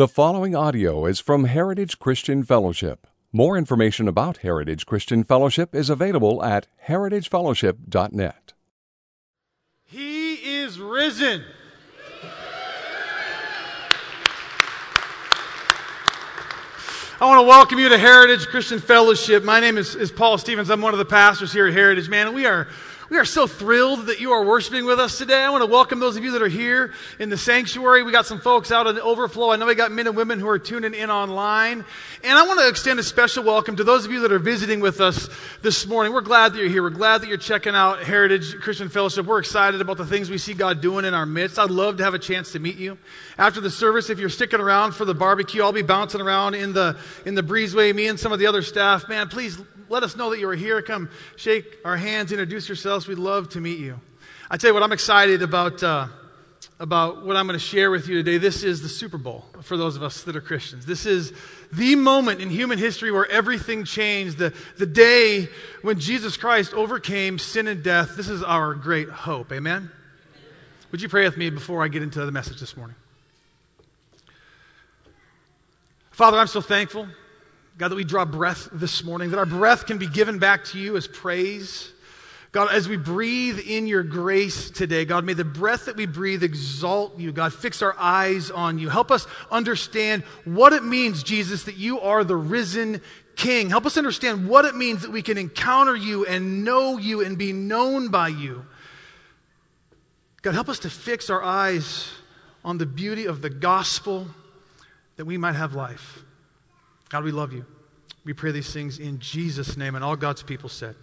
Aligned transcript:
The 0.00 0.08
following 0.08 0.56
audio 0.56 1.04
is 1.04 1.20
from 1.20 1.44
Heritage 1.44 1.98
Christian 1.98 2.42
Fellowship. 2.42 3.06
More 3.34 3.58
information 3.58 4.08
about 4.08 4.38
Heritage 4.38 4.86
Christian 4.86 5.24
Fellowship 5.24 5.74
is 5.74 5.90
available 5.90 6.42
at 6.42 6.68
heritagefellowship.net. 6.86 8.54
He 9.84 10.36
is 10.36 10.80
risen. 10.80 11.44
I 17.20 17.26
want 17.26 17.40
to 17.40 17.46
welcome 17.46 17.78
you 17.78 17.90
to 17.90 17.98
Heritage 17.98 18.46
Christian 18.46 18.78
Fellowship. 18.78 19.44
My 19.44 19.60
name 19.60 19.76
is, 19.76 19.94
is 19.94 20.10
Paul 20.10 20.38
Stevens. 20.38 20.70
I'm 20.70 20.80
one 20.80 20.94
of 20.94 20.98
the 20.98 21.04
pastors 21.04 21.52
here 21.52 21.66
at 21.66 21.74
Heritage. 21.74 22.08
Man, 22.08 22.28
and 22.28 22.34
we 22.34 22.46
are 22.46 22.68
we 23.10 23.18
are 23.18 23.24
so 23.24 23.48
thrilled 23.48 24.06
that 24.06 24.20
you 24.20 24.30
are 24.30 24.44
worshiping 24.44 24.84
with 24.84 25.00
us 25.00 25.18
today. 25.18 25.42
I 25.42 25.50
want 25.50 25.62
to 25.62 25.66
welcome 25.66 25.98
those 25.98 26.16
of 26.16 26.22
you 26.22 26.30
that 26.30 26.42
are 26.42 26.48
here 26.48 26.92
in 27.18 27.28
the 27.28 27.36
sanctuary. 27.36 28.04
We 28.04 28.12
got 28.12 28.24
some 28.24 28.40
folks 28.40 28.70
out 28.70 28.86
in 28.86 28.94
the 28.94 29.02
overflow. 29.02 29.50
I 29.50 29.56
know 29.56 29.66
we 29.66 29.74
got 29.74 29.90
men 29.90 30.06
and 30.06 30.14
women 30.14 30.38
who 30.38 30.48
are 30.48 30.60
tuning 30.60 30.94
in 30.94 31.10
online. 31.10 31.84
And 32.22 32.38
I 32.38 32.46
want 32.46 32.60
to 32.60 32.68
extend 32.68 33.00
a 33.00 33.02
special 33.02 33.42
welcome 33.42 33.74
to 33.74 33.82
those 33.82 34.04
of 34.06 34.12
you 34.12 34.20
that 34.20 34.30
are 34.30 34.38
visiting 34.38 34.78
with 34.78 35.00
us 35.00 35.28
this 35.60 35.88
morning. 35.88 36.12
We're 36.12 36.20
glad 36.20 36.52
that 36.52 36.60
you're 36.60 36.68
here. 36.68 36.84
We're 36.84 36.90
glad 36.90 37.22
that 37.22 37.26
you're 37.28 37.36
checking 37.36 37.74
out 37.74 37.98
Heritage 37.98 38.60
Christian 38.60 38.88
Fellowship. 38.88 39.26
We're 39.26 39.40
excited 39.40 39.80
about 39.80 39.96
the 39.96 40.06
things 40.06 40.30
we 40.30 40.38
see 40.38 40.54
God 40.54 40.80
doing 40.80 41.04
in 41.04 41.12
our 41.12 41.26
midst. 41.26 41.58
I'd 41.58 41.70
love 41.70 41.96
to 41.96 42.04
have 42.04 42.14
a 42.14 42.18
chance 42.20 42.52
to 42.52 42.60
meet 42.60 42.76
you. 42.76 42.96
After 43.38 43.60
the 43.60 43.70
service, 43.70 44.08
if 44.08 44.20
you're 44.20 44.28
sticking 44.28 44.60
around 44.60 44.92
for 44.92 45.04
the 45.04 45.14
barbecue, 45.14 45.64
I'll 45.64 45.72
be 45.72 45.82
bouncing 45.82 46.20
around 46.20 46.54
in 46.54 46.72
the, 46.74 46.96
in 47.26 47.34
the 47.34 47.42
breezeway, 47.42 47.92
me 47.92 48.06
and 48.06 48.20
some 48.20 48.30
of 48.30 48.38
the 48.38 48.46
other 48.46 48.62
staff. 48.62 49.08
Man, 49.08 49.28
please 49.28 49.58
let 49.90 50.04
us 50.04 50.16
know 50.16 50.30
that 50.30 50.38
you 50.38 50.48
are 50.48 50.54
here. 50.54 50.80
Come 50.80 51.10
shake 51.36 51.64
our 51.84 51.96
hands, 51.96 52.30
introduce 52.30 52.68
yourselves. 52.68 53.08
We'd 53.08 53.18
love 53.18 53.50
to 53.50 53.60
meet 53.60 53.80
you. 53.80 54.00
I 54.48 54.56
tell 54.56 54.70
you 54.70 54.74
what, 54.74 54.84
I'm 54.84 54.92
excited 54.92 55.42
about, 55.42 55.82
uh, 55.82 56.06
about 56.78 57.26
what 57.26 57.36
I'm 57.36 57.46
going 57.48 57.58
to 57.58 57.64
share 57.64 57.90
with 57.90 58.06
you 58.06 58.14
today. 58.14 58.38
This 58.38 58.62
is 58.62 58.82
the 58.82 58.88
Super 58.88 59.18
Bowl 59.18 59.44
for 59.62 59.76
those 59.76 59.96
of 59.96 60.04
us 60.04 60.22
that 60.22 60.36
are 60.36 60.40
Christians. 60.40 60.86
This 60.86 61.06
is 61.06 61.32
the 61.72 61.96
moment 61.96 62.40
in 62.40 62.50
human 62.50 62.78
history 62.78 63.10
where 63.10 63.28
everything 63.28 63.84
changed, 63.84 64.38
the, 64.38 64.54
the 64.78 64.86
day 64.86 65.48
when 65.82 65.98
Jesus 65.98 66.36
Christ 66.36 66.72
overcame 66.72 67.40
sin 67.40 67.66
and 67.66 67.82
death. 67.82 68.16
This 68.16 68.28
is 68.28 68.44
our 68.44 68.74
great 68.74 69.08
hope. 69.08 69.50
Amen? 69.52 69.90
Would 70.92 71.02
you 71.02 71.08
pray 71.08 71.24
with 71.24 71.36
me 71.36 71.50
before 71.50 71.84
I 71.84 71.88
get 71.88 72.02
into 72.02 72.24
the 72.24 72.32
message 72.32 72.60
this 72.60 72.76
morning? 72.76 72.96
Father, 76.12 76.38
I'm 76.38 76.46
so 76.46 76.60
thankful 76.60 77.08
God, 77.78 77.88
that 77.88 77.96
we 77.96 78.04
draw 78.04 78.24
breath 78.24 78.68
this 78.72 79.02
morning, 79.02 79.30
that 79.30 79.38
our 79.38 79.46
breath 79.46 79.86
can 79.86 79.98
be 79.98 80.06
given 80.06 80.38
back 80.38 80.64
to 80.66 80.78
you 80.78 80.96
as 80.96 81.06
praise. 81.06 81.92
God, 82.52 82.72
as 82.72 82.88
we 82.88 82.96
breathe 82.96 83.60
in 83.60 83.86
your 83.86 84.02
grace 84.02 84.70
today, 84.70 85.04
God, 85.04 85.24
may 85.24 85.34
the 85.34 85.44
breath 85.44 85.84
that 85.86 85.96
we 85.96 86.06
breathe 86.06 86.42
exalt 86.42 87.18
you. 87.18 87.30
God, 87.30 87.54
fix 87.54 87.80
our 87.80 87.94
eyes 87.96 88.50
on 88.50 88.78
you. 88.78 88.88
Help 88.88 89.12
us 89.12 89.26
understand 89.52 90.24
what 90.44 90.72
it 90.72 90.82
means, 90.82 91.22
Jesus, 91.22 91.64
that 91.64 91.76
you 91.76 92.00
are 92.00 92.24
the 92.24 92.36
risen 92.36 93.00
King. 93.36 93.70
Help 93.70 93.86
us 93.86 93.96
understand 93.96 94.48
what 94.48 94.66
it 94.66 94.74
means 94.74 95.02
that 95.02 95.12
we 95.12 95.22
can 95.22 95.38
encounter 95.38 95.96
you 95.96 96.26
and 96.26 96.64
know 96.64 96.98
you 96.98 97.24
and 97.24 97.38
be 97.38 97.52
known 97.52 98.08
by 98.08 98.28
you. 98.28 98.66
God, 100.42 100.54
help 100.54 100.68
us 100.68 100.80
to 100.80 100.90
fix 100.90 101.30
our 101.30 101.42
eyes 101.42 102.10
on 102.64 102.78
the 102.78 102.84
beauty 102.84 103.26
of 103.26 103.40
the 103.40 103.48
gospel 103.48 104.26
that 105.16 105.24
we 105.24 105.38
might 105.38 105.54
have 105.54 105.74
life. 105.74 106.22
God, 107.10 107.24
we 107.24 107.32
love 107.32 107.52
you. 107.52 107.66
We 108.24 108.32
pray 108.32 108.52
these 108.52 108.72
things 108.72 108.98
in 108.98 109.18
Jesus' 109.18 109.76
name, 109.76 109.96
and 109.96 110.04
all 110.04 110.16
God's 110.16 110.42
people 110.42 110.68
said. 110.68 110.94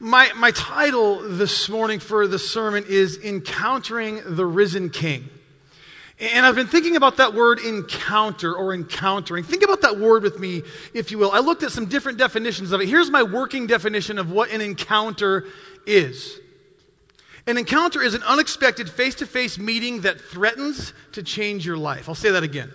My, 0.00 0.32
my 0.34 0.50
title 0.50 1.20
this 1.22 1.68
morning 1.68 2.00
for 2.00 2.26
the 2.26 2.38
sermon 2.38 2.84
is 2.88 3.16
Encountering 3.18 4.20
the 4.26 4.44
Risen 4.44 4.90
King. 4.90 5.28
And 6.18 6.44
I've 6.44 6.56
been 6.56 6.66
thinking 6.66 6.96
about 6.96 7.18
that 7.18 7.34
word 7.34 7.60
encounter 7.60 8.52
or 8.52 8.74
encountering. 8.74 9.44
Think 9.44 9.62
about 9.62 9.82
that 9.82 9.98
word 9.98 10.24
with 10.24 10.40
me, 10.40 10.62
if 10.92 11.12
you 11.12 11.18
will. 11.18 11.30
I 11.30 11.38
looked 11.38 11.62
at 11.62 11.70
some 11.70 11.86
different 11.86 12.18
definitions 12.18 12.72
of 12.72 12.80
it. 12.80 12.88
Here's 12.88 13.10
my 13.10 13.22
working 13.22 13.68
definition 13.68 14.18
of 14.18 14.32
what 14.32 14.50
an 14.50 14.60
encounter 14.60 15.44
is 15.86 16.40
an 17.46 17.58
encounter 17.58 18.00
is 18.00 18.14
an 18.14 18.22
unexpected 18.22 18.88
face 18.88 19.16
to 19.16 19.26
face 19.26 19.58
meeting 19.58 20.02
that 20.02 20.20
threatens 20.20 20.92
to 21.10 21.24
change 21.24 21.66
your 21.66 21.76
life. 21.76 22.08
I'll 22.08 22.14
say 22.14 22.30
that 22.30 22.44
again. 22.44 22.72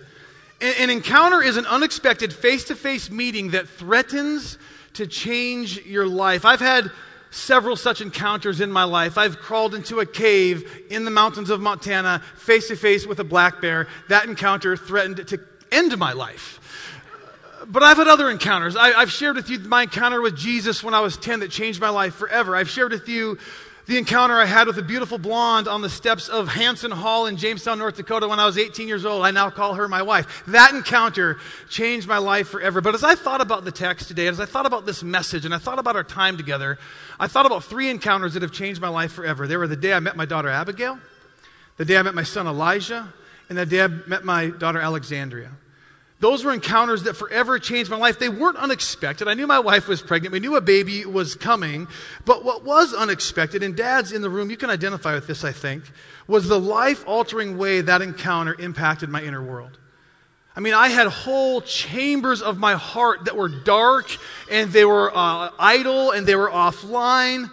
An 0.60 0.90
encounter 0.90 1.40
is 1.40 1.56
an 1.56 1.66
unexpected 1.66 2.32
face 2.32 2.64
to 2.64 2.74
face 2.74 3.10
meeting 3.10 3.50
that 3.50 3.68
threatens 3.68 4.58
to 4.94 5.06
change 5.06 5.84
your 5.86 6.06
life. 6.06 6.44
I've 6.44 6.58
had 6.58 6.90
several 7.30 7.76
such 7.76 8.00
encounters 8.00 8.60
in 8.60 8.72
my 8.72 8.82
life. 8.82 9.18
I've 9.18 9.38
crawled 9.38 9.74
into 9.74 10.00
a 10.00 10.06
cave 10.06 10.86
in 10.90 11.04
the 11.04 11.12
mountains 11.12 11.50
of 11.50 11.60
Montana 11.60 12.22
face 12.36 12.68
to 12.68 12.76
face 12.76 13.06
with 13.06 13.20
a 13.20 13.24
black 13.24 13.60
bear. 13.60 13.86
That 14.08 14.24
encounter 14.24 14.76
threatened 14.76 15.28
to 15.28 15.40
end 15.70 15.96
my 15.96 16.12
life. 16.12 16.58
But 17.66 17.84
I've 17.84 17.98
had 17.98 18.08
other 18.08 18.30
encounters. 18.30 18.74
I, 18.76 18.98
have 19.00 19.12
shared 19.12 19.36
with 19.36 19.50
you 19.50 19.58
my 19.60 19.82
encounter 19.82 20.20
with 20.20 20.36
Jesus 20.36 20.82
when 20.82 20.94
I 20.94 21.00
was 21.00 21.16
10 21.16 21.40
that 21.40 21.50
changed 21.50 21.80
my 21.80 21.90
life 21.90 22.14
forever. 22.14 22.56
I've 22.56 22.70
shared 22.70 22.92
with 22.92 23.08
you 23.08 23.38
the 23.88 23.96
encounter 23.96 24.34
I 24.34 24.44
had 24.44 24.66
with 24.66 24.76
a 24.76 24.82
beautiful 24.82 25.16
blonde 25.16 25.66
on 25.66 25.80
the 25.80 25.88
steps 25.88 26.28
of 26.28 26.46
Hanson 26.46 26.90
Hall 26.90 27.24
in 27.24 27.38
Jamestown, 27.38 27.78
North 27.78 27.96
Dakota 27.96 28.28
when 28.28 28.38
I 28.38 28.44
was 28.44 28.58
18 28.58 28.86
years 28.86 29.06
old. 29.06 29.24
I 29.24 29.30
now 29.30 29.48
call 29.48 29.74
her 29.76 29.88
my 29.88 30.02
wife. 30.02 30.44
That 30.46 30.74
encounter 30.74 31.38
changed 31.70 32.06
my 32.06 32.18
life 32.18 32.48
forever. 32.48 32.82
But 32.82 32.94
as 32.94 33.02
I 33.02 33.14
thought 33.14 33.40
about 33.40 33.64
the 33.64 33.72
text 33.72 34.06
today, 34.06 34.26
as 34.26 34.40
I 34.40 34.44
thought 34.44 34.66
about 34.66 34.84
this 34.84 35.02
message, 35.02 35.46
and 35.46 35.54
I 35.54 35.58
thought 35.58 35.78
about 35.78 35.96
our 35.96 36.04
time 36.04 36.36
together, 36.36 36.78
I 37.18 37.28
thought 37.28 37.46
about 37.46 37.64
three 37.64 37.88
encounters 37.88 38.34
that 38.34 38.42
have 38.42 38.52
changed 38.52 38.78
my 38.78 38.90
life 38.90 39.10
forever. 39.10 39.46
They 39.46 39.56
were 39.56 39.66
the 39.66 39.74
day 39.74 39.94
I 39.94 40.00
met 40.00 40.16
my 40.16 40.26
daughter 40.26 40.50
Abigail, 40.50 40.98
the 41.78 41.86
day 41.86 41.96
I 41.96 42.02
met 42.02 42.14
my 42.14 42.24
son 42.24 42.46
Elijah, 42.46 43.10
and 43.48 43.56
the 43.56 43.64
day 43.64 43.82
I 43.82 43.86
met 43.86 44.22
my 44.22 44.48
daughter 44.48 44.80
Alexandria. 44.80 45.52
Those 46.20 46.44
were 46.44 46.52
encounters 46.52 47.04
that 47.04 47.14
forever 47.14 47.60
changed 47.60 47.90
my 47.90 47.96
life. 47.96 48.18
They 48.18 48.28
weren't 48.28 48.56
unexpected. 48.56 49.28
I 49.28 49.34
knew 49.34 49.46
my 49.46 49.60
wife 49.60 49.86
was 49.86 50.02
pregnant. 50.02 50.32
We 50.32 50.40
knew 50.40 50.56
a 50.56 50.60
baby 50.60 51.06
was 51.06 51.36
coming. 51.36 51.86
But 52.24 52.44
what 52.44 52.64
was 52.64 52.92
unexpected, 52.92 53.62
and 53.62 53.76
dads 53.76 54.10
in 54.10 54.22
the 54.22 54.30
room, 54.30 54.50
you 54.50 54.56
can 54.56 54.68
identify 54.68 55.14
with 55.14 55.28
this, 55.28 55.44
I 55.44 55.52
think, 55.52 55.84
was 56.26 56.48
the 56.48 56.58
life 56.58 57.04
altering 57.06 57.56
way 57.56 57.82
that 57.82 58.02
encounter 58.02 58.56
impacted 58.58 59.08
my 59.08 59.22
inner 59.22 59.42
world. 59.42 59.78
I 60.56 60.60
mean, 60.60 60.74
I 60.74 60.88
had 60.88 61.06
whole 61.06 61.60
chambers 61.60 62.42
of 62.42 62.58
my 62.58 62.74
heart 62.74 63.26
that 63.26 63.36
were 63.36 63.48
dark 63.48 64.10
and 64.50 64.72
they 64.72 64.84
were 64.84 65.16
uh, 65.16 65.50
idle 65.56 66.10
and 66.10 66.26
they 66.26 66.34
were 66.34 66.50
offline. 66.50 67.48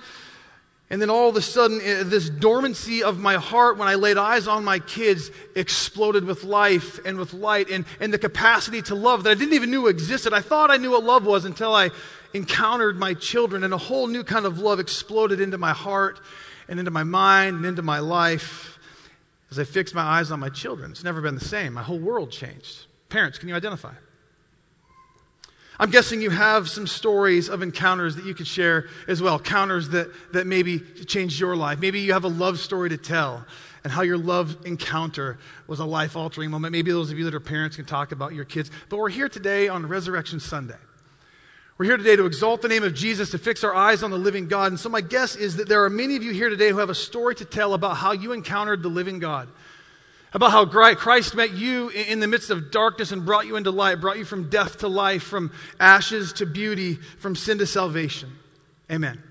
And 0.90 1.02
then 1.02 1.10
all 1.10 1.30
of 1.30 1.36
a 1.36 1.42
sudden, 1.42 1.82
eh, 1.82 2.04
this 2.04 2.30
dormancy 2.30 3.02
of 3.02 3.18
my 3.18 3.36
heart 3.36 3.78
when 3.78 3.88
I 3.88 3.96
laid 3.96 4.18
eyes 4.18 4.48
on 4.48 4.64
my 4.64 4.78
kids 4.78 5.32
exploded 5.56 6.26
with 6.26 6.44
life 6.44 7.04
and 7.06 7.18
with 7.18 7.34
light 7.34 7.72
and, 7.72 7.86
and 8.00 8.14
the 8.14 8.20
capacity 8.20 8.84
to 8.84 8.96
love 8.96 9.24
that 9.24 9.32
I 9.32 9.34
didn't 9.34 9.54
even 9.54 9.72
know 9.72 9.88
existed. 9.88 10.32
I 10.32 10.42
thought 10.42 10.70
I 10.70 10.78
knew 10.78 10.92
what 10.92 11.04
love 11.04 11.26
was 11.26 11.44
until 11.46 11.74
I 11.74 11.90
encountered 12.34 13.00
my 13.00 13.14
children, 13.14 13.64
and 13.64 13.74
a 13.74 13.78
whole 13.78 14.08
new 14.08 14.24
kind 14.24 14.46
of 14.46 14.60
love 14.60 14.80
exploded 14.80 15.40
into 15.40 15.58
my 15.58 15.72
heart 15.72 16.20
and 16.68 16.78
into 16.80 16.92
my 16.92 17.04
mind 17.04 17.58
and 17.58 17.66
into 17.66 17.82
my 17.82 18.00
life 18.00 18.78
as 19.50 19.58
I 19.58 19.64
fixed 19.64 19.96
my 19.96 20.02
eyes 20.02 20.32
on 20.32 20.40
my 20.40 20.50
children. 20.50 20.92
It's 20.92 21.04
never 21.04 21.22
been 21.22 21.36
the 21.36 21.46
same. 21.46 21.74
My 21.74 21.84
whole 21.84 22.00
world 22.00 22.32
changed. 22.32 22.86
Parents, 23.10 23.40
can 23.40 23.50
you 23.50 23.56
identify? 23.56 23.94
I'm 25.80 25.92
guessing 25.92 26.22
you 26.22 26.30
have 26.30 26.70
some 26.70 26.88
stories 26.88 27.50
of 27.50 27.62
encounters 27.62 28.16
that 28.16 28.26
you 28.26 28.34
could 28.34 28.48
share 28.48 28.88
as 29.08 29.22
well, 29.22 29.38
encounters 29.38 29.90
that, 29.90 30.10
that 30.32 30.48
maybe 30.48 30.80
changed 30.80 31.40
your 31.40 31.56
life. 31.56 31.80
Maybe 31.80 32.00
you 32.00 32.14
have 32.14 32.24
a 32.24 32.30
love 32.30 32.60
story 32.60 32.90
to 32.90 32.98
tell 32.98 33.46
and 33.84 33.92
how 33.92 34.02
your 34.02 34.18
love 34.18 34.58
encounter 34.66 35.38
was 35.68 35.80
a 35.80 35.86
life 35.86 36.16
altering 36.16 36.50
moment. 36.50 36.72
Maybe 36.72 36.92
those 36.92 37.12
of 37.12 37.20
you 37.20 37.26
that 37.26 37.36
are 37.36 37.42
parents 37.42 37.76
can 37.76 37.86
talk 37.86 38.12
about 38.12 38.34
your 38.34 38.46
kids. 38.46 38.72
But 38.90 38.98
we're 38.98 39.10
here 39.10 39.30
today 39.30 39.68
on 39.68 39.86
Resurrection 39.86 40.40
Sunday. 40.40 40.78
We're 41.78 41.88
here 41.88 41.98
today 41.98 42.16
to 42.16 42.26
exalt 42.26 42.62
the 42.62 42.70
name 42.70 42.84
of 42.84 42.94
Jesus, 42.94 43.32
to 43.32 43.38
fix 43.38 43.62
our 43.66 43.76
eyes 43.76 44.02
on 44.02 44.10
the 44.10 44.18
living 44.18 44.48
God. 44.48 44.72
And 44.72 44.80
so, 44.80 44.88
my 44.88 45.02
guess 45.02 45.36
is 45.36 45.58
that 45.58 45.68
there 45.68 45.84
are 45.84 45.90
many 45.90 46.16
of 46.16 46.24
you 46.24 46.32
here 46.32 46.50
today 46.50 46.70
who 46.70 46.78
have 46.78 46.90
a 46.90 46.96
story 46.96 47.36
to 47.36 47.44
tell 47.44 47.74
about 47.74 47.98
how 47.98 48.14
you 48.14 48.32
encountered 48.32 48.82
the 48.82 48.88
living 48.88 49.20
God 49.20 49.50
about 50.36 50.52
how 50.52 50.66
Christ 50.66 51.34
met 51.34 51.54
you 51.54 51.88
in 51.88 52.20
the 52.20 52.28
midst 52.28 52.50
of 52.50 52.70
darkness 52.70 53.14
and 53.14 53.26
brought 53.26 53.48
you 53.48 53.56
into 53.56 53.72
light, 53.72 54.02
brought 54.02 54.18
you 54.18 54.26
from 54.26 54.50
death 54.50 54.80
to 54.80 54.90
life, 54.90 55.24
from 55.24 55.50
ashes 55.80 56.34
to 56.34 56.46
beauty, 56.46 56.96
from 56.96 57.38
sin 57.38 57.58
to 57.60 57.66
salvation. 57.66 58.30
Amen. 58.92 59.24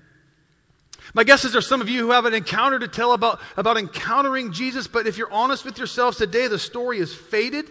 My 1.13 1.23
guess 1.23 1.45
is 1.45 1.53
there's 1.53 1.67
some 1.67 1.79
of 1.79 1.89
you 1.89 1.99
who 1.99 2.11
have 2.11 2.25
an 2.25 2.33
encounter 2.33 2.79
to 2.79 2.87
tell 2.87 3.13
about, 3.13 3.39
about 3.55 3.77
encountering 3.77 4.51
Jesus, 4.51 4.87
but 4.87 5.05
if 5.05 5.19
you're 5.19 5.31
honest 5.31 5.63
with 5.63 5.77
yourselves 5.77 6.17
today, 6.17 6.47
the 6.47 6.57
story 6.57 6.97
is 6.97 7.13
faded. 7.13 7.69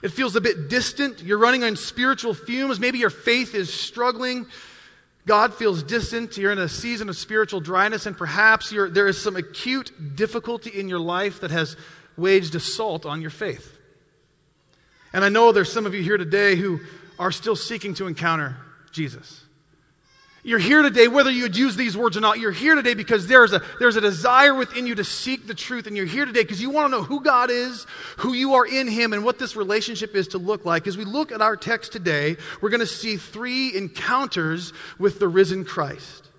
It 0.00 0.10
feels 0.10 0.36
a 0.36 0.40
bit 0.40 0.68
distant. 0.68 1.24
You're 1.24 1.38
running 1.38 1.64
on 1.64 1.74
spiritual 1.74 2.34
fumes. 2.34 2.78
Maybe 2.78 2.98
your 2.98 3.10
faith 3.10 3.56
is 3.56 3.74
struggling. 3.74 4.46
God 5.26 5.54
feels 5.54 5.82
distant. 5.82 6.38
You're 6.38 6.52
in 6.52 6.58
a 6.58 6.68
season 6.68 7.08
of 7.08 7.16
spiritual 7.16 7.60
dryness, 7.60 8.06
and 8.06 8.16
perhaps 8.16 8.70
there 8.70 9.08
is 9.08 9.20
some 9.20 9.34
acute 9.34 9.90
difficulty 10.14 10.70
in 10.70 10.88
your 10.88 11.00
life 11.00 11.40
that 11.40 11.50
has 11.50 11.76
waged 12.20 12.54
assault 12.54 13.06
on 13.06 13.20
your 13.20 13.30
faith. 13.30 13.76
And 15.12 15.24
I 15.24 15.28
know 15.28 15.52
there's 15.52 15.72
some 15.72 15.86
of 15.86 15.94
you 15.94 16.02
here 16.02 16.16
today 16.16 16.54
who 16.54 16.80
are 17.18 17.32
still 17.32 17.56
seeking 17.56 17.94
to 17.94 18.06
encounter 18.06 18.56
Jesus. 18.92 19.44
You're 20.42 20.58
here 20.58 20.80
today, 20.80 21.06
whether 21.06 21.30
you 21.30 21.42
would 21.42 21.56
use 21.56 21.76
these 21.76 21.94
words 21.94 22.16
or 22.16 22.20
not, 22.20 22.38
you're 22.38 22.50
here 22.50 22.74
today 22.74 22.94
because 22.94 23.26
there's 23.26 23.52
a, 23.52 23.60
there's 23.78 23.96
a 23.96 24.00
desire 24.00 24.54
within 24.54 24.86
you 24.86 24.94
to 24.94 25.04
seek 25.04 25.46
the 25.46 25.54
truth. 25.54 25.86
And 25.86 25.94
you're 25.94 26.06
here 26.06 26.24
today 26.24 26.42
because 26.42 26.62
you 26.62 26.70
want 26.70 26.90
to 26.90 26.96
know 26.96 27.02
who 27.02 27.22
God 27.22 27.50
is, 27.50 27.86
who 28.16 28.32
you 28.32 28.54
are 28.54 28.66
in 28.66 28.88
Him, 28.88 29.12
and 29.12 29.22
what 29.22 29.38
this 29.38 29.54
relationship 29.54 30.14
is 30.14 30.28
to 30.28 30.38
look 30.38 30.64
like. 30.64 30.86
As 30.86 30.96
we 30.96 31.04
look 31.04 31.30
at 31.30 31.42
our 31.42 31.56
text 31.56 31.92
today, 31.92 32.38
we're 32.62 32.70
going 32.70 32.80
to 32.80 32.86
see 32.86 33.18
three 33.18 33.76
encounters 33.76 34.72
with 34.98 35.18
the 35.18 35.28
risen 35.28 35.62
Christ. 35.66 36.29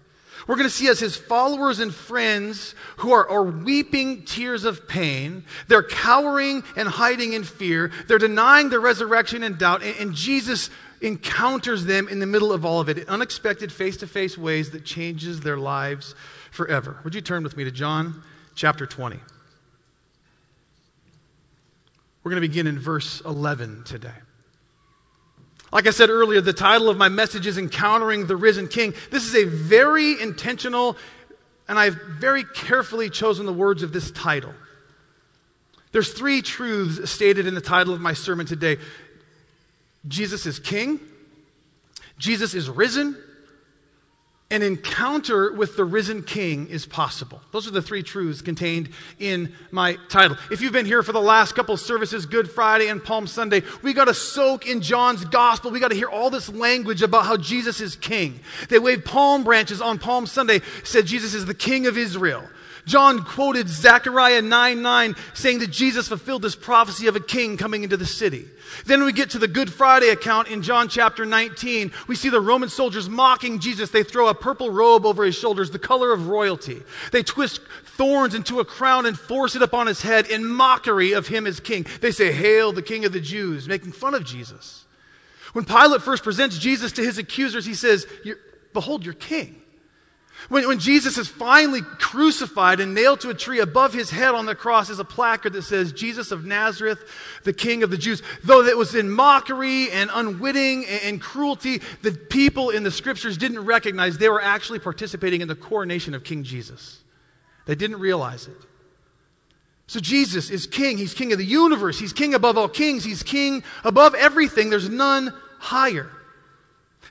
We're 0.47 0.55
going 0.55 0.67
to 0.67 0.73
see 0.73 0.87
as 0.87 0.99
his 0.99 1.15
followers 1.15 1.79
and 1.79 1.93
friends 1.93 2.75
who 2.97 3.11
are, 3.11 3.27
are 3.29 3.43
weeping 3.43 4.23
tears 4.23 4.63
of 4.63 4.87
pain. 4.87 5.43
They're 5.67 5.83
cowering 5.83 6.63
and 6.75 6.87
hiding 6.87 7.33
in 7.33 7.43
fear. 7.43 7.91
They're 8.07 8.17
denying 8.17 8.69
the 8.69 8.79
resurrection 8.79 9.43
and 9.43 9.57
doubt. 9.57 9.83
And, 9.83 9.95
and 9.97 10.13
Jesus 10.13 10.69
encounters 11.01 11.85
them 11.85 12.07
in 12.07 12.19
the 12.19 12.25
middle 12.25 12.53
of 12.53 12.65
all 12.65 12.79
of 12.79 12.89
it 12.89 12.97
in 12.97 13.07
unexpected, 13.07 13.71
face 13.71 13.97
to 13.97 14.07
face 14.07 14.37
ways 14.37 14.71
that 14.71 14.85
changes 14.85 15.41
their 15.41 15.57
lives 15.57 16.15
forever. 16.51 16.99
Would 17.03 17.15
you 17.15 17.21
turn 17.21 17.43
with 17.43 17.57
me 17.57 17.63
to 17.63 17.71
John 17.71 18.23
chapter 18.55 18.85
20? 18.85 19.19
We're 22.23 22.31
going 22.31 22.41
to 22.41 22.47
begin 22.47 22.67
in 22.67 22.77
verse 22.77 23.21
11 23.21 23.83
today. 23.83 24.11
Like 25.71 25.87
I 25.87 25.91
said 25.91 26.09
earlier, 26.09 26.41
the 26.41 26.53
title 26.53 26.89
of 26.89 26.97
my 26.97 27.07
message 27.07 27.47
is 27.47 27.57
Encountering 27.57 28.27
the 28.27 28.35
Risen 28.35 28.67
King. 28.67 28.93
This 29.09 29.23
is 29.23 29.35
a 29.35 29.45
very 29.45 30.21
intentional, 30.21 30.97
and 31.67 31.79
I've 31.79 31.95
very 32.19 32.43
carefully 32.43 33.09
chosen 33.09 33.45
the 33.45 33.53
words 33.53 33.81
of 33.81 33.93
this 33.93 34.11
title. 34.11 34.53
There's 35.93 36.11
three 36.11 36.41
truths 36.41 37.09
stated 37.09 37.47
in 37.47 37.55
the 37.55 37.61
title 37.61 37.93
of 37.93 38.01
my 38.01 38.13
sermon 38.13 38.45
today 38.45 38.77
Jesus 40.07 40.45
is 40.47 40.57
king, 40.57 40.99
Jesus 42.17 42.53
is 42.55 42.69
risen, 42.69 43.15
an 44.51 44.61
encounter 44.61 45.53
with 45.53 45.77
the 45.77 45.85
risen 45.85 46.21
king 46.21 46.67
is 46.67 46.85
possible. 46.85 47.41
Those 47.51 47.67
are 47.67 47.71
the 47.71 47.81
three 47.81 48.03
truths 48.03 48.41
contained 48.41 48.89
in 49.17 49.53
my 49.71 49.97
title. 50.09 50.35
If 50.51 50.59
you've 50.59 50.73
been 50.73 50.85
here 50.85 51.01
for 51.03 51.13
the 51.13 51.21
last 51.21 51.55
couple 51.55 51.77
services, 51.77 52.25
Good 52.25 52.51
Friday 52.51 52.89
and 52.89 53.01
Palm 53.01 53.27
Sunday, 53.27 53.63
we 53.81 53.93
got 53.93 54.05
to 54.05 54.13
soak 54.13 54.67
in 54.67 54.81
John's 54.81 55.23
gospel. 55.23 55.71
We 55.71 55.79
got 55.79 55.91
to 55.91 55.95
hear 55.95 56.09
all 56.09 56.29
this 56.29 56.49
language 56.49 57.01
about 57.01 57.25
how 57.25 57.37
Jesus 57.37 57.79
is 57.79 57.95
king. 57.95 58.41
They 58.67 58.77
waved 58.77 59.05
palm 59.05 59.45
branches 59.45 59.81
on 59.81 59.99
Palm 59.99 60.27
Sunday, 60.27 60.61
said 60.83 61.05
Jesus 61.05 61.33
is 61.33 61.45
the 61.45 61.53
king 61.53 61.87
of 61.87 61.97
Israel. 61.97 62.43
John 62.85 63.23
quoted 63.23 63.69
Zechariah 63.69 64.41
9 64.41 64.81
9, 64.81 65.15
saying 65.33 65.59
that 65.59 65.71
Jesus 65.71 66.07
fulfilled 66.07 66.41
this 66.41 66.55
prophecy 66.55 67.07
of 67.07 67.15
a 67.15 67.19
king 67.19 67.57
coming 67.57 67.83
into 67.83 67.97
the 67.97 68.05
city. 68.05 68.47
Then 68.85 69.03
we 69.03 69.13
get 69.13 69.31
to 69.31 69.39
the 69.39 69.47
Good 69.47 69.71
Friday 69.71 70.09
account 70.09 70.47
in 70.47 70.61
John 70.61 70.87
chapter 70.87 71.25
19. 71.25 71.91
We 72.07 72.15
see 72.15 72.29
the 72.29 72.41
Roman 72.41 72.69
soldiers 72.69 73.09
mocking 73.09 73.59
Jesus. 73.59 73.91
They 73.91 74.03
throw 74.03 74.27
a 74.27 74.33
purple 74.33 74.71
robe 74.71 75.05
over 75.05 75.23
his 75.23 75.35
shoulders, 75.35 75.71
the 75.71 75.79
color 75.79 76.11
of 76.11 76.27
royalty. 76.27 76.81
They 77.11 77.23
twist 77.23 77.61
thorns 77.85 78.33
into 78.33 78.59
a 78.59 78.65
crown 78.65 79.05
and 79.05 79.17
force 79.17 79.55
it 79.55 79.61
upon 79.61 79.87
his 79.87 80.01
head 80.01 80.27
in 80.27 80.45
mockery 80.45 81.11
of 81.11 81.27
him 81.27 81.45
as 81.45 81.59
king. 81.59 81.85
They 81.99 82.11
say, 82.11 82.31
Hail, 82.31 82.71
the 82.71 82.81
king 82.81 83.05
of 83.05 83.13
the 83.13 83.19
Jews, 83.19 83.67
making 83.67 83.91
fun 83.91 84.15
of 84.15 84.23
Jesus. 84.23 84.85
When 85.53 85.65
Pilate 85.65 86.01
first 86.01 86.23
presents 86.23 86.57
Jesus 86.57 86.93
to 86.93 87.03
his 87.03 87.17
accusers, 87.17 87.65
he 87.65 87.73
says, 87.73 88.07
Behold 88.73 89.03
your 89.03 89.13
king. 89.13 89.60
When, 90.49 90.67
when 90.67 90.79
Jesus 90.79 91.17
is 91.17 91.27
finally 91.27 91.81
crucified 91.81 92.79
and 92.79 92.93
nailed 92.93 93.21
to 93.21 93.29
a 93.29 93.33
tree, 93.33 93.59
above 93.59 93.93
his 93.93 94.09
head 94.09 94.33
on 94.33 94.45
the 94.45 94.55
cross 94.55 94.89
is 94.89 94.99
a 94.99 95.05
placard 95.05 95.53
that 95.53 95.63
says, 95.63 95.91
Jesus 95.93 96.31
of 96.31 96.45
Nazareth, 96.45 97.03
the 97.43 97.53
King 97.53 97.83
of 97.83 97.89
the 97.89 97.97
Jews. 97.97 98.21
Though 98.43 98.63
it 98.63 98.77
was 98.77 98.95
in 98.95 99.09
mockery 99.09 99.91
and 99.91 100.09
unwitting 100.13 100.85
and, 100.85 101.01
and 101.03 101.21
cruelty, 101.21 101.81
the 102.01 102.11
people 102.11 102.69
in 102.69 102.83
the 102.83 102.91
scriptures 102.91 103.37
didn't 103.37 103.65
recognize 103.65 104.17
they 104.17 104.29
were 104.29 104.41
actually 104.41 104.79
participating 104.79 105.41
in 105.41 105.47
the 105.47 105.55
coronation 105.55 106.13
of 106.13 106.23
King 106.23 106.43
Jesus. 106.43 107.01
They 107.65 107.75
didn't 107.75 107.99
realize 107.99 108.47
it. 108.47 108.57
So 109.87 109.99
Jesus 109.99 110.49
is 110.49 110.67
king. 110.67 110.97
He's 110.97 111.13
king 111.13 111.33
of 111.33 111.37
the 111.37 111.45
universe. 111.45 111.99
He's 111.99 112.13
king 112.13 112.33
above 112.33 112.57
all 112.57 112.69
kings. 112.69 113.03
He's 113.03 113.23
king 113.23 113.61
above 113.83 114.15
everything. 114.15 114.69
There's 114.69 114.89
none 114.89 115.33
higher. 115.59 116.09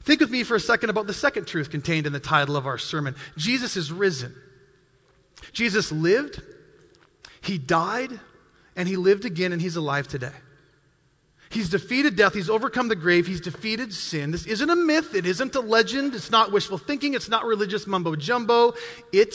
Think 0.03 0.21
with 0.21 0.31
me 0.31 0.45
for 0.45 0.55
a 0.55 0.61
second 0.61 0.91
about 0.91 1.07
the 1.07 1.13
second 1.13 1.47
truth 1.47 1.71
contained 1.71 2.07
in 2.07 2.13
the 2.13 2.21
title 2.21 2.57
of 2.57 2.67
our 2.67 2.79
sermon 2.79 3.15
Jesus 3.37 3.77
is 3.77 3.93
risen. 3.93 4.35
Jesus 5.53 5.91
lived, 5.91 6.43
he 7.41 7.59
died, 7.59 8.21
and 8.77 8.89
he 8.89 8.97
lived 8.97 9.25
again, 9.25 9.53
and 9.53 9.61
he's 9.61 9.77
alive 9.77 10.07
today. 10.07 10.33
He's 11.51 11.69
defeated 11.69 12.15
death. 12.15 12.33
He's 12.33 12.49
overcome 12.49 12.89
the 12.89 12.97
grave. 12.97 13.27
He's 13.27 13.41
defeated 13.41 13.93
sin. 13.93 14.31
This 14.31 14.47
isn't 14.47 14.71
a 14.71 14.77
myth. 14.77 15.17
It 15.17 15.27
isn't 15.27 15.55
a 15.57 15.61
legend. 15.61 16.15
It's 16.15 16.31
not 16.31 16.53
wishful 16.53 16.79
thinking. 16.79 17.15
It's 17.15 17.29
not 17.29 17.45
religious 17.45 17.89
mumbo 17.89 18.15
jumbo. 18.15 18.75
It 19.13 19.35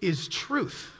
is 0.00 0.26
truth. 0.28 0.90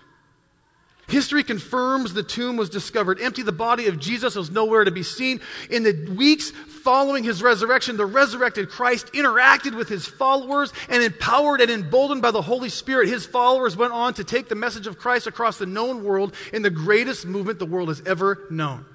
History 1.07 1.45
confirms 1.45 2.15
the 2.15 2.23
tomb 2.23 2.57
was 2.57 2.71
discovered 2.71 3.21
empty. 3.21 3.43
The 3.43 3.53
body 3.53 3.89
of 3.89 3.99
Jesus 3.99 4.35
was 4.37 4.51
nowhere 4.51 4.85
to 4.85 4.91
be 4.91 5.03
seen. 5.03 5.41
In 5.69 5.83
the 5.83 6.15
weeks 6.17 6.51
following 6.51 7.25
his 7.25 7.43
resurrection, 7.43 7.97
the 7.97 8.07
resurrected 8.07 8.71
Christ 8.71 9.13
interacted 9.13 9.77
with 9.77 9.89
his 9.89 10.07
followers 10.07 10.73
and 10.89 11.03
empowered 11.03 11.61
and 11.61 11.71
emboldened 11.71 12.23
by 12.23 12.31
the 12.31 12.41
Holy 12.41 12.71
Spirit, 12.71 13.09
his 13.09 13.27
followers 13.27 13.77
went 13.77 13.93
on 13.93 14.15
to 14.15 14.25
take 14.25 14.49
the 14.49 14.55
message 14.55 14.87
of 14.87 14.99
Christ 14.99 15.27
across 15.27 15.59
the 15.59 15.67
known 15.67 16.05
world 16.05 16.35
in 16.53 16.63
the 16.63 16.71
greatest 16.71 17.27
movement 17.27 17.59
the 17.59 17.67
world 17.67 17.89
has 17.89 18.03
ever 18.07 18.47
known. 18.51 18.87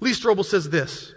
Lee 0.00 0.12
Strobel 0.12 0.44
says 0.44 0.70
this 0.70 1.14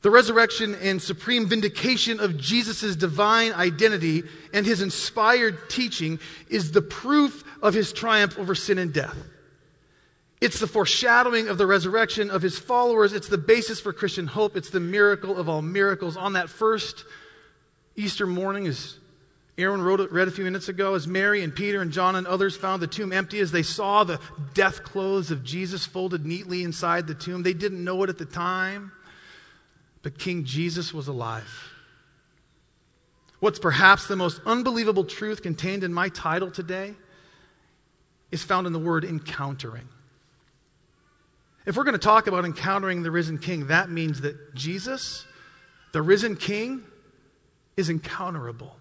the 0.00 0.10
resurrection 0.10 0.76
and 0.76 1.02
supreme 1.02 1.46
vindication 1.46 2.20
of 2.20 2.38
Jesus' 2.38 2.94
divine 2.94 3.52
identity 3.52 4.22
and 4.52 4.64
his 4.64 4.80
inspired 4.80 5.68
teaching 5.68 6.20
is 6.48 6.70
the 6.70 6.82
proof 6.82 7.42
of 7.62 7.74
his 7.74 7.92
triumph 7.92 8.38
over 8.38 8.54
sin 8.54 8.78
and 8.78 8.92
death. 8.92 9.16
It's 10.40 10.60
the 10.60 10.68
foreshadowing 10.68 11.48
of 11.48 11.58
the 11.58 11.66
resurrection 11.66 12.30
of 12.30 12.42
his 12.42 12.58
followers. 12.58 13.12
It's 13.12 13.28
the 13.28 13.38
basis 13.38 13.80
for 13.80 13.92
Christian 13.92 14.28
hope. 14.28 14.56
It's 14.56 14.70
the 14.70 14.80
miracle 14.80 15.36
of 15.36 15.48
all 15.48 15.62
miracles. 15.62 16.16
On 16.16 16.34
that 16.34 16.48
first 16.48 17.04
Easter 17.96 18.26
morning, 18.26 18.68
as 18.68 18.96
Aaron 19.56 19.82
wrote, 19.82 20.12
read 20.12 20.28
a 20.28 20.30
few 20.30 20.44
minutes 20.44 20.68
ago, 20.68 20.94
as 20.94 21.08
Mary 21.08 21.42
and 21.42 21.52
Peter 21.52 21.82
and 21.82 21.90
John 21.90 22.14
and 22.14 22.28
others 22.28 22.56
found 22.56 22.80
the 22.80 22.86
tomb 22.86 23.12
empty, 23.12 23.40
as 23.40 23.50
they 23.50 23.64
saw 23.64 24.04
the 24.04 24.20
death 24.54 24.84
clothes 24.84 25.32
of 25.32 25.42
Jesus 25.42 25.84
folded 25.84 26.24
neatly 26.24 26.62
inside 26.62 27.08
the 27.08 27.14
tomb, 27.14 27.42
they 27.42 27.54
didn't 27.54 27.82
know 27.82 28.00
it 28.04 28.08
at 28.08 28.18
the 28.18 28.24
time. 28.24 28.92
But 30.02 30.16
King 30.16 30.44
Jesus 30.44 30.94
was 30.94 31.08
alive. 31.08 31.72
What's 33.40 33.58
perhaps 33.58 34.06
the 34.06 34.14
most 34.14 34.40
unbelievable 34.46 35.04
truth 35.04 35.42
contained 35.42 35.82
in 35.82 35.92
my 35.92 36.08
title 36.08 36.52
today 36.52 36.94
is 38.30 38.42
found 38.42 38.66
in 38.66 38.72
the 38.72 38.78
word 38.78 39.04
encountering. 39.04 39.88
If 41.66 41.76
we're 41.76 41.84
going 41.84 41.92
to 41.94 41.98
talk 41.98 42.26
about 42.26 42.44
encountering 42.44 43.02
the 43.02 43.10
risen 43.10 43.38
king, 43.38 43.68
that 43.68 43.90
means 43.90 44.22
that 44.22 44.54
Jesus, 44.54 45.26
the 45.92 46.02
risen 46.02 46.36
king, 46.36 46.82
is 47.76 47.88
encounterable. 47.88 48.72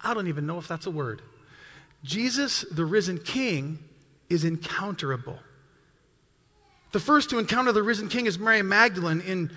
I 0.00 0.14
don't 0.14 0.28
even 0.28 0.46
know 0.46 0.58
if 0.58 0.68
that's 0.68 0.86
a 0.86 0.90
word. 0.90 1.22
Jesus, 2.04 2.64
the 2.70 2.84
risen 2.84 3.18
king, 3.18 3.78
is 4.28 4.44
encounterable. 4.44 5.38
The 6.92 7.00
first 7.00 7.30
to 7.30 7.38
encounter 7.38 7.72
the 7.72 7.82
risen 7.82 8.08
king 8.08 8.26
is 8.26 8.38
Mary 8.38 8.62
Magdalene 8.62 9.20
in 9.20 9.50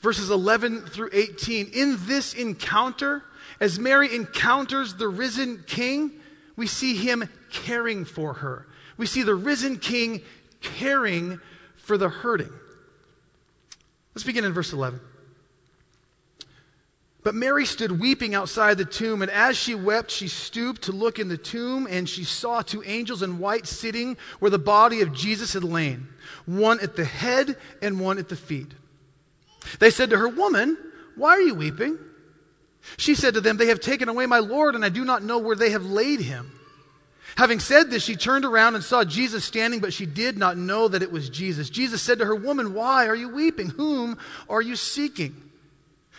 verses 0.00 0.30
11 0.30 0.86
through 0.86 1.10
18. 1.12 1.70
In 1.72 1.96
this 2.06 2.34
encounter, 2.34 3.22
as 3.60 3.78
Mary 3.78 4.14
encounters 4.14 4.94
the 4.94 5.08
risen 5.08 5.64
king, 5.66 6.12
we 6.56 6.66
see 6.66 6.96
him 6.96 7.28
caring 7.50 8.04
for 8.04 8.34
her. 8.34 8.66
We 8.98 9.06
see 9.06 9.22
the 9.22 9.34
risen 9.34 9.78
king 9.78 10.20
caring 10.60 11.40
for 11.76 11.96
the 11.96 12.08
hurting. 12.08 12.52
Let's 14.14 14.24
begin 14.24 14.44
in 14.44 14.52
verse 14.52 14.72
11. 14.72 15.00
But 17.24 17.34
Mary 17.34 17.66
stood 17.66 18.00
weeping 18.00 18.34
outside 18.34 18.78
the 18.78 18.84
tomb, 18.84 19.22
and 19.22 19.30
as 19.30 19.56
she 19.56 19.74
wept, 19.74 20.10
she 20.10 20.28
stooped 20.28 20.82
to 20.82 20.92
look 20.92 21.18
in 21.18 21.28
the 21.28 21.36
tomb, 21.36 21.86
and 21.88 22.08
she 22.08 22.24
saw 22.24 22.62
two 22.62 22.82
angels 22.84 23.22
in 23.22 23.38
white 23.38 23.66
sitting 23.66 24.16
where 24.38 24.50
the 24.50 24.58
body 24.58 25.02
of 25.02 25.12
Jesus 25.12 25.52
had 25.52 25.64
lain, 25.64 26.08
one 26.46 26.80
at 26.80 26.96
the 26.96 27.04
head 27.04 27.56
and 27.82 28.00
one 28.00 28.18
at 28.18 28.28
the 28.28 28.36
feet. 28.36 28.72
They 29.78 29.90
said 29.90 30.10
to 30.10 30.18
her, 30.18 30.28
Woman, 30.28 30.78
why 31.16 31.30
are 31.30 31.42
you 31.42 31.54
weeping? 31.54 31.98
She 32.96 33.14
said 33.14 33.34
to 33.34 33.40
them, 33.40 33.56
They 33.56 33.66
have 33.66 33.80
taken 33.80 34.08
away 34.08 34.26
my 34.26 34.38
Lord, 34.38 34.74
and 34.74 34.84
I 34.84 34.88
do 34.88 35.04
not 35.04 35.22
know 35.22 35.38
where 35.38 35.56
they 35.56 35.70
have 35.70 35.84
laid 35.84 36.20
him. 36.20 36.57
Having 37.36 37.60
said 37.60 37.90
this, 37.90 38.02
she 38.02 38.16
turned 38.16 38.44
around 38.44 38.74
and 38.74 38.82
saw 38.82 39.04
Jesus 39.04 39.44
standing, 39.44 39.80
but 39.80 39.92
she 39.92 40.06
did 40.06 40.38
not 40.38 40.56
know 40.56 40.88
that 40.88 41.02
it 41.02 41.12
was 41.12 41.28
Jesus. 41.28 41.70
Jesus 41.70 42.02
said 42.02 42.18
to 42.18 42.24
her, 42.24 42.34
Woman, 42.34 42.74
why 42.74 43.06
are 43.06 43.14
you 43.14 43.28
weeping? 43.28 43.70
Whom 43.70 44.18
are 44.48 44.62
you 44.62 44.76
seeking? 44.76 45.36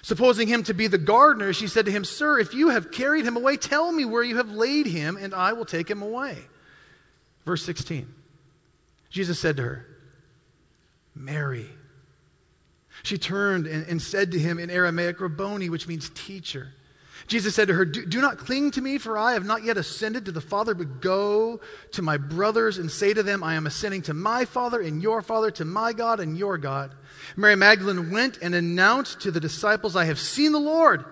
Supposing 0.01 0.48
him 0.48 0.63
to 0.63 0.74
be 0.74 0.88
the 0.88 0.98
gardener, 0.98 1.51
she 1.51 1.68
said 1.68 1.86
to 1.86 1.92
him, 1.92 2.06
Sir, 2.06 2.39
if 2.39 2.54
you 2.54 2.70
have 2.70 2.92
carried 2.92 3.25
him 3.25 3.36
away, 3.36 3.58
tell 3.58 3.92
me 3.92 4.06
where 4.06 4.24
you 4.24 4.38
have 4.38 4.51
laid 4.51 4.86
him, 4.86 5.18
and 5.18 5.34
I 5.34 5.54
will 5.54 5.66
take 5.66 5.89
him 5.89 6.01
away. 6.01 6.38
Verse 7.46 7.63
16 7.63 8.08
Jesus 9.10 9.39
said 9.39 9.58
to 9.58 9.63
her, 9.63 9.86
Mary. 11.16 11.68
She 13.04 13.18
turned 13.18 13.66
and, 13.66 13.88
and 13.88 14.01
said 14.01 14.32
to 14.32 14.39
him 14.39 14.60
in 14.60 14.70
Aramaic, 14.70 15.20
Rabboni, 15.20 15.70
which 15.70 15.88
means 15.88 16.10
teacher. 16.13 16.74
Jesus 17.27 17.55
said 17.55 17.67
to 17.67 17.73
her, 17.73 17.85
do, 17.85 18.05
do, 18.05 18.21
not 18.21 18.38
cling 18.38 18.71
to 18.71 18.81
me, 18.81 18.97
for 18.97 19.17
I 19.17 19.33
have 19.33 19.45
not 19.45 19.63
yet 19.63 19.77
ascended 19.77 20.25
to 20.25 20.31
the 20.31 20.41
Father, 20.41 20.73
but 20.73 21.01
go 21.01 21.59
to 21.91 22.01
my 22.01 22.17
brothers 22.17 22.77
and 22.77 22.89
say 22.89 23.13
to 23.13 23.23
them, 23.23 23.43
I 23.43 23.55
am 23.55 23.67
ascending 23.67 24.03
to 24.03 24.13
my 24.13 24.45
Father 24.45 24.81
and 24.81 25.01
your 25.01 25.21
Father, 25.21 25.51
to 25.51 25.65
my 25.65 25.93
God 25.93 26.19
and 26.19 26.38
your 26.38 26.57
God. 26.57 26.91
Mary 27.35 27.55
Magdalene 27.55 28.11
went 28.11 28.39
and 28.41 28.55
announced 28.55 29.21
to 29.21 29.31
the 29.31 29.39
disciples, 29.39 29.95
I 29.95 30.05
have 30.05 30.19
seen 30.19 30.51
the 30.51 30.59
Lord, 30.59 31.05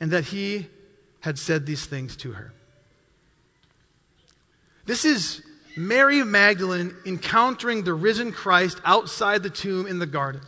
and 0.00 0.10
that 0.10 0.24
he 0.24 0.66
had 1.20 1.38
said 1.38 1.66
these 1.66 1.86
things 1.86 2.16
to 2.18 2.32
her. 2.32 2.52
This 4.86 5.04
is 5.04 5.42
Mary 5.76 6.22
Magdalene 6.22 6.94
encountering 7.04 7.84
the 7.84 7.94
risen 7.94 8.32
Christ 8.32 8.80
outside 8.84 9.42
the 9.42 9.50
tomb 9.50 9.86
in 9.86 9.98
the 9.98 10.06
garden. 10.06 10.40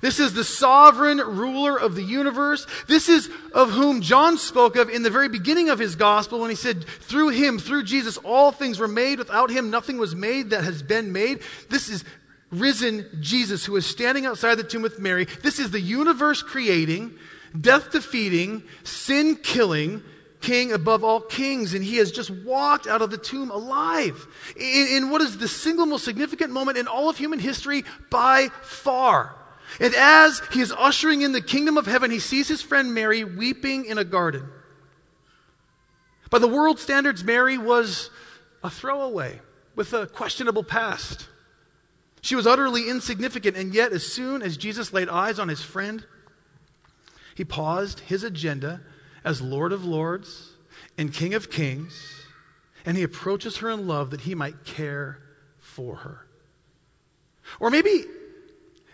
This 0.00 0.20
is 0.20 0.34
the 0.34 0.44
sovereign 0.44 1.18
ruler 1.18 1.78
of 1.78 1.94
the 1.94 2.02
universe. 2.02 2.66
This 2.86 3.08
is 3.08 3.30
of 3.52 3.70
whom 3.70 4.00
John 4.00 4.38
spoke 4.38 4.76
of 4.76 4.88
in 4.88 5.02
the 5.02 5.10
very 5.10 5.28
beginning 5.28 5.68
of 5.68 5.78
his 5.78 5.96
gospel 5.96 6.40
when 6.40 6.50
he 6.50 6.56
said, 6.56 6.84
Through 6.84 7.30
him, 7.30 7.58
through 7.58 7.84
Jesus, 7.84 8.16
all 8.18 8.52
things 8.52 8.78
were 8.78 8.88
made. 8.88 9.18
Without 9.18 9.50
him, 9.50 9.70
nothing 9.70 9.98
was 9.98 10.14
made 10.14 10.50
that 10.50 10.64
has 10.64 10.82
been 10.82 11.12
made. 11.12 11.40
This 11.68 11.88
is 11.88 12.04
risen 12.50 13.06
Jesus 13.20 13.64
who 13.64 13.76
is 13.76 13.86
standing 13.86 14.26
outside 14.26 14.56
the 14.56 14.64
tomb 14.64 14.82
with 14.82 14.98
Mary. 14.98 15.26
This 15.42 15.58
is 15.58 15.70
the 15.70 15.80
universe 15.80 16.42
creating, 16.42 17.18
death 17.58 17.90
defeating, 17.90 18.62
sin 18.84 19.36
killing, 19.36 20.02
king 20.40 20.72
above 20.72 21.02
all 21.02 21.20
kings, 21.20 21.74
and 21.74 21.84
he 21.84 21.96
has 21.96 22.12
just 22.12 22.30
walked 22.30 22.86
out 22.86 23.02
of 23.02 23.10
the 23.10 23.18
tomb 23.18 23.50
alive 23.50 24.26
in, 24.56 24.86
in, 24.90 25.10
what 25.10 25.20
is 25.20 25.38
the 25.38 25.48
single 25.48 25.86
most 25.86 26.04
significant 26.04 26.52
moment 26.52 26.78
in 26.78 26.86
all 26.86 27.08
of 27.08 27.16
human 27.16 27.38
history 27.38 27.84
by 28.10 28.48
far. 28.62 29.34
And 29.80 29.94
as 29.94 30.40
he 30.52 30.60
is 30.60 30.72
ushering 30.72 31.22
in 31.22 31.32
the 31.32 31.40
kingdom 31.40 31.76
of 31.76 31.86
heaven, 31.86 32.10
he 32.10 32.18
sees 32.18 32.48
his 32.48 32.62
friend 32.62 32.94
Mary 32.94 33.24
weeping 33.24 33.84
in 33.84 33.98
a 33.98 34.04
garden. 34.04 34.48
By 36.30 36.38
the 36.38 36.48
world 36.48 36.78
standards, 36.78 37.22
Mary 37.22 37.58
was 37.58 38.10
a 38.62 38.70
throwaway 38.70 39.40
with 39.74 39.92
a 39.92 40.06
questionable 40.06 40.64
past. 40.64 41.28
She 42.22 42.34
was 42.34 42.46
utterly 42.46 42.88
insignificant, 42.88 43.56
and 43.56 43.72
yet, 43.74 43.92
as 43.92 44.04
soon 44.04 44.42
as 44.42 44.56
Jesus 44.56 44.92
laid 44.92 45.08
eyes 45.08 45.38
on 45.38 45.48
his 45.48 45.62
friend, 45.62 46.04
he 47.34 47.44
paused 47.44 48.00
his 48.00 48.24
agenda 48.24 48.80
as 49.24 49.42
Lord 49.42 49.72
of 49.72 49.84
Lords 49.84 50.52
and 50.96 51.12
King 51.12 51.34
of 51.34 51.50
Kings, 51.50 52.24
and 52.84 52.96
he 52.96 53.02
approaches 53.02 53.58
her 53.58 53.70
in 53.70 53.86
love 53.86 54.10
that 54.10 54.22
he 54.22 54.34
might 54.34 54.64
care 54.64 55.22
for 55.58 55.96
her. 55.96 56.26
Or 57.60 57.70
maybe 57.70 58.04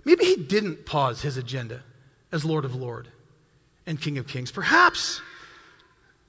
Maybe 0.05 0.25
he 0.25 0.37
didn't 0.37 0.85
pause 0.85 1.23
his 1.23 1.37
agenda 1.37 1.83
as 2.31 2.45
Lord 2.45 2.65
of 2.65 2.75
Lord 2.75 3.09
and 3.87 4.01
King 4.01 4.19
of 4.19 4.27
Kings. 4.27 4.51
Perhaps, 4.51 5.21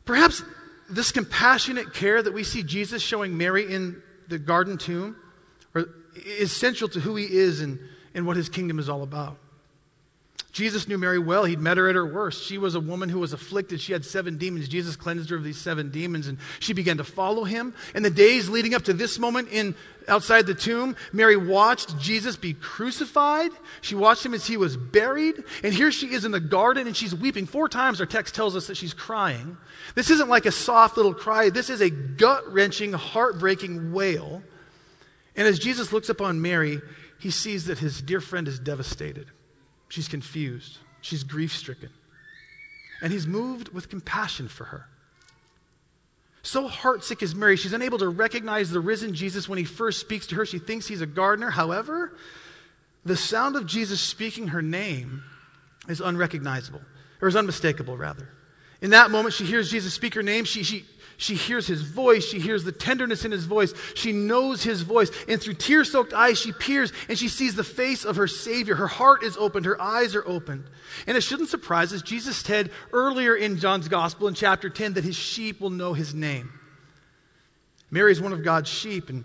perhaps 0.05 0.43
this 0.89 1.11
compassionate 1.11 1.93
care 1.93 2.21
that 2.21 2.33
we 2.33 2.43
see 2.43 2.63
Jesus 2.63 3.01
showing 3.01 3.37
Mary 3.37 3.73
in 3.73 4.01
the 4.27 4.37
garden 4.37 4.77
tomb 4.77 5.15
is 6.15 6.51
central 6.51 6.89
to 6.89 6.99
who 6.99 7.15
he 7.15 7.25
is 7.25 7.61
and, 7.61 7.79
and 8.13 8.27
what 8.27 8.37
his 8.37 8.49
kingdom 8.49 8.79
is 8.79 8.89
all 8.89 9.03
about. 9.03 9.37
Jesus 10.53 10.87
knew 10.87 10.99
Mary 10.99 11.17
well. 11.17 11.45
He'd 11.45 11.59
met 11.59 11.77
her 11.77 11.89
at 11.89 11.95
her 11.95 12.05
worst. 12.05 12.43
She 12.43 12.59
was 12.59 12.75
a 12.75 12.79
woman 12.79 13.09
who 13.09 13.19
was 13.19 13.33
afflicted. 13.33 13.81
She 13.81 13.91
had 13.91 14.05
seven 14.05 14.37
demons. 14.37 14.67
Jesus 14.67 14.95
cleansed 14.95 15.31
her 15.31 15.35
of 15.35 15.43
these 15.43 15.57
seven 15.57 15.89
demons, 15.89 16.27
and 16.27 16.37
she 16.59 16.73
began 16.73 16.97
to 16.97 17.03
follow 17.03 17.43
him. 17.43 17.73
In 17.95 18.03
the 18.03 18.11
days 18.11 18.49
leading 18.49 18.75
up 18.75 18.83
to 18.83 18.93
this 18.93 19.17
moment 19.17 19.49
in 19.51 19.73
outside 20.07 20.45
the 20.45 20.53
tomb, 20.53 20.95
Mary 21.11 21.35
watched 21.35 21.97
Jesus 21.97 22.35
be 22.35 22.53
crucified. 22.53 23.49
She 23.81 23.95
watched 23.95 24.23
him 24.23 24.35
as 24.35 24.45
he 24.45 24.55
was 24.55 24.77
buried. 24.77 25.43
And 25.63 25.73
here 25.73 25.91
she 25.91 26.13
is 26.13 26.23
in 26.23 26.31
the 26.31 26.39
garden, 26.39 26.85
and 26.85 26.95
she's 26.95 27.15
weeping. 27.15 27.47
Four 27.47 27.67
times 27.67 27.99
our 27.99 28.05
text 28.05 28.35
tells 28.35 28.55
us 28.55 28.67
that 28.67 28.77
she's 28.77 28.93
crying. 28.93 29.57
This 29.95 30.11
isn't 30.11 30.29
like 30.29 30.45
a 30.45 30.51
soft 30.51 30.97
little 30.97 31.15
cry. 31.15 31.49
This 31.49 31.71
is 31.71 31.81
a 31.81 31.89
gut-wrenching, 31.89 32.93
heartbreaking 32.93 33.91
wail. 33.91 34.43
And 35.35 35.47
as 35.47 35.57
Jesus 35.57 35.91
looks 35.91 36.09
upon 36.09 36.43
Mary, 36.43 36.79
he 37.17 37.31
sees 37.31 37.65
that 37.65 37.79
his 37.79 38.03
dear 38.03 38.21
friend 38.21 38.47
is 38.47 38.59
devastated. 38.59 39.31
She's 39.93 40.07
confused. 40.07 40.79
She's 41.01 41.23
grief 41.23 41.55
stricken. 41.55 41.91
And 43.03 43.13
he's 43.13 43.27
moved 43.27 43.69
with 43.69 43.89
compassion 43.89 44.47
for 44.47 44.63
her. 44.63 44.87
So 46.41 46.67
heartsick 46.67 47.21
is 47.21 47.35
Mary, 47.35 47.57
she's 47.57 47.73
unable 47.73 47.99
to 47.99 48.07
recognize 48.07 48.71
the 48.71 48.79
risen 48.79 49.13
Jesus 49.13 49.47
when 49.47 49.59
he 49.59 49.65
first 49.65 49.99
speaks 49.99 50.25
to 50.27 50.35
her. 50.35 50.47
She 50.47 50.57
thinks 50.57 50.87
he's 50.87 51.01
a 51.01 51.05
gardener. 51.05 51.51
However, 51.51 52.17
the 53.05 53.15
sound 53.15 53.55
of 53.55 53.67
Jesus 53.67 54.01
speaking 54.01 54.47
her 54.47 54.63
name 54.63 55.21
is 55.87 56.01
unrecognizable, 56.01 56.81
or 57.21 57.27
is 57.27 57.35
unmistakable, 57.35 57.95
rather. 57.95 58.29
In 58.81 58.89
that 58.89 59.11
moment, 59.11 59.35
she 59.35 59.45
hears 59.45 59.69
Jesus 59.69 59.93
speak 59.93 60.15
her 60.15 60.23
name. 60.23 60.43
She, 60.45 60.63
she, 60.63 60.85
she 61.17 61.35
hears 61.35 61.67
his 61.67 61.81
voice. 61.81 62.25
She 62.25 62.39
hears 62.39 62.63
the 62.63 62.71
tenderness 62.71 63.25
in 63.25 63.31
his 63.31 63.45
voice. 63.45 63.73
She 63.95 64.11
knows 64.11 64.63
his 64.63 64.81
voice. 64.81 65.11
And 65.27 65.41
through 65.41 65.55
tear 65.55 65.83
soaked 65.83 66.13
eyes, 66.13 66.39
she 66.39 66.51
peers 66.51 66.91
and 67.09 67.17
she 67.17 67.27
sees 67.27 67.55
the 67.55 67.63
face 67.63 68.05
of 68.05 68.15
her 68.15 68.27
Savior. 68.27 68.75
Her 68.75 68.87
heart 68.87 69.23
is 69.23 69.37
opened. 69.37 69.65
Her 69.65 69.81
eyes 69.81 70.15
are 70.15 70.27
opened. 70.27 70.65
And 71.07 71.17
it 71.17 71.21
shouldn't 71.21 71.49
surprise 71.49 71.93
us. 71.93 72.01
Jesus 72.01 72.37
said 72.37 72.71
earlier 72.91 73.35
in 73.35 73.57
John's 73.57 73.87
Gospel 73.87 74.27
in 74.27 74.33
chapter 74.33 74.69
10 74.69 74.93
that 74.93 75.03
his 75.03 75.15
sheep 75.15 75.61
will 75.61 75.69
know 75.69 75.93
his 75.93 76.13
name. 76.13 76.51
Mary 77.89 78.11
is 78.11 78.21
one 78.21 78.33
of 78.33 78.43
God's 78.43 78.69
sheep. 78.69 79.09
And 79.09 79.23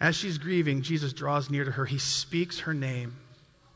as 0.00 0.16
she's 0.16 0.38
grieving, 0.38 0.82
Jesus 0.82 1.12
draws 1.12 1.50
near 1.50 1.64
to 1.64 1.70
her. 1.70 1.84
He 1.84 1.98
speaks 1.98 2.60
her 2.60 2.74
name 2.74 3.16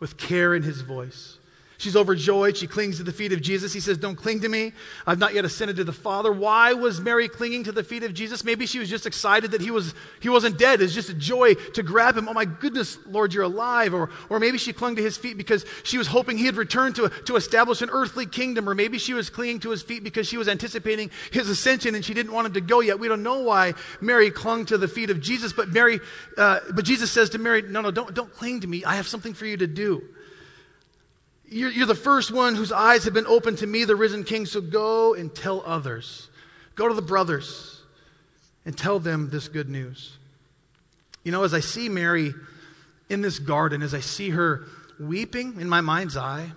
with 0.01 0.17
care 0.17 0.55
in 0.55 0.63
his 0.63 0.81
voice. 0.81 1.38
She's 1.79 1.95
overjoyed. 1.95 2.57
She 2.57 2.67
clings 2.67 2.97
to 2.97 3.05
the 3.05 3.13
feet 3.13 3.33
of 3.33 3.41
Jesus. 3.41 3.73
He 3.73 3.79
says, 3.79 3.99
Don't 3.99 4.17
cling 4.17 4.41
to 4.41 4.49
me. 4.49 4.73
I've 5.07 5.21
not 5.21 5.33
yet 5.33 5.45
ascended 5.45 5.77
to 5.77 5.85
the 5.85 5.93
Father. 5.93 6.33
Why 6.33 6.73
was 6.73 7.01
Mary 7.01 7.29
clinging 7.29 7.63
to 7.65 7.73
the 7.73 7.85
feet 7.85 8.03
of 8.03 8.13
Jesus? 8.13 8.43
Maybe 8.43 8.67
she 8.67 8.81
was 8.81 8.91
just 8.91 9.07
excited 9.07 9.53
that 9.53 9.61
he, 9.61 9.71
was, 9.71 9.95
he 10.19 10.29
wasn't 10.29 10.59
dead. 10.59 10.83
It's 10.83 10.93
just 10.93 11.09
a 11.09 11.15
joy 11.15 11.55
to 11.55 11.85
grab 11.85 12.17
him. 12.17 12.29
Oh 12.29 12.33
my 12.33 12.47
goodness, 12.47 12.99
Lord, 13.07 13.33
you're 13.33 13.45
alive. 13.45 13.95
Or, 13.95 14.11
or 14.29 14.41
maybe 14.41 14.59
she 14.59 14.73
clung 14.73 14.97
to 14.97 15.03
his 15.03 15.17
feet 15.17 15.37
because 15.37 15.65
she 15.85 15.99
was 15.99 16.09
hoping 16.09 16.37
he 16.37 16.47
had 16.47 16.57
returned 16.57 16.97
to, 16.97 17.11
to 17.27 17.37
establish 17.37 17.81
an 17.81 17.91
earthly 17.93 18.27
kingdom. 18.27 18.69
Or 18.69 18.75
maybe 18.75 18.99
she 18.99 19.15
was 19.15 19.31
clinging 19.31 19.61
to 19.61 19.71
his 19.71 19.81
feet 19.81 20.03
because 20.03 20.27
she 20.27 20.37
was 20.37 20.49
anticipating 20.49 21.13
his 21.31 21.49
ascension 21.49 21.95
and 21.95 22.05
she 22.05 22.13
didn't 22.13 22.33
want 22.33 22.49
him 22.49 22.55
to 22.55 22.61
go 22.61 22.81
yet. 22.81 22.99
We 22.99 23.07
don't 23.07 23.23
know 23.23 23.43
why 23.43 23.75
Mary 24.01 24.33
clung 24.33 24.67
to 24.67 24.79
the 24.79 24.89
feet 24.89 25.11
of 25.11 25.21
Jesus. 25.21 25.53
But, 25.53 25.69
Mary, 25.69 26.01
uh, 26.37 26.59
but 26.75 26.85
Jesus 26.85 27.13
says 27.13 27.31
to 27.31 27.39
Mary, 27.39 27.63
No, 27.63 27.83
no, 27.83 27.93
don't, 27.93 28.13
don't 28.15 28.33
cling 28.33 28.63
to 28.63 28.67
me. 28.67 28.85
I 28.85 28.97
have 28.97 29.07
something 29.07 29.33
for 29.33 29.47
you 29.47 29.57
to 29.59 29.69
do. 29.69 30.03
You're, 31.51 31.71
you're, 31.71 31.87
the 31.87 31.95
first 31.95 32.31
one 32.31 32.55
whose 32.55 32.73
eyes 32.73 33.05
have 33.05 33.15
been 33.15 33.27
opened 33.27 33.59
to 33.59 33.67
me, 33.67 33.85
the 33.85 33.97
risen 33.97 34.25
king. 34.25 34.47
So 34.47 34.61
go 34.61 35.15
and 35.15 35.35
tell 35.35 35.63
others. 35.65 36.29
Go 36.75 36.89
to 36.89 36.95
the 36.95 37.03
brothers 37.03 37.81
and 38.65 38.77
tell 38.77 38.99
them 38.99 39.31
this 39.31 39.49
good 39.49 39.69
news. 39.69 40.17
You 41.25 41.33
know, 41.33 41.45
as 41.45 41.55
I 41.55 41.61
see 41.61 41.89
Mary 41.89 42.35
in 43.09 43.23
this 43.23 43.39
garden, 43.39 43.83
as 43.83 43.95
I 43.95 44.01
see 44.01 44.31
her 44.31 44.67
weeping 45.01 45.61
in 45.61 45.69
my 45.69 45.81
mind's 45.81 46.17
eye, 46.17 46.53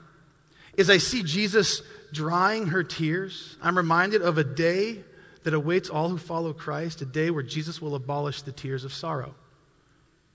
as 0.77 0.89
I 0.89 0.97
see 0.97 1.23
Jesus 1.23 1.81
drying 2.11 2.67
her 2.67 2.83
tears, 2.83 3.55
I'm 3.61 3.77
reminded 3.77 4.21
of 4.21 4.37
a 4.37 4.43
day 4.43 5.03
that 5.43 5.53
awaits 5.53 5.89
all 5.89 6.09
who 6.09 6.17
follow 6.17 6.53
Christ, 6.53 7.01
a 7.01 7.05
day 7.05 7.31
where 7.31 7.43
Jesus 7.43 7.81
will 7.81 7.95
abolish 7.95 8.41
the 8.41 8.51
tears 8.51 8.83
of 8.83 8.93
sorrow. 8.93 9.33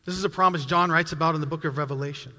This 0.04 0.16
is 0.16 0.24
a 0.24 0.30
promise 0.30 0.64
John 0.64 0.90
writes 0.90 1.12
about 1.12 1.34
in 1.34 1.40
the 1.40 1.46
book 1.46 1.64
of 1.64 1.78
Revelation. 1.78 2.32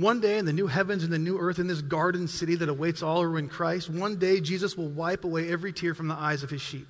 One 0.00 0.20
day 0.20 0.38
in 0.38 0.46
the 0.46 0.52
new 0.54 0.66
heavens 0.66 1.04
and 1.04 1.12
the 1.12 1.18
new 1.18 1.38
earth, 1.38 1.58
in 1.58 1.66
this 1.66 1.82
garden 1.82 2.26
city 2.26 2.54
that 2.54 2.70
awaits 2.70 3.02
all 3.02 3.22
who 3.22 3.34
are 3.34 3.38
in 3.38 3.50
Christ, 3.50 3.90
one 3.90 4.16
day 4.16 4.40
Jesus 4.40 4.74
will 4.74 4.88
wipe 4.88 5.24
away 5.24 5.52
every 5.52 5.74
tear 5.74 5.94
from 5.94 6.08
the 6.08 6.14
eyes 6.14 6.42
of 6.42 6.48
his 6.48 6.62
sheep. 6.62 6.88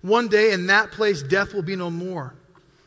One 0.00 0.28
day 0.28 0.52
in 0.52 0.68
that 0.68 0.90
place, 0.90 1.22
death 1.22 1.52
will 1.52 1.62
be 1.62 1.76
no 1.76 1.90
more. 1.90 2.34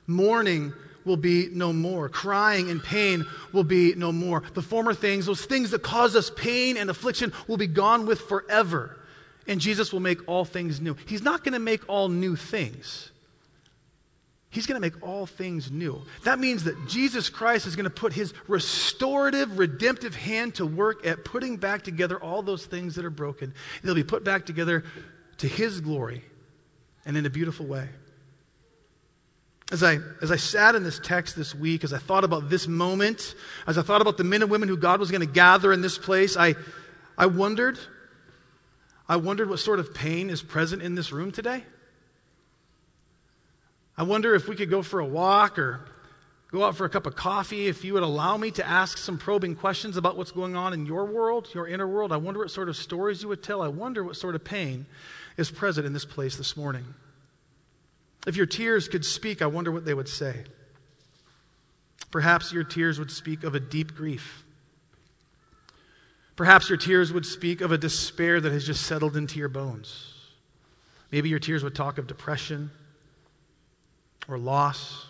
Mourning 0.08 0.74
will 1.06 1.18
be 1.18 1.50
no 1.52 1.72
more. 1.72 2.10
Crying 2.10 2.72
and 2.72 2.84
pain 2.84 3.28
will 3.54 3.64
be 3.64 3.94
no 3.94 4.12
more. 4.12 4.42
The 4.56 4.64
former 4.64 4.96
things, 4.96 5.28
those 5.28 5.46
things 5.46 5.70
that 5.70 5.84
cause 5.84 6.16
us 6.16 6.32
pain 6.36 6.76
and 6.76 6.90
affliction, 6.90 7.32
will 7.48 7.58
be 7.58 7.68
gone 7.68 8.08
with 8.08 8.22
forever. 8.22 8.98
And 9.46 9.62
Jesus 9.62 9.94
will 9.94 10.00
make 10.00 10.28
all 10.28 10.46
things 10.46 10.82
new. 10.82 10.96
He's 11.06 11.22
not 11.22 11.44
going 11.44 11.54
to 11.54 11.60
make 11.60 11.88
all 11.88 12.10
new 12.10 12.36
things. 12.36 13.12
He's 14.50 14.66
going 14.66 14.82
to 14.82 14.82
make 14.82 15.06
all 15.06 15.26
things 15.26 15.70
new. 15.70 16.02
That 16.24 16.40
means 16.40 16.64
that 16.64 16.88
Jesus 16.88 17.30
Christ 17.30 17.68
is 17.68 17.76
going 17.76 17.84
to 17.84 17.90
put 17.90 18.14
his 18.14 18.34
restorative, 18.48 19.60
redemptive 19.60 20.16
hand 20.16 20.56
to 20.56 20.66
work 20.66 21.06
at 21.06 21.26
putting 21.26 21.58
back 21.58 21.84
together 21.84 22.18
all 22.18 22.42
those 22.42 22.66
things 22.66 22.96
that 22.96 23.04
are 23.04 23.10
broken. 23.10 23.54
They'll 23.84 23.94
be 23.94 24.04
put 24.04 24.24
back 24.24 24.46
together 24.46 24.86
to 25.40 25.48
his 25.48 25.82
glory 25.82 26.24
and 27.06 27.18
in 27.18 27.26
a 27.26 27.30
beautiful 27.30 27.66
way. 27.66 27.90
As 29.70 29.84
I, 29.84 30.00
as 30.22 30.32
I 30.32 30.38
sat 30.38 30.76
in 30.76 30.84
this 30.84 30.98
text 30.98 31.36
this 31.36 31.54
week, 31.54 31.84
as 31.84 31.92
I 31.92 31.98
thought 31.98 32.24
about 32.24 32.50
this 32.50 32.70
moment, 32.70 33.36
as 33.68 33.78
I 33.78 33.82
thought 33.82 34.02
about 34.02 34.16
the 34.16 34.24
men 34.24 34.42
and 34.42 34.50
women 34.50 34.70
who 34.70 34.78
God 34.78 35.02
was 35.02 35.12
going 35.12 35.22
to 35.22 35.28
gather 35.28 35.74
in 35.74 35.82
this 35.82 35.98
place, 35.98 36.38
I, 36.38 36.56
I 37.18 37.26
wondered, 37.26 37.78
I 39.10 39.18
wondered 39.18 39.50
what 39.50 39.60
sort 39.60 39.80
of 39.80 39.94
pain 39.94 40.30
is 40.30 40.42
present 40.42 40.82
in 40.82 40.96
this 40.96 41.12
room 41.12 41.34
today. 41.34 41.64
I 43.98 44.04
wonder 44.04 44.36
if 44.36 44.48
we 44.48 44.56
could 44.56 44.70
go 44.70 44.84
for 44.84 45.00
a 45.00 45.06
walk 45.06 45.58
or 45.58 45.82
go 46.52 46.64
out 46.64 46.76
for 46.76 46.86
a 46.86 46.90
cup 46.90 47.06
of 47.06 47.16
coffee, 47.16 47.68
if 47.68 47.84
you 47.84 47.94
would 47.94 48.04
allow 48.04 48.38
me 48.38 48.52
to 48.52 48.66
ask 48.66 48.98
some 48.98 49.18
probing 49.18 49.56
questions 49.56 49.98
about 49.98 50.16
what's 50.16 50.32
going 50.32 50.56
on 50.56 50.74
in 50.74 50.86
your 50.86 51.06
world, 51.06 51.50
your 51.54 51.68
inner 51.68 51.88
world, 51.88 52.12
I 52.12 52.18
wonder 52.18 52.40
what 52.40 52.52
sort 52.52 52.70
of 52.70 52.78
stories 52.78 53.22
you 53.22 53.30
would 53.30 53.44
tell. 53.44 53.62
I 53.62 53.68
wonder 53.68 54.04
what 54.04 54.16
sort 54.16 54.36
of 54.36 54.44
pain 54.44 54.86
is 55.36 55.52
present 55.52 55.86
in 55.86 55.94
this 55.94 56.06
place 56.06 56.38
this 56.38 56.56
morning. 56.56 56.86
If 58.26 58.36
your 58.36 58.46
tears 58.46 58.88
could 58.88 59.04
speak, 59.04 59.42
I 59.42 59.48
wonder 59.48 59.72
what 59.72 59.86
they 59.86 59.94
would 59.94 60.10
say. 60.10 60.44
Perhaps 62.12 62.54
your 62.54 62.64
tears 62.64 63.00
would 63.00 63.12
speak 63.12 63.44
of 63.44 63.56
a 63.56 63.60
deep 63.60 63.96
grief. 63.96 64.44
Perhaps 66.36 66.70
your 66.70 66.78
tears 66.78 67.12
would 67.12 67.26
speak 67.26 67.62
of 67.62 67.72
a 67.72 67.78
despair 67.78 68.40
that 68.40 68.52
has 68.52 68.66
just 68.66 68.86
settled 68.86 69.18
into 69.18 69.40
your 69.40 69.50
bones. 69.50 70.14
Maybe 71.12 71.30
your 71.30 71.40
tears 71.40 71.64
would 71.64 71.76
talk 71.76 71.98
of 71.98 72.08
depression 72.08 72.70
or 74.28 74.38
loss 74.38 75.08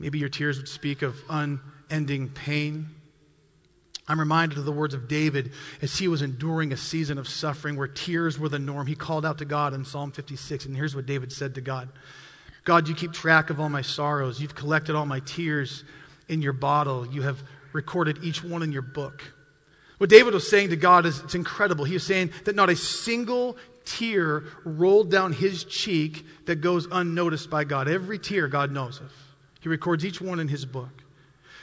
Maybe 0.00 0.18
your 0.18 0.30
tears 0.30 0.56
would 0.56 0.66
speak 0.66 1.02
of 1.02 1.22
unending 1.28 2.30
pain. 2.30 2.88
I'm 4.08 4.18
reminded 4.18 4.58
of 4.58 4.64
the 4.64 4.72
words 4.72 4.94
of 4.94 5.06
David 5.06 5.52
as 5.82 5.96
he 5.98 6.08
was 6.08 6.22
enduring 6.22 6.72
a 6.72 6.76
season 6.76 7.18
of 7.18 7.28
suffering 7.28 7.76
where 7.76 7.86
tears 7.86 8.38
were 8.38 8.48
the 8.48 8.58
norm. 8.58 8.86
He 8.86 8.96
called 8.96 9.26
out 9.26 9.38
to 9.38 9.44
God 9.44 9.74
in 9.74 9.84
Psalm 9.84 10.10
56, 10.10 10.64
and 10.64 10.74
here's 10.74 10.96
what 10.96 11.06
David 11.06 11.30
said 11.30 11.54
to 11.54 11.60
God 11.60 11.90
God, 12.64 12.88
you 12.88 12.94
keep 12.94 13.12
track 13.12 13.50
of 13.50 13.60
all 13.60 13.68
my 13.68 13.82
sorrows. 13.82 14.40
You've 14.40 14.54
collected 14.54 14.96
all 14.96 15.06
my 15.06 15.20
tears 15.20 15.84
in 16.28 16.40
your 16.42 16.52
bottle. 16.54 17.06
You 17.06 17.22
have 17.22 17.42
recorded 17.72 18.24
each 18.24 18.42
one 18.42 18.62
in 18.62 18.72
your 18.72 18.82
book. 18.82 19.22
What 19.98 20.08
David 20.08 20.32
was 20.32 20.48
saying 20.48 20.70
to 20.70 20.76
God 20.76 21.04
is 21.04 21.20
it's 21.20 21.34
incredible. 21.34 21.84
He 21.84 21.94
was 21.94 22.06
saying 22.06 22.32
that 22.44 22.56
not 22.56 22.70
a 22.70 22.76
single 22.76 23.58
tear 23.84 24.44
rolled 24.64 25.10
down 25.10 25.32
his 25.32 25.64
cheek 25.64 26.24
that 26.46 26.56
goes 26.56 26.86
unnoticed 26.90 27.50
by 27.50 27.64
God. 27.64 27.88
Every 27.88 28.18
tear 28.18 28.48
God 28.48 28.70
knows 28.70 29.00
of. 29.00 29.12
He 29.60 29.68
records 29.68 30.04
each 30.04 30.20
one 30.20 30.40
in 30.40 30.48
his 30.48 30.64
book. 30.64 31.02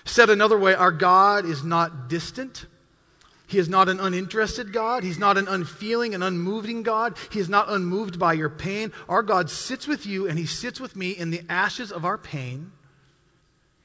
Said 0.05 0.29
another 0.29 0.57
way, 0.57 0.73
our 0.73 0.91
God 0.91 1.45
is 1.45 1.63
not 1.63 2.07
distant. 2.07 2.65
He 3.47 3.57
is 3.59 3.69
not 3.69 3.87
an 3.87 3.99
uninterested 3.99 4.73
God. 4.73 5.03
He's 5.03 5.19
not 5.19 5.37
an 5.37 5.47
unfeeling 5.47 6.13
and 6.13 6.23
unmoving 6.23 6.83
God. 6.83 7.17
He 7.31 7.39
is 7.39 7.49
not 7.49 7.69
unmoved 7.69 8.19
by 8.19 8.33
your 8.33 8.49
pain. 8.49 8.91
Our 9.07 9.23
God 9.23 9.49
sits 9.49 9.87
with 9.87 10.05
you 10.05 10.27
and 10.27 10.37
He 10.37 10.45
sits 10.45 10.79
with 10.79 10.95
me 10.95 11.11
in 11.11 11.31
the 11.31 11.41
ashes 11.49 11.91
of 11.91 12.05
our 12.05 12.17
pain. 12.17 12.71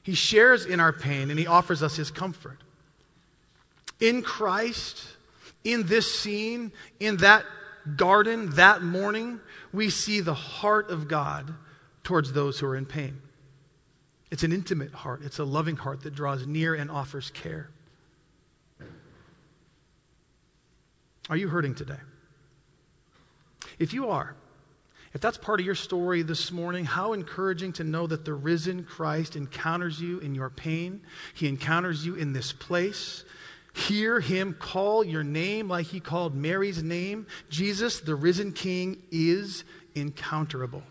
He 0.03 0.15
shares 0.15 0.65
in 0.65 0.81
our 0.81 0.91
pain 0.91 1.29
and 1.29 1.39
He 1.39 1.47
offers 1.47 1.81
us 1.81 1.95
His 1.95 2.11
comfort. 2.11 2.59
In 4.01 4.21
Christ, 4.21 5.07
in 5.63 5.87
this 5.87 6.13
scene, 6.13 6.73
in 6.99 7.17
that 7.17 7.45
garden, 7.95 8.51
that 8.51 8.81
morning, 8.81 9.39
we 9.71 9.89
see 9.89 10.19
the 10.19 10.33
heart 10.33 10.89
of 10.89 11.07
God 11.07 11.53
towards 12.03 12.33
those 12.33 12.59
who 12.59 12.67
are 12.67 12.75
in 12.75 12.85
pain. 12.85 13.21
It's 14.31 14.43
an 14.43 14.51
intimate 14.51 14.93
heart, 14.93 15.21
it's 15.23 15.39
a 15.39 15.43
loving 15.43 15.75
heart 15.75 16.01
that 16.01 16.15
draws 16.15 16.47
near 16.47 16.73
and 16.75 16.89
offers 16.89 17.29
care. 17.31 17.69
Are 21.29 21.37
you 21.37 21.47
hurting 21.47 21.75
today? 21.75 21.99
If 23.79 23.93
you 23.93 24.09
are, 24.09 24.35
if 25.13 25.21
that's 25.21 25.37
part 25.37 25.59
of 25.59 25.65
your 25.65 25.75
story 25.75 26.23
this 26.23 26.51
morning, 26.51 26.85
how 26.85 27.13
encouraging 27.13 27.73
to 27.73 27.83
know 27.83 28.07
that 28.07 28.25
the 28.25 28.33
risen 28.33 28.83
Christ 28.83 29.35
encounters 29.35 30.01
you 30.01 30.19
in 30.19 30.33
your 30.33 30.49
pain. 30.49 31.01
He 31.35 31.47
encounters 31.47 32.03
you 32.03 32.15
in 32.15 32.33
this 32.33 32.51
place. 32.51 33.23
Hear 33.73 34.19
him 34.19 34.53
call 34.53 35.03
your 35.03 35.23
name 35.23 35.67
like 35.67 35.87
he 35.87 35.99
called 35.99 36.35
Mary's 36.35 36.83
name. 36.83 37.25
Jesus, 37.49 37.99
the 37.99 38.15
risen 38.15 38.53
King, 38.53 39.01
is 39.11 39.63
encounterable. 39.95 40.83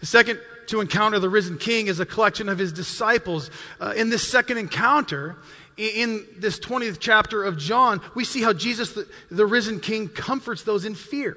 The 0.00 0.06
second 0.06 0.40
to 0.68 0.80
encounter 0.80 1.18
the 1.18 1.28
risen 1.28 1.58
king 1.58 1.88
is 1.88 2.00
a 2.00 2.06
collection 2.06 2.48
of 2.48 2.58
his 2.58 2.72
disciples. 2.72 3.50
Uh, 3.80 3.92
in 3.96 4.08
this 4.08 4.26
second 4.26 4.56
encounter, 4.58 5.36
in 5.76 6.24
this 6.38 6.58
20th 6.58 6.98
chapter 7.00 7.44
of 7.44 7.58
John, 7.58 8.00
we 8.14 8.24
see 8.24 8.40
how 8.40 8.52
Jesus, 8.52 8.92
the, 8.92 9.08
the 9.30 9.46
risen 9.46 9.80
king, 9.80 10.08
comforts 10.08 10.62
those 10.62 10.84
in 10.84 10.94
fear. 10.94 11.36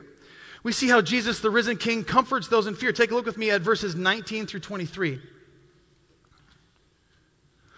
We 0.63 0.71
see 0.71 0.87
how 0.87 1.01
Jesus, 1.01 1.39
the 1.39 1.49
risen 1.49 1.77
king, 1.77 2.03
comforts 2.03 2.47
those 2.47 2.67
in 2.67 2.75
fear. 2.75 2.93
Take 2.93 3.11
a 3.11 3.15
look 3.15 3.25
with 3.25 3.37
me 3.37 3.51
at 3.51 3.61
verses 3.61 3.95
19 3.95 4.45
through 4.45 4.61
23. 4.61 5.19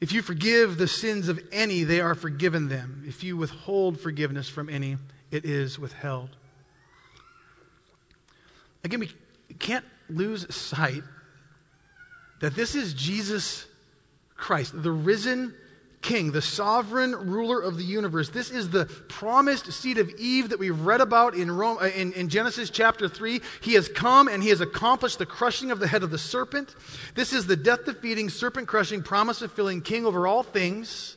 If 0.00 0.12
you 0.12 0.22
forgive 0.22 0.78
the 0.78 0.88
sins 0.88 1.28
of 1.28 1.40
any, 1.52 1.84
they 1.84 2.00
are 2.00 2.14
forgiven 2.14 2.68
them. 2.68 3.04
If 3.06 3.22
you 3.22 3.36
withhold 3.36 4.00
forgiveness 4.00 4.48
from 4.48 4.70
any, 4.70 4.96
it 5.30 5.44
is 5.44 5.78
withheld. 5.78 6.30
Again, 8.82 9.00
we 9.00 9.10
can't 9.58 9.84
lose 10.08 10.52
sight 10.54 11.02
that 12.40 12.54
this 12.54 12.74
is 12.74 12.94
Jesus 12.94 13.66
Christ, 14.36 14.82
the 14.82 14.90
risen 14.90 15.54
king, 16.02 16.32
the 16.32 16.42
sovereign 16.42 17.12
ruler 17.12 17.60
of 17.60 17.76
the 17.76 17.84
universe. 17.84 18.30
This 18.30 18.50
is 18.50 18.70
the 18.70 18.86
promised 19.08 19.70
seed 19.72 19.98
of 19.98 20.08
Eve 20.18 20.48
that 20.48 20.58
we've 20.58 20.80
read 20.80 21.00
about 21.00 21.34
in, 21.34 21.50
Rome, 21.50 21.78
uh, 21.78 21.86
in, 21.86 22.12
in, 22.14 22.28
Genesis 22.28 22.70
chapter 22.70 23.08
3. 23.08 23.40
He 23.60 23.74
has 23.74 23.88
come 23.88 24.28
and 24.28 24.42
he 24.42 24.48
has 24.48 24.60
accomplished 24.60 25.18
the 25.18 25.26
crushing 25.26 25.70
of 25.70 25.78
the 25.78 25.86
head 25.86 26.02
of 26.02 26.10
the 26.10 26.18
serpent. 26.18 26.74
This 27.14 27.32
is 27.32 27.46
the 27.46 27.56
death 27.56 27.84
defeating, 27.84 28.30
serpent 28.30 28.66
crushing, 28.66 29.02
promise 29.02 29.40
fulfilling 29.40 29.82
king 29.82 30.06
over 30.06 30.26
all 30.26 30.42
things. 30.42 31.16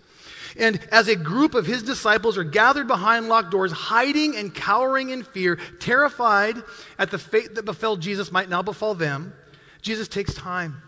And 0.58 0.80
as 0.92 1.08
a 1.08 1.16
group 1.16 1.56
of 1.56 1.66
his 1.66 1.82
disciples 1.82 2.38
are 2.38 2.44
gathered 2.44 2.88
behind 2.88 3.28
locked 3.28 3.52
doors, 3.52 3.72
hiding 3.72 4.36
and 4.36 4.54
cowering 4.54 5.10
in 5.10 5.24
fear, 5.24 5.58
terrified 5.80 6.58
at 7.00 7.10
the 7.10 7.18
fate 7.18 7.56
that 7.56 7.66
befell 7.66 7.96
Jesus 7.96 8.32
might 8.32 8.50
now 8.50 8.62
befall 8.62 8.96
them, 8.96 9.34
Jesus 9.82 10.08
takes 10.08 10.34
time 10.34 10.82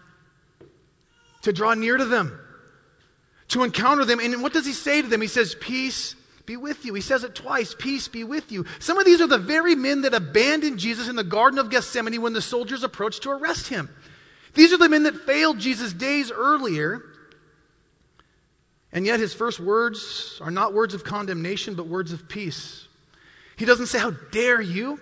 to 1.42 1.52
draw 1.52 1.74
near 1.74 1.98
to 1.98 2.06
them, 2.06 2.40
to 3.50 3.64
encounter 3.64 4.06
them. 4.06 4.20
And 4.20 4.42
what 4.42 4.54
does 4.54 4.66
he 4.66 4.74
say 4.74 5.02
to 5.02 5.08
them? 5.08 5.22
He 5.22 5.28
says, 5.28 5.56
Peace 5.60 6.16
be 6.46 6.58
with 6.58 6.86
you. 6.86 6.94
He 6.94 7.02
says 7.02 7.24
it 7.24 7.36
twice 7.36 7.76
Peace 7.78 8.08
be 8.08 8.24
with 8.24 8.52
you. 8.52 8.66
Some 8.80 8.98
of 8.98 9.06
these 9.06 9.22
are 9.22 9.28
the 9.28 9.38
very 9.38 9.76
men 9.76 10.02
that 10.02 10.14
abandoned 10.14 10.80
Jesus 10.80 11.08
in 11.08 11.16
the 11.16 11.24
Garden 11.24 11.60
of 11.60 11.70
Gethsemane 11.70 12.22
when 12.22 12.34
the 12.34 12.42
soldiers 12.42 12.84
approached 12.84 13.24
to 13.24 13.32
arrest 13.32 13.68
him. 13.68 13.90
These 14.54 14.74
are 14.74 14.78
the 14.78 14.90
men 14.90 15.04
that 15.04 15.16
failed 15.16 15.60
Jesus 15.60 15.92
days 15.94 16.32
earlier 16.32 17.04
and 18.96 19.06
yet, 19.06 19.20
his 19.20 19.34
first 19.34 19.60
words 19.60 20.40
are 20.42 20.50
not 20.50 20.74
words 20.74 20.94
of 20.94 21.04
condemnation, 21.04 21.76
but 21.76 21.86
words 21.86 22.14
of 22.14 22.30
peace. 22.30 22.88
He 23.58 23.66
doesn't 23.66 23.88
say, 23.88 24.00
How 24.00 24.12
dare 24.12 24.62
you? 24.62 25.02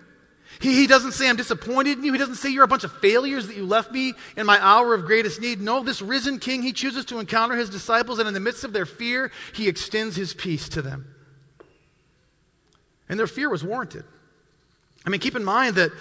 He, 0.60 0.76
he 0.76 0.88
doesn't 0.88 1.14
say, 1.14 1.30
I'm 1.30 1.36
disappointed 1.36 1.98
in 1.98 2.04
you. 2.04 2.14
He 2.14 2.20
doesn't 2.20 2.36
say, 2.36 2.50
You're 2.50 2.64
a 2.64 2.68
bunch 2.68 2.84
of 2.84 2.92
failures 2.98 3.48
that 3.48 3.56
you 3.56 3.66
left 3.66 3.92
me 3.92 4.14
in 4.38 4.46
my 4.46 4.64
hour 4.64 4.94
of 4.94 5.06
greatest 5.06 5.42
need. 5.42 5.62
No, 5.62 5.84
this 5.84 6.02
risen 6.02 6.40
king, 6.40 6.62
he 6.62 6.74
chooses 6.74 7.06
to 7.06 7.20
encounter 7.20 7.56
his 7.56 7.70
disciples, 7.70 8.20
and 8.20 8.28
in 8.28 8.34
the 8.34 8.40
midst 8.40 8.64
of 8.64 8.74
their 8.74 8.86
fear, 8.86 9.32
he 9.54 9.68
extends 9.68 10.16
his 10.16 10.34
peace 10.34 10.70
to 10.70 10.82
them. 10.82 11.08
And 13.10 13.20
their 13.20 13.28
fear 13.28 13.50
was 13.50 13.64
warranted. 13.64 14.06
I 15.06 15.10
mean, 15.10 15.20
keep 15.20 15.36
in 15.36 15.44
mind 15.44 15.76
that 15.76 15.92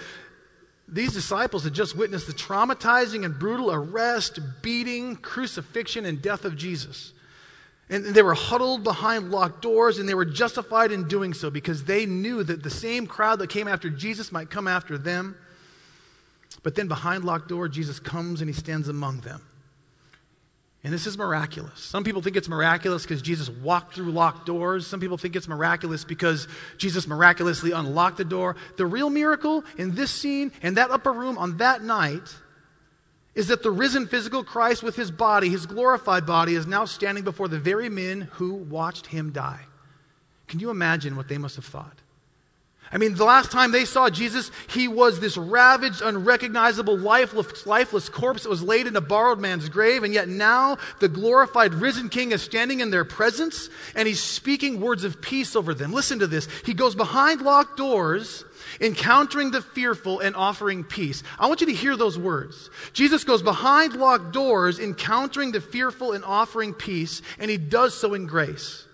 these 0.87 1.13
disciples 1.13 1.63
had 1.63 1.73
just 1.73 1.95
witnessed 1.95 2.27
the 2.27 2.33
traumatizing 2.33 3.25
and 3.25 3.37
brutal 3.37 3.71
arrest, 3.71 4.39
beating, 4.61 5.15
crucifixion, 5.15 6.05
and 6.05 6.21
death 6.21 6.45
of 6.45 6.55
Jesus. 6.55 7.13
And 7.89 8.05
they 8.05 8.21
were 8.21 8.33
huddled 8.33 8.83
behind 8.83 9.29
locked 9.31 9.61
doors, 9.61 9.99
and 9.99 10.07
they 10.07 10.13
were 10.13 10.25
justified 10.25 10.91
in 10.91 11.07
doing 11.07 11.33
so 11.33 11.49
because 11.49 11.83
they 11.83 12.05
knew 12.05 12.43
that 12.43 12.63
the 12.63 12.69
same 12.69 13.05
crowd 13.07 13.39
that 13.39 13.49
came 13.49 13.67
after 13.67 13.89
Jesus 13.89 14.31
might 14.31 14.49
come 14.49 14.67
after 14.67 14.97
them. 14.97 15.35
But 16.63 16.75
then 16.75 16.87
behind 16.87 17.25
locked 17.25 17.49
door, 17.49 17.67
Jesus 17.67 17.99
comes 17.99 18.41
and 18.41 18.49
he 18.49 18.53
stands 18.53 18.87
among 18.87 19.19
them. 19.21 19.41
And 20.85 20.93
this 20.93 21.07
is 21.07 21.17
miraculous. 21.17 21.79
Some 21.79 22.03
people 22.03 22.21
think 22.21 22.35
it's 22.35 22.49
miraculous 22.49 23.03
because 23.03 23.21
Jesus 23.21 23.49
walked 23.49 23.95
through 23.95 24.11
locked 24.11 24.45
doors. 24.45 24.85
Some 24.85 24.99
people 24.99 25.17
think 25.17 25.35
it's 25.35 25.47
miraculous 25.47 26.03
because 26.03 26.47
Jesus 26.77 27.07
miraculously 27.07 27.71
unlocked 27.71 28.17
the 28.17 28.25
door. 28.25 28.57
The 28.75 28.85
real 28.85 29.09
miracle 29.09 29.63
in 29.77 29.95
this 29.95 30.11
scene, 30.11 30.51
in 30.61 30.73
that 30.73 30.91
upper 30.91 31.13
room 31.13 31.37
on 31.37 31.57
that 31.57 31.83
night, 31.83 32.35
is 33.35 33.47
that 33.47 33.63
the 33.63 33.71
risen 33.71 34.07
physical 34.07 34.43
Christ 34.43 34.83
with 34.83 34.95
his 34.95 35.09
body, 35.09 35.49
his 35.49 35.65
glorified 35.65 36.25
body, 36.25 36.55
is 36.55 36.67
now 36.67 36.85
standing 36.85 37.23
before 37.23 37.47
the 37.47 37.59
very 37.59 37.89
men 37.89 38.29
who 38.33 38.53
watched 38.53 39.07
him 39.07 39.31
die. 39.31 39.65
Can 40.47 40.59
you 40.59 40.69
imagine 40.69 41.15
what 41.15 41.27
they 41.27 41.37
must 41.37 41.55
have 41.55 41.65
thought? 41.65 42.02
I 42.93 42.99
mean, 42.99 43.15
the 43.15 43.25
last 43.25 43.51
time 43.51 43.71
they 43.71 43.85
saw 43.85 44.11
Jesus, 44.11 44.51
he 44.67 44.87
was 44.87 45.19
this 45.19 45.35
ravaged, 45.35 46.03
unrecognizable, 46.03 46.95
lifeless, 46.95 47.65
lifeless 47.65 48.07
corpse 48.07 48.43
that 48.43 48.49
was 48.49 48.61
laid 48.61 48.85
in 48.85 48.95
a 48.95 49.01
borrowed 49.01 49.39
man's 49.39 49.67
grave. 49.67 50.03
And 50.03 50.13
yet 50.13 50.29
now 50.29 50.77
the 50.99 51.09
glorified 51.09 51.73
risen 51.73 52.09
king 52.09 52.31
is 52.31 52.43
standing 52.43 52.81
in 52.81 52.91
their 52.91 53.03
presence 53.03 53.69
and 53.95 54.07
he's 54.07 54.21
speaking 54.21 54.79
words 54.79 55.03
of 55.03 55.21
peace 55.21 55.55
over 55.55 55.73
them. 55.73 55.91
Listen 55.91 56.19
to 56.19 56.27
this. 56.27 56.47
He 56.65 56.75
goes 56.75 56.93
behind 56.93 57.41
locked 57.41 57.77
doors, 57.77 58.45
encountering 58.79 59.49
the 59.49 59.61
fearful 59.61 60.19
and 60.19 60.35
offering 60.35 60.83
peace. 60.83 61.23
I 61.39 61.47
want 61.47 61.61
you 61.61 61.67
to 61.67 61.73
hear 61.73 61.97
those 61.97 62.19
words. 62.19 62.69
Jesus 62.93 63.23
goes 63.23 63.41
behind 63.41 63.95
locked 63.95 64.33
doors, 64.33 64.77
encountering 64.77 65.51
the 65.51 65.61
fearful 65.61 66.11
and 66.11 66.23
offering 66.23 66.75
peace, 66.75 67.23
and 67.39 67.49
he 67.49 67.57
does 67.57 67.95
so 67.99 68.13
in 68.13 68.27
grace. 68.27 68.85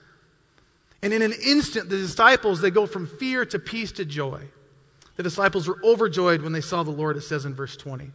And 1.01 1.13
in 1.13 1.21
an 1.21 1.33
instant, 1.33 1.89
the 1.89 1.97
disciples, 1.97 2.61
they 2.61 2.71
go 2.71 2.85
from 2.85 3.07
fear 3.07 3.45
to 3.45 3.59
peace 3.59 3.91
to 3.93 4.05
joy. 4.05 4.41
The 5.15 5.23
disciples 5.23 5.67
were 5.67 5.79
overjoyed 5.83 6.41
when 6.41 6.53
they 6.53 6.61
saw 6.61 6.83
the 6.83 6.91
Lord, 6.91 7.17
it 7.17 7.21
says 7.21 7.45
in 7.45 7.53
verse 7.53 7.75
20. 7.77 8.11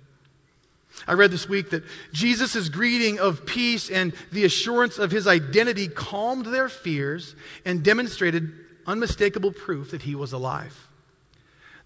I 1.07 1.13
read 1.15 1.31
this 1.31 1.49
week 1.49 1.71
that 1.71 1.85
Jesus' 2.13 2.69
greeting 2.69 3.19
of 3.19 3.45
peace 3.45 3.91
and 3.91 4.15
the 4.33 4.45
assurance 4.45 4.99
of 4.99 5.11
his 5.11 5.27
identity 5.27 5.89
calmed 5.89 6.47
their 6.47 6.69
fears 6.69 7.35
and 7.65 7.83
demonstrated 7.83 8.53
unmistakable 8.87 9.53
proof 9.53 9.91
that 9.91 10.03
he 10.03 10.15
was 10.15 10.33
alive. 10.33 10.89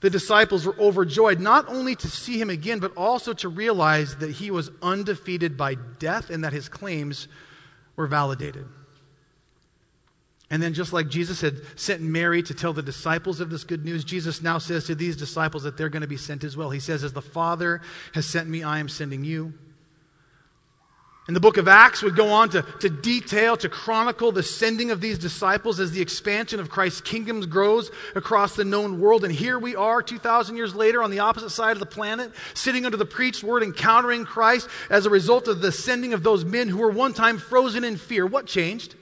The 0.00 0.10
disciples 0.10 0.64
were 0.64 0.78
overjoyed 0.78 1.40
not 1.40 1.68
only 1.68 1.96
to 1.96 2.08
see 2.08 2.40
him 2.40 2.50
again, 2.50 2.78
but 2.78 2.96
also 2.96 3.32
to 3.34 3.48
realize 3.48 4.16
that 4.16 4.30
he 4.30 4.50
was 4.50 4.70
undefeated 4.82 5.56
by 5.56 5.74
death 5.74 6.30
and 6.30 6.44
that 6.44 6.52
his 6.52 6.68
claims 6.68 7.26
were 7.96 8.06
validated. 8.06 8.66
And 10.50 10.62
then, 10.62 10.72
just 10.72 10.94
like 10.94 11.08
Jesus 11.08 11.42
had 11.42 11.60
sent 11.76 12.00
Mary 12.00 12.42
to 12.42 12.54
tell 12.54 12.72
the 12.72 12.82
disciples 12.82 13.40
of 13.40 13.50
this 13.50 13.64
good 13.64 13.84
news, 13.84 14.02
Jesus 14.02 14.40
now 14.40 14.56
says 14.56 14.86
to 14.86 14.94
these 14.94 15.16
disciples 15.16 15.64
that 15.64 15.76
they're 15.76 15.90
going 15.90 16.02
to 16.02 16.08
be 16.08 16.16
sent 16.16 16.42
as 16.42 16.56
well. 16.56 16.70
He 16.70 16.80
says, 16.80 17.04
As 17.04 17.12
the 17.12 17.20
Father 17.20 17.82
has 18.14 18.24
sent 18.24 18.48
me, 18.48 18.62
I 18.62 18.78
am 18.78 18.88
sending 18.88 19.24
you. 19.24 19.52
And 21.26 21.36
the 21.36 21.40
book 21.40 21.58
of 21.58 21.68
Acts 21.68 22.02
would 22.02 22.16
go 22.16 22.30
on 22.30 22.48
to, 22.50 22.62
to 22.80 22.88
detail, 22.88 23.58
to 23.58 23.68
chronicle 23.68 24.32
the 24.32 24.42
sending 24.42 24.90
of 24.90 25.02
these 25.02 25.18
disciples 25.18 25.78
as 25.78 25.92
the 25.92 26.00
expansion 26.00 26.58
of 26.58 26.70
Christ's 26.70 27.02
kingdom 27.02 27.42
grows 27.42 27.90
across 28.14 28.56
the 28.56 28.64
known 28.64 28.98
world. 28.98 29.24
And 29.24 29.32
here 29.34 29.58
we 29.58 29.76
are, 29.76 30.02
2,000 30.02 30.56
years 30.56 30.74
later, 30.74 31.02
on 31.02 31.10
the 31.10 31.18
opposite 31.18 31.50
side 31.50 31.72
of 31.72 31.80
the 31.80 31.84
planet, 31.84 32.32
sitting 32.54 32.86
under 32.86 32.96
the 32.96 33.04
preached 33.04 33.44
word, 33.44 33.62
encountering 33.62 34.24
Christ 34.24 34.70
as 34.88 35.04
a 35.04 35.10
result 35.10 35.48
of 35.48 35.60
the 35.60 35.70
sending 35.70 36.14
of 36.14 36.22
those 36.22 36.46
men 36.46 36.68
who 36.68 36.78
were 36.78 36.90
one 36.90 37.12
time 37.12 37.36
frozen 37.36 37.84
in 37.84 37.98
fear. 37.98 38.26
What 38.26 38.46
changed? 38.46 38.94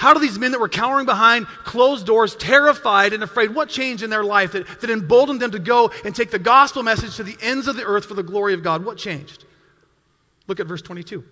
How 0.00 0.14
do 0.14 0.20
these 0.20 0.38
men 0.38 0.52
that 0.52 0.60
were 0.60 0.70
cowering 0.70 1.04
behind 1.04 1.46
closed 1.46 2.06
doors, 2.06 2.34
terrified 2.34 3.12
and 3.12 3.22
afraid, 3.22 3.54
what 3.54 3.68
changed 3.68 4.02
in 4.02 4.08
their 4.08 4.24
life 4.24 4.52
that, 4.52 4.66
that 4.80 4.88
emboldened 4.88 5.42
them 5.42 5.50
to 5.50 5.58
go 5.58 5.92
and 6.06 6.16
take 6.16 6.30
the 6.30 6.38
gospel 6.38 6.82
message 6.82 7.16
to 7.16 7.22
the 7.22 7.36
ends 7.42 7.68
of 7.68 7.76
the 7.76 7.84
earth 7.84 8.06
for 8.06 8.14
the 8.14 8.22
glory 8.22 8.54
of 8.54 8.62
God? 8.62 8.82
What 8.82 8.96
changed? 8.96 9.44
Look 10.46 10.58
at 10.58 10.66
verse 10.66 10.80
22. 10.80 11.22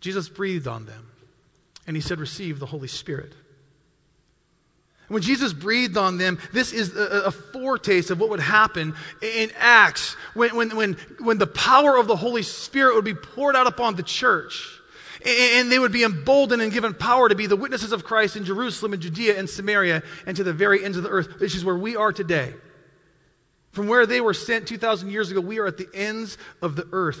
Jesus 0.00 0.30
breathed 0.30 0.66
on 0.66 0.86
them, 0.86 1.10
and 1.86 1.98
he 1.98 2.00
said, 2.00 2.18
Receive 2.18 2.60
the 2.60 2.66
Holy 2.66 2.88
Spirit. 2.88 3.34
When 5.08 5.20
Jesus 5.20 5.52
breathed 5.52 5.98
on 5.98 6.16
them, 6.16 6.38
this 6.54 6.72
is 6.72 6.96
a, 6.96 7.24
a, 7.26 7.30
foretaste 7.30 8.10
of 8.10 8.18
what 8.18 8.30
would 8.30 8.40
happen 8.40 8.94
in 9.20 9.50
Acts 9.58 10.14
when, 10.32 10.56
when, 10.56 10.74
when, 10.74 10.94
when 11.20 11.36
the 11.36 11.46
power 11.46 11.98
of 11.98 12.06
the 12.06 12.16
Holy 12.16 12.42
Spirit 12.42 12.94
would 12.94 13.04
be 13.04 13.14
poured 13.14 13.54
out 13.54 13.66
upon 13.66 13.96
the 13.96 14.02
church. 14.02 14.75
And 15.26 15.72
they 15.72 15.78
would 15.78 15.92
be 15.92 16.04
emboldened 16.04 16.62
and 16.62 16.72
given 16.72 16.94
power 16.94 17.28
to 17.28 17.34
be 17.34 17.46
the 17.46 17.56
witnesses 17.56 17.90
of 17.90 18.04
Christ 18.04 18.36
in 18.36 18.44
Jerusalem 18.44 18.92
and 18.92 19.02
Judea 19.02 19.36
and 19.36 19.50
Samaria 19.50 20.02
and 20.24 20.36
to 20.36 20.44
the 20.44 20.52
very 20.52 20.84
ends 20.84 20.96
of 20.96 21.02
the 21.02 21.10
earth, 21.10 21.40
which 21.40 21.56
is 21.56 21.64
where 21.64 21.76
we 21.76 21.96
are 21.96 22.12
today. 22.12 22.54
From 23.72 23.88
where 23.88 24.06
they 24.06 24.20
were 24.20 24.34
sent 24.34 24.68
2,000 24.68 25.10
years 25.10 25.30
ago, 25.30 25.40
we 25.40 25.58
are 25.58 25.66
at 25.66 25.78
the 25.78 25.88
ends 25.92 26.38
of 26.62 26.76
the 26.76 26.88
earth. 26.92 27.20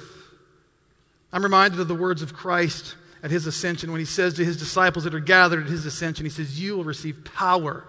I'm 1.32 1.42
reminded 1.42 1.80
of 1.80 1.88
the 1.88 1.94
words 1.94 2.22
of 2.22 2.32
Christ 2.32 2.94
at 3.22 3.32
his 3.32 3.46
ascension 3.46 3.90
when 3.90 3.98
he 3.98 4.06
says 4.06 4.34
to 4.34 4.44
his 4.44 4.56
disciples 4.56 5.04
that 5.04 5.14
are 5.14 5.20
gathered 5.20 5.64
at 5.64 5.68
his 5.68 5.84
ascension, 5.84 6.24
he 6.24 6.30
says, 6.30 6.60
You 6.60 6.76
will 6.76 6.84
receive 6.84 7.24
power 7.24 7.88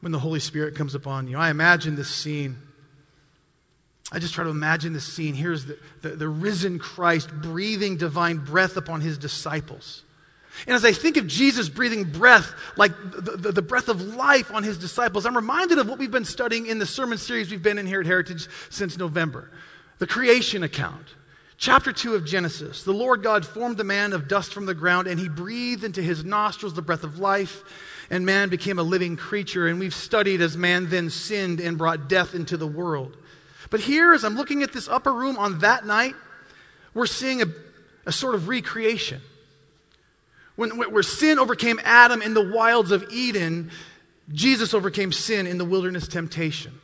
when 0.00 0.12
the 0.12 0.18
Holy 0.20 0.40
Spirit 0.40 0.76
comes 0.76 0.94
upon 0.94 1.26
you. 1.26 1.36
I 1.36 1.50
imagine 1.50 1.96
this 1.96 2.08
scene 2.08 2.56
I 4.12 4.18
just 4.18 4.34
try 4.34 4.44
to 4.44 4.50
imagine 4.50 4.92
this 4.92 5.04
scene. 5.04 5.34
Here's 5.34 5.66
the, 5.66 5.78
the, 6.02 6.10
the, 6.10 6.28
risen 6.28 6.78
Christ 6.78 7.30
breathing 7.32 7.96
divine 7.96 8.38
breath 8.38 8.76
upon 8.76 9.00
his 9.00 9.18
disciples. 9.18 10.02
And 10.66 10.74
as 10.74 10.84
I 10.84 10.92
think 10.92 11.16
of 11.16 11.28
Jesus 11.28 11.68
breathing 11.68 12.04
breath, 12.04 12.52
like 12.76 12.92
the, 13.12 13.36
the, 13.36 13.52
the, 13.52 13.62
breath 13.62 13.88
of 13.88 14.16
life 14.16 14.52
on 14.52 14.64
his 14.64 14.78
disciples, 14.78 15.26
I'm 15.26 15.36
reminded 15.36 15.78
of 15.78 15.88
what 15.88 15.98
we've 15.98 16.10
been 16.10 16.24
studying 16.24 16.66
in 16.66 16.80
the 16.80 16.86
sermon 16.86 17.18
series 17.18 17.50
we've 17.50 17.62
been 17.62 17.78
in 17.78 17.86
here 17.86 18.00
at 18.00 18.06
Heritage 18.06 18.48
since 18.68 18.98
November 18.98 19.50
the 19.98 20.06
creation 20.06 20.62
account. 20.62 21.14
Chapter 21.58 21.92
2 21.92 22.14
of 22.14 22.24
Genesis. 22.24 22.84
The 22.84 22.92
Lord 22.92 23.22
God 23.22 23.44
formed 23.46 23.76
the 23.76 23.84
man 23.84 24.14
of 24.14 24.28
dust 24.28 24.54
from 24.54 24.64
the 24.64 24.74
ground, 24.74 25.06
and 25.06 25.20
he 25.20 25.28
breathed 25.28 25.84
into 25.84 26.00
his 26.00 26.24
nostrils 26.24 26.72
the 26.72 26.80
breath 26.80 27.04
of 27.04 27.18
life, 27.18 27.62
and 28.08 28.24
man 28.24 28.48
became 28.48 28.78
a 28.78 28.82
living 28.82 29.14
creature. 29.14 29.68
And 29.68 29.78
we've 29.78 29.94
studied 29.94 30.40
as 30.40 30.56
man 30.56 30.88
then 30.88 31.10
sinned 31.10 31.60
and 31.60 31.76
brought 31.76 32.08
death 32.08 32.34
into 32.34 32.56
the 32.56 32.66
world. 32.66 33.14
But 33.70 33.80
here, 33.80 34.12
as 34.12 34.24
I'm 34.24 34.34
looking 34.34 34.62
at 34.62 34.72
this 34.72 34.88
upper 34.88 35.12
room 35.12 35.38
on 35.38 35.60
that 35.60 35.86
night, 35.86 36.14
we're 36.92 37.06
seeing 37.06 37.40
a, 37.40 37.46
a 38.04 38.12
sort 38.12 38.34
of 38.34 38.48
recreation. 38.48 39.20
When, 40.56 40.70
where 40.70 41.02
sin 41.02 41.38
overcame 41.38 41.80
Adam 41.84 42.20
in 42.20 42.34
the 42.34 42.50
wilds 42.50 42.90
of 42.90 43.04
Eden, 43.10 43.70
Jesus 44.32 44.74
overcame 44.74 45.12
sin 45.12 45.46
in 45.46 45.56
the 45.56 45.64
wilderness 45.64 46.08
temptation. 46.08 46.80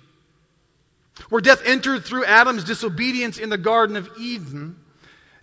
Where 1.28 1.40
death 1.40 1.62
entered 1.64 2.04
through 2.04 2.24
Adam's 2.24 2.64
disobedience 2.64 3.38
in 3.38 3.48
the 3.48 3.58
Garden 3.58 3.96
of 3.96 4.08
Eden, 4.18 4.76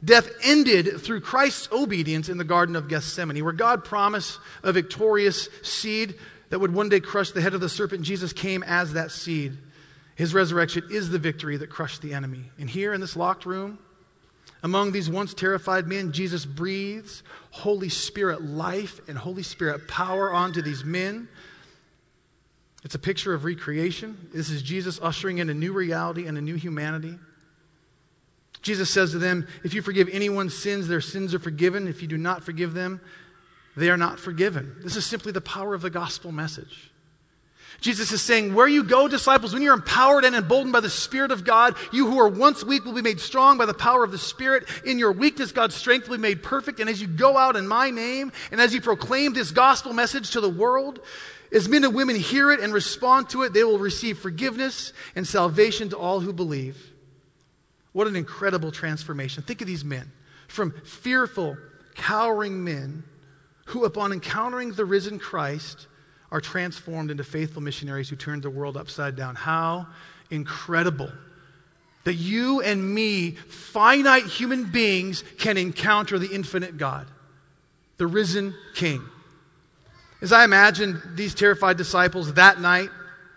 death 0.03 0.29
ended 0.43 1.01
through 1.01 1.21
Christ's 1.21 1.69
obedience 1.71 2.29
in 2.29 2.38
the 2.38 2.43
Garden 2.43 2.75
of 2.75 2.88
Gethsemane. 2.88 3.43
Where 3.43 3.53
God 3.53 3.84
promised 3.84 4.39
a 4.63 4.71
victorious 4.71 5.49
seed 5.62 6.15
that 6.49 6.60
would 6.60 6.73
one 6.73 6.89
day 6.89 6.99
crush 6.99 7.32
the 7.32 7.41
head 7.41 7.53
of 7.53 7.62
the 7.62 7.69
serpent, 7.69 8.03
Jesus 8.03 8.34
came 8.34 8.63
as 8.63 8.93
that 8.93 9.12
seed. 9.12 9.58
His 10.15 10.34
resurrection 10.34 10.84
is 10.91 11.10
the 11.10 11.19
victory 11.19 11.58
that 11.58 11.69
crushed 11.69 12.02
the 12.02 12.13
enemy. 12.13 12.43
And 12.60 12.69
here 12.69 12.93
in 12.93 13.02
this 13.02 13.15
locked 13.15 13.45
room, 13.45 13.80
among 14.62 14.91
these 14.91 15.10
once 15.10 15.34
terrified 15.34 15.88
men, 15.88 16.12
Jesus 16.12 16.45
breathes 16.45 17.23
Holy 17.52 17.89
Spirit 17.89 18.43
life 18.43 19.02
and 19.08 19.17
Holy 19.17 19.43
Spirit 19.43 19.88
power 19.88 20.32
onto 20.32 20.62
these 20.62 20.86
men. 20.86 21.28
It's 22.84 22.95
a 22.95 22.99
picture 22.99 23.34
of 23.34 23.43
recreation. 23.43 24.30
This 24.34 24.49
is 24.49 24.62
Jesus 24.62 24.99
ushering 25.02 25.39
in 25.39 25.49
a 25.49 25.54
new 25.54 25.73
reality 25.73 26.28
and 26.28 26.38
a 26.38 26.41
new 26.41 26.56
humanity. 26.56 27.17
Jesus 28.62 28.89
says 28.89 29.12
to 29.12 29.19
them, 29.19 29.47
If 29.63 29.73
you 29.73 29.82
forgive 29.82 30.08
anyone's 30.10 30.58
sins, 30.58 30.88
their 30.88 31.02
sins 31.02 31.34
are 31.34 31.39
forgiven. 31.39 31.88
If 31.88 32.02
you 32.02 32.08
do 32.08 32.17
not 32.17 32.43
forgive 32.43 32.73
them, 32.73 33.02
they 33.76 33.89
are 33.89 33.97
not 33.97 34.19
forgiven. 34.19 34.78
This 34.82 34.95
is 34.95 35.06
simply 35.06 35.32
the 35.32 35.41
power 35.41 35.73
of 35.73 35.82
the 35.82 35.89
gospel 35.89 36.32
message. 36.32 36.91
Jesus 37.81 38.12
is 38.12 38.21
saying, 38.21 38.53
Where 38.53 38.67
you 38.67 38.83
go, 38.83 39.07
disciples, 39.07 39.53
when 39.53 39.62
you're 39.62 39.73
empowered 39.73 40.25
and 40.25 40.36
emboldened 40.36 40.73
by 40.73 40.79
the 40.79 40.89
Spirit 40.89 41.31
of 41.31 41.43
God, 41.43 41.75
you 41.91 42.09
who 42.09 42.19
are 42.19 42.29
once 42.29 42.63
weak 42.63 42.86
will 42.86 42.93
be 42.93 43.01
made 43.01 43.19
strong 43.19 43.57
by 43.57 43.65
the 43.65 43.73
power 43.73 44.03
of 44.03 44.12
the 44.12 44.17
Spirit. 44.17 44.67
In 44.86 44.99
your 44.99 45.12
weakness, 45.12 45.51
God's 45.51 45.75
strength 45.75 46.07
will 46.07 46.17
be 46.17 46.21
made 46.21 46.43
perfect. 46.43 46.79
And 46.79 46.89
as 46.89 47.01
you 47.01 47.07
go 47.07 47.38
out 47.38 47.55
in 47.55 47.67
my 47.67 47.89
name, 47.89 48.31
and 48.51 48.62
as 48.62 48.73
you 48.73 48.81
proclaim 48.81 49.33
this 49.33 49.51
gospel 49.51 49.93
message 49.93 50.31
to 50.31 50.41
the 50.41 50.49
world, 50.49 50.99
as 51.51 51.69
men 51.69 51.83
and 51.83 51.93
women 51.93 52.15
hear 52.15 52.51
it 52.51 52.59
and 52.59 52.73
respond 52.73 53.29
to 53.29 53.43
it, 53.43 53.53
they 53.53 53.63
will 53.63 53.79
receive 53.79 54.17
forgiveness 54.17 54.91
and 55.15 55.27
salvation 55.27 55.89
to 55.89 55.97
all 55.97 56.19
who 56.19 56.33
believe. 56.33 56.91
What 57.91 58.07
an 58.07 58.15
incredible 58.15 58.71
transformation. 58.71 59.43
Think 59.43 59.62
of 59.62 59.67
these 59.67 59.86
men 59.86 60.12
from 60.47 60.71
fearful, 60.83 61.57
cowering 61.95 62.63
men 62.63 63.03
who, 63.65 63.86
upon 63.86 64.12
encountering 64.12 64.73
the 64.73 64.86
risen 64.86 65.19
Christ, 65.19 65.88
are 66.34 66.41
transformed 66.41 67.12
into 67.12 67.24
faithful 67.24 67.62
missionaries 67.62 68.10
who 68.10 68.15
turn 68.15 68.41
the 68.41 68.50
world 68.50 68.76
upside 68.76 69.15
down. 69.15 69.36
How 69.36 69.86
incredible 70.32 71.12
that 72.06 72.15
you 72.15 72.60
and 72.60 72.93
me, 72.93 73.32
finite 73.32 74.26
human 74.26 74.72
beings, 74.72 75.24
can 75.38 75.58
encounter 75.58 76.17
the 76.17 76.34
infinite 76.34 76.76
God, 76.78 77.08
the 77.98 78.08
risen 78.08 78.56
King. 78.74 79.04
As 80.22 80.34
I 80.34 80.43
imagined 80.43 81.02
these 81.13 81.36
terrified 81.36 81.78
disciples 81.78 82.34
that 82.34 82.60
night 82.60 82.89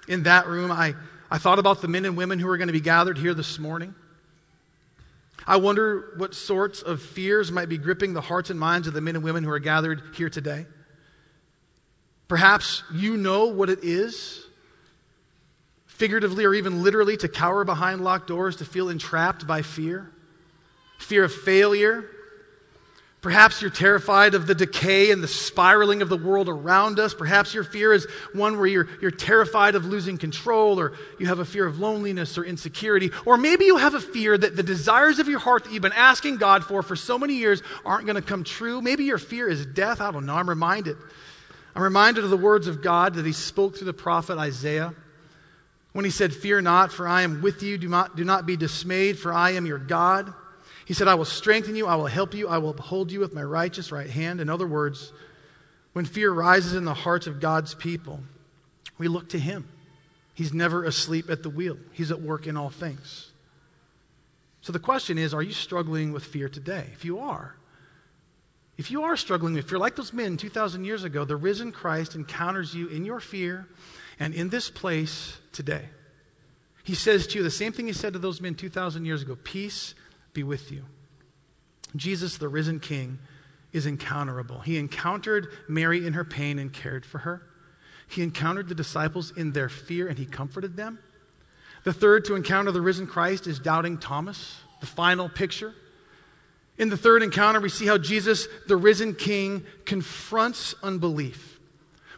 in 0.09 0.23
that 0.23 0.47
room, 0.47 0.73
I, 0.73 0.95
I 1.31 1.37
thought 1.37 1.59
about 1.59 1.83
the 1.83 1.89
men 1.89 2.07
and 2.07 2.17
women 2.17 2.39
who 2.39 2.49
are 2.49 2.57
going 2.57 2.69
to 2.69 2.73
be 2.73 2.81
gathered 2.81 3.19
here 3.19 3.35
this 3.35 3.59
morning. 3.59 3.95
I 5.47 5.57
wonder 5.57 6.15
what 6.17 6.35
sorts 6.35 6.81
of 6.81 7.03
fears 7.03 7.53
might 7.53 7.69
be 7.69 7.77
gripping 7.77 8.15
the 8.15 8.23
hearts 8.23 8.49
and 8.49 8.59
minds 8.59 8.89
of 8.89 8.95
the 8.95 9.03
men 9.03 9.17
and 9.17 9.23
women 9.23 9.45
who 9.45 9.51
are 9.51 9.59
gathered 9.59 10.03
here 10.15 10.31
today. 10.31 10.65
Perhaps 12.29 12.83
you 12.93 13.17
know 13.17 13.47
what 13.47 13.71
it 13.71 13.81
is, 13.83 14.45
figuratively 15.87 16.45
or 16.45 16.55
even 16.55 16.83
literally, 16.83 17.17
to 17.19 17.29
cower 17.29 17.65
behind 17.65 18.03
locked 18.03 18.27
doors, 18.27 18.57
to 18.57 18.65
feel 18.65 18.89
entrapped 18.89 19.47
by 19.47 19.63
fear 19.63 20.13
fear 20.99 21.25
of 21.25 21.33
failure, 21.33 22.07
Perhaps 23.27 23.61
you're 23.61 23.73
terrified 23.73 24.37
of 24.37 24.47
the 24.47 24.55
decay 24.55 25.11
and 25.11 25.21
the 25.21 25.27
spiraling 25.27 26.01
of 26.01 26.09
the 26.09 26.17
world 26.17 26.49
around 26.49 27.01
us. 27.01 27.13
Perhaps 27.13 27.55
your 27.55 27.65
fear 27.65 27.93
is 27.93 28.07
one 28.35 28.57
where 28.57 28.69
you're, 28.69 28.87
you're 29.01 29.11
terrified 29.11 29.75
of 29.75 29.85
losing 29.85 30.17
control, 30.17 30.79
or 30.79 30.93
you 31.19 31.27
have 31.27 31.41
a 31.41 31.45
fear 31.45 31.67
of 31.67 31.81
loneliness 31.81 32.39
or 32.39 32.45
insecurity. 32.45 33.11
Or 33.25 33.37
maybe 33.37 33.65
you 33.65 33.79
have 33.79 33.95
a 33.95 34.01
fear 34.01 34.39
that 34.39 34.55
the 34.55 34.63
desires 34.63 35.19
of 35.19 35.27
your 35.27 35.41
heart 35.41 35.65
that 35.65 35.73
you've 35.73 35.83
been 35.83 35.91
asking 35.91 36.37
God 36.37 36.63
for 36.63 36.85
for 36.85 36.95
so 36.95 37.19
many 37.19 37.35
years 37.35 37.65
aren't 37.85 38.07
going 38.07 38.15
to 38.15 38.23
come 38.23 38.45
true. 38.45 38.81
Maybe 38.81 39.03
your 39.03 39.19
fear 39.19 39.49
is 39.49 39.67
death. 39.67 40.01
I 40.01 40.13
don't 40.13 40.25
know. 40.25 40.37
I'm 40.37 40.49
reminded. 40.49 40.97
I'm 41.77 41.83
reminded 41.83 42.25
of 42.25 42.31
the 42.31 42.39
words 42.39 42.69
of 42.69 42.81
God 42.81 43.15
that 43.15 43.27
He 43.27 43.33
spoke 43.33 43.77
through 43.77 43.85
the 43.85 43.93
prophet 43.93 44.39
Isaiah 44.39 44.95
when 45.93 46.07
He 46.07 46.11
said, 46.11 46.33
Fear 46.33 46.63
not, 46.63 46.91
for 46.91 47.07
I 47.07 47.21
am 47.21 47.43
with 47.43 47.63
you. 47.63 47.77
Do 47.77 47.87
not, 47.87 48.17
do 48.17 48.25
not 48.25 48.47
be 48.47 48.57
dismayed, 48.57 49.19
for 49.19 49.31
I 49.31 49.51
am 49.51 49.67
your 49.67 49.79
God. 49.79 50.33
He 50.87 50.95
said, 50.95 51.07
I 51.07 51.17
will 51.17 51.27
strengthen 51.27 51.77
you, 51.77 51.87
I 51.87 51.97
will 51.97 52.07
help 52.07 52.33
you, 52.33 52.49
I 52.49 52.57
will 52.59 52.71
uphold 52.71 53.13
you 53.13 53.21
with 53.21 53.35
my 53.35 53.43
righteous 53.43 53.93
right 53.93 54.09
hand. 54.09 54.41
In 54.41 54.49
other 54.49 54.67
words, 54.67 55.13
when 55.93 56.07
fear 56.07 56.33
rises 56.33 56.73
in 56.73 56.87
the 56.87 56.95
hearts 56.95 57.27
of 57.27 57.41
God's 57.41 57.75
people, 57.75 58.21
we 58.97 59.07
look 59.07 59.29
to 59.31 59.39
Him. 59.39 59.69
He's 60.33 60.55
never 60.55 60.83
asleep 60.85 61.29
at 61.29 61.43
the 61.43 61.51
wheel, 61.51 61.77
He's 61.93 62.11
at 62.11 62.23
work 62.23 62.47
in 62.47 62.57
all 62.57 62.71
things. 62.71 63.33
So 64.63 64.73
the 64.73 64.79
question 64.79 65.19
is 65.19 65.35
are 65.35 65.43
you 65.43 65.53
struggling 65.53 66.13
with 66.13 66.25
fear 66.25 66.49
today? 66.49 66.87
If 66.95 67.05
you 67.05 67.19
are, 67.19 67.55
if 68.79 68.91
you 68.91 69.03
are 69.03 69.17
struggling 69.17 69.57
if 69.57 69.71
you're 69.71 69.81
like 69.81 69.97
those 69.97 70.13
men 70.13 70.37
2,000 70.37 70.85
years 70.85 71.05
ago, 71.05 71.25
the 71.25 71.37
risen 71.37 71.73
Christ 71.73 72.15
encounters 72.15 72.75
you 72.75 72.89
in 72.89 73.05
your 73.05 73.21
fear 73.21 73.67
and 74.19 74.35
in 74.35 74.49
this 74.51 74.71
place 74.71 75.39
today. 75.53 75.89
He 76.85 76.95
says 76.95 77.27
to 77.29 77.39
you 77.39 77.43
the 77.43 77.51
same 77.51 77.73
thing 77.73 77.87
he 77.87 77.93
said 77.93 78.13
to 78.13 78.19
those 78.19 78.41
men 78.41 78.55
2,000 78.55 79.05
years 79.05 79.23
ago 79.23 79.37
peace 79.43 79.95
be 80.33 80.43
with 80.43 80.71
you. 80.71 80.85
Jesus, 81.95 82.37
the 82.37 82.49
risen 82.49 82.79
King, 82.81 83.19
is 83.73 83.87
encounterable. 83.87 84.63
He 84.63 84.79
encountered 84.79 85.49
Mary 85.69 86.07
in 86.07 86.13
her 86.13 86.25
pain 86.25 86.59
and 86.59 86.73
cared 86.73 87.05
for 87.05 87.19
her. 87.19 87.43
He 88.09 88.23
encountered 88.23 88.69
the 88.69 88.75
disciples 88.75 89.33
in 89.37 89.53
their 89.53 89.69
fear 89.69 90.07
and 90.07 90.19
he 90.19 90.27
comforted 90.27 90.77
them. 90.77 90.99
The 91.85 91.93
third 91.93 92.25
to 92.27 92.35
encounter 92.35 92.73
the 92.73 92.81
risen 92.81 93.07
Christ 93.07 93.47
is 93.47 93.59
doubting 93.59 93.99
Thomas, 93.99 94.61
the 94.81 94.87
final 94.87 95.29
picture. 95.29 95.75
In 96.79 96.91
the 96.91 96.97
third 96.97 97.23
encounter, 97.23 97.61
we 97.61 97.69
see 97.69 97.87
how 97.87 97.99
Jesus, 97.99 98.49
the 98.67 98.77
risen 98.77 99.15
King, 99.15 99.65
confronts 99.85 100.75
unbelief. 100.83 101.59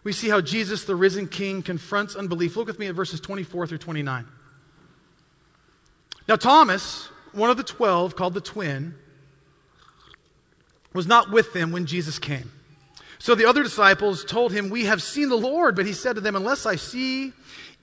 We 0.02 0.12
see 0.12 0.28
how 0.28 0.40
Jesus, 0.40 0.84
the 0.84 0.96
risen 0.96 1.28
King, 1.28 1.62
confronts 1.62 2.16
unbelief. 2.16 2.56
Look 2.56 2.66
with 2.66 2.78
me 2.78 2.86
at 2.86 2.94
verses 2.94 3.20
24 3.20 3.66
through 3.68 3.78
29. 3.78 4.26
Now, 6.28 6.36
Thomas, 6.36 7.08
one 7.32 7.50
of 7.50 7.56
the 7.56 7.62
twelve, 7.62 8.16
called 8.16 8.34
the 8.34 8.40
twin, 8.40 8.94
was 10.92 11.06
not 11.06 11.30
with 11.30 11.52
them 11.52 11.72
when 11.72 11.86
Jesus 11.86 12.18
came. 12.18 12.50
So 13.18 13.34
the 13.34 13.46
other 13.46 13.62
disciples 13.62 14.24
told 14.24 14.52
him, 14.52 14.68
We 14.70 14.84
have 14.84 15.02
seen 15.02 15.28
the 15.28 15.36
Lord. 15.36 15.74
But 15.74 15.86
he 15.86 15.92
said 15.92 16.14
to 16.14 16.20
them, 16.20 16.36
Unless 16.36 16.66
I 16.66 16.76
see 16.76 17.32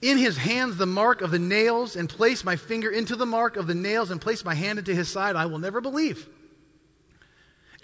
in 0.01 0.17
his 0.17 0.37
hands 0.37 0.77
the 0.77 0.85
mark 0.85 1.21
of 1.21 1.31
the 1.31 1.39
nails, 1.39 1.95
and 1.95 2.07
place 2.07 2.43
my 2.43 2.55
finger 2.55 2.89
into 2.89 3.15
the 3.15 3.25
mark 3.25 3.57
of 3.57 3.67
the 3.67 3.75
nails, 3.75 4.11
and 4.11 4.21
place 4.21 4.45
my 4.45 4.53
hand 4.53 4.79
into 4.79 4.93
his 4.93 5.09
side, 5.09 5.35
I 5.35 5.45
will 5.45 5.59
never 5.59 5.81
believe. 5.81 6.27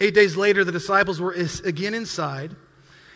Eight 0.02 0.14
days 0.14 0.36
later, 0.36 0.64
the 0.64 0.72
disciples 0.72 1.20
were 1.20 1.30
again 1.30 1.94
inside, 1.94 2.56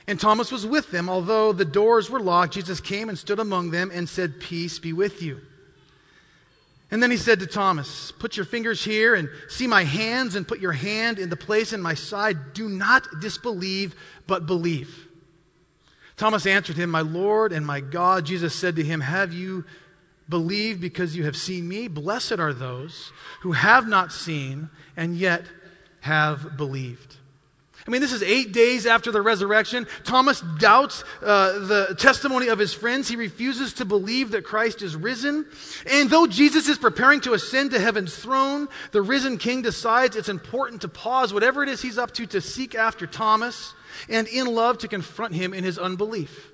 and 0.06 0.20
Thomas 0.20 0.52
was 0.52 0.64
with 0.64 0.92
them. 0.92 1.10
Although 1.10 1.52
the 1.52 1.64
doors 1.64 2.08
were 2.08 2.20
locked, 2.20 2.54
Jesus 2.54 2.80
came 2.80 3.08
and 3.08 3.18
stood 3.18 3.40
among 3.40 3.72
them 3.72 3.90
and 3.92 4.08
said, 4.08 4.38
Peace 4.38 4.78
be 4.78 4.92
with 4.92 5.20
you. 5.20 5.40
And 6.92 7.02
then 7.02 7.10
he 7.10 7.16
said 7.16 7.40
to 7.40 7.46
Thomas, 7.48 8.12
Put 8.12 8.36
your 8.36 8.46
fingers 8.46 8.84
here 8.84 9.16
and 9.16 9.28
see 9.48 9.66
my 9.66 9.82
hands, 9.82 10.36
and 10.36 10.46
put 10.46 10.60
your 10.60 10.70
hand 10.70 11.18
in 11.18 11.28
the 11.28 11.36
place 11.36 11.72
in 11.72 11.82
my 11.82 11.94
side. 11.94 12.52
Do 12.52 12.68
not 12.68 13.08
disbelieve, 13.20 13.96
but 14.28 14.46
believe. 14.46 15.08
Thomas 16.16 16.46
answered 16.46 16.76
him, 16.76 16.88
My 16.88 17.00
Lord 17.00 17.52
and 17.52 17.66
my 17.66 17.80
God. 17.80 18.26
Jesus 18.26 18.54
said 18.54 18.76
to 18.76 18.84
him, 18.84 19.00
Have 19.00 19.32
you 19.32 19.64
believed 20.28 20.80
because 20.80 21.16
you 21.16 21.24
have 21.24 21.36
seen 21.36 21.66
me? 21.66 21.88
Blessed 21.88 22.38
are 22.38 22.54
those 22.54 23.10
who 23.40 23.50
have 23.52 23.88
not 23.88 24.12
seen 24.12 24.70
and 24.96 25.16
yet 25.16 25.46
have 26.06 26.56
believed. 26.56 27.16
I 27.86 27.90
mean, 27.90 28.00
this 28.00 28.12
is 28.12 28.22
eight 28.22 28.52
days 28.52 28.84
after 28.84 29.12
the 29.12 29.22
resurrection. 29.22 29.86
Thomas 30.02 30.40
doubts 30.58 31.04
uh, 31.22 31.58
the 31.66 31.96
testimony 31.98 32.48
of 32.48 32.58
his 32.58 32.72
friends. 32.72 33.08
He 33.08 33.16
refuses 33.16 33.74
to 33.74 33.84
believe 33.84 34.32
that 34.32 34.44
Christ 34.44 34.82
is 34.82 34.96
risen. 34.96 35.46
And 35.88 36.10
though 36.10 36.26
Jesus 36.26 36.68
is 36.68 36.78
preparing 36.78 37.20
to 37.22 37.34
ascend 37.34 37.70
to 37.72 37.80
heaven's 37.80 38.16
throne, 38.16 38.68
the 38.90 39.02
risen 39.02 39.38
king 39.38 39.62
decides 39.62 40.16
it's 40.16 40.28
important 40.28 40.82
to 40.82 40.88
pause 40.88 41.32
whatever 41.32 41.62
it 41.62 41.68
is 41.68 41.80
he's 41.82 41.98
up 41.98 42.12
to 42.14 42.26
to 42.26 42.40
seek 42.40 42.74
after 42.74 43.06
Thomas 43.06 43.74
and 44.08 44.26
in 44.26 44.46
love 44.46 44.78
to 44.78 44.88
confront 44.88 45.34
him 45.34 45.54
in 45.54 45.62
his 45.62 45.78
unbelief. 45.78 46.50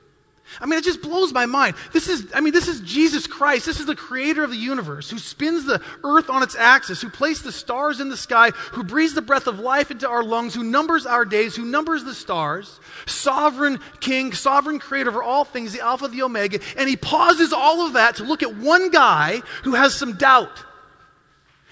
I 0.61 0.67
mean, 0.67 0.79
it 0.79 0.85
just 0.85 1.01
blows 1.01 1.33
my 1.33 1.47
mind. 1.47 1.77
This 1.93 2.09
is, 2.09 2.31
I 2.35 2.41
mean, 2.41 2.53
this 2.53 2.69
is 2.69 2.81
Jesus 2.81 3.27
Christ. 3.27 3.65
This 3.65 3.81
is 3.81 3.87
the 3.87 3.97
creator 3.97 4.45
of 4.45 4.51
the 4.51 4.57
universe 4.57 5.09
who 5.09 5.19
spins 5.19 5.65
the 5.65 5.81
earth 6.05 6.29
on 6.29 6.43
its 6.43 6.55
axis, 6.55 7.01
who 7.01 7.09
placed 7.09 7.45
the 7.45 7.53
stars 7.53 8.01
in 8.01 8.09
the 8.09 8.17
sky, 8.17 8.51
who 8.51 8.85
breathes 8.85 9.15
the 9.15 9.23
breath 9.23 9.47
of 9.47 9.59
life 9.59 9.91
into 9.91 10.09
our 10.09 10.23
lungs, 10.23 10.55
who 10.55 10.63
numbers 10.63 11.07
our 11.07 11.25
days, 11.25 11.57
who 11.57 11.65
numbers 11.65 12.05
the 12.05 12.15
stars, 12.15 12.81
sovereign 13.07 13.81
king, 14.01 14.33
sovereign 14.33 14.79
creator 14.79 15.11
over 15.11 15.23
all 15.23 15.45
things, 15.45 15.73
the 15.73 15.81
Alpha, 15.81 16.09
the 16.09 16.23
Omega. 16.23 16.59
And 16.77 16.89
he 16.89 16.97
pauses 16.97 17.53
all 17.53 17.87
of 17.87 17.95
that 17.95 18.17
to 18.17 18.25
look 18.25 18.43
at 18.43 18.55
one 18.57 18.91
guy 18.91 19.41
who 19.65 19.75
has 19.75 19.95
some 19.95 20.15
doubt. 20.15 20.65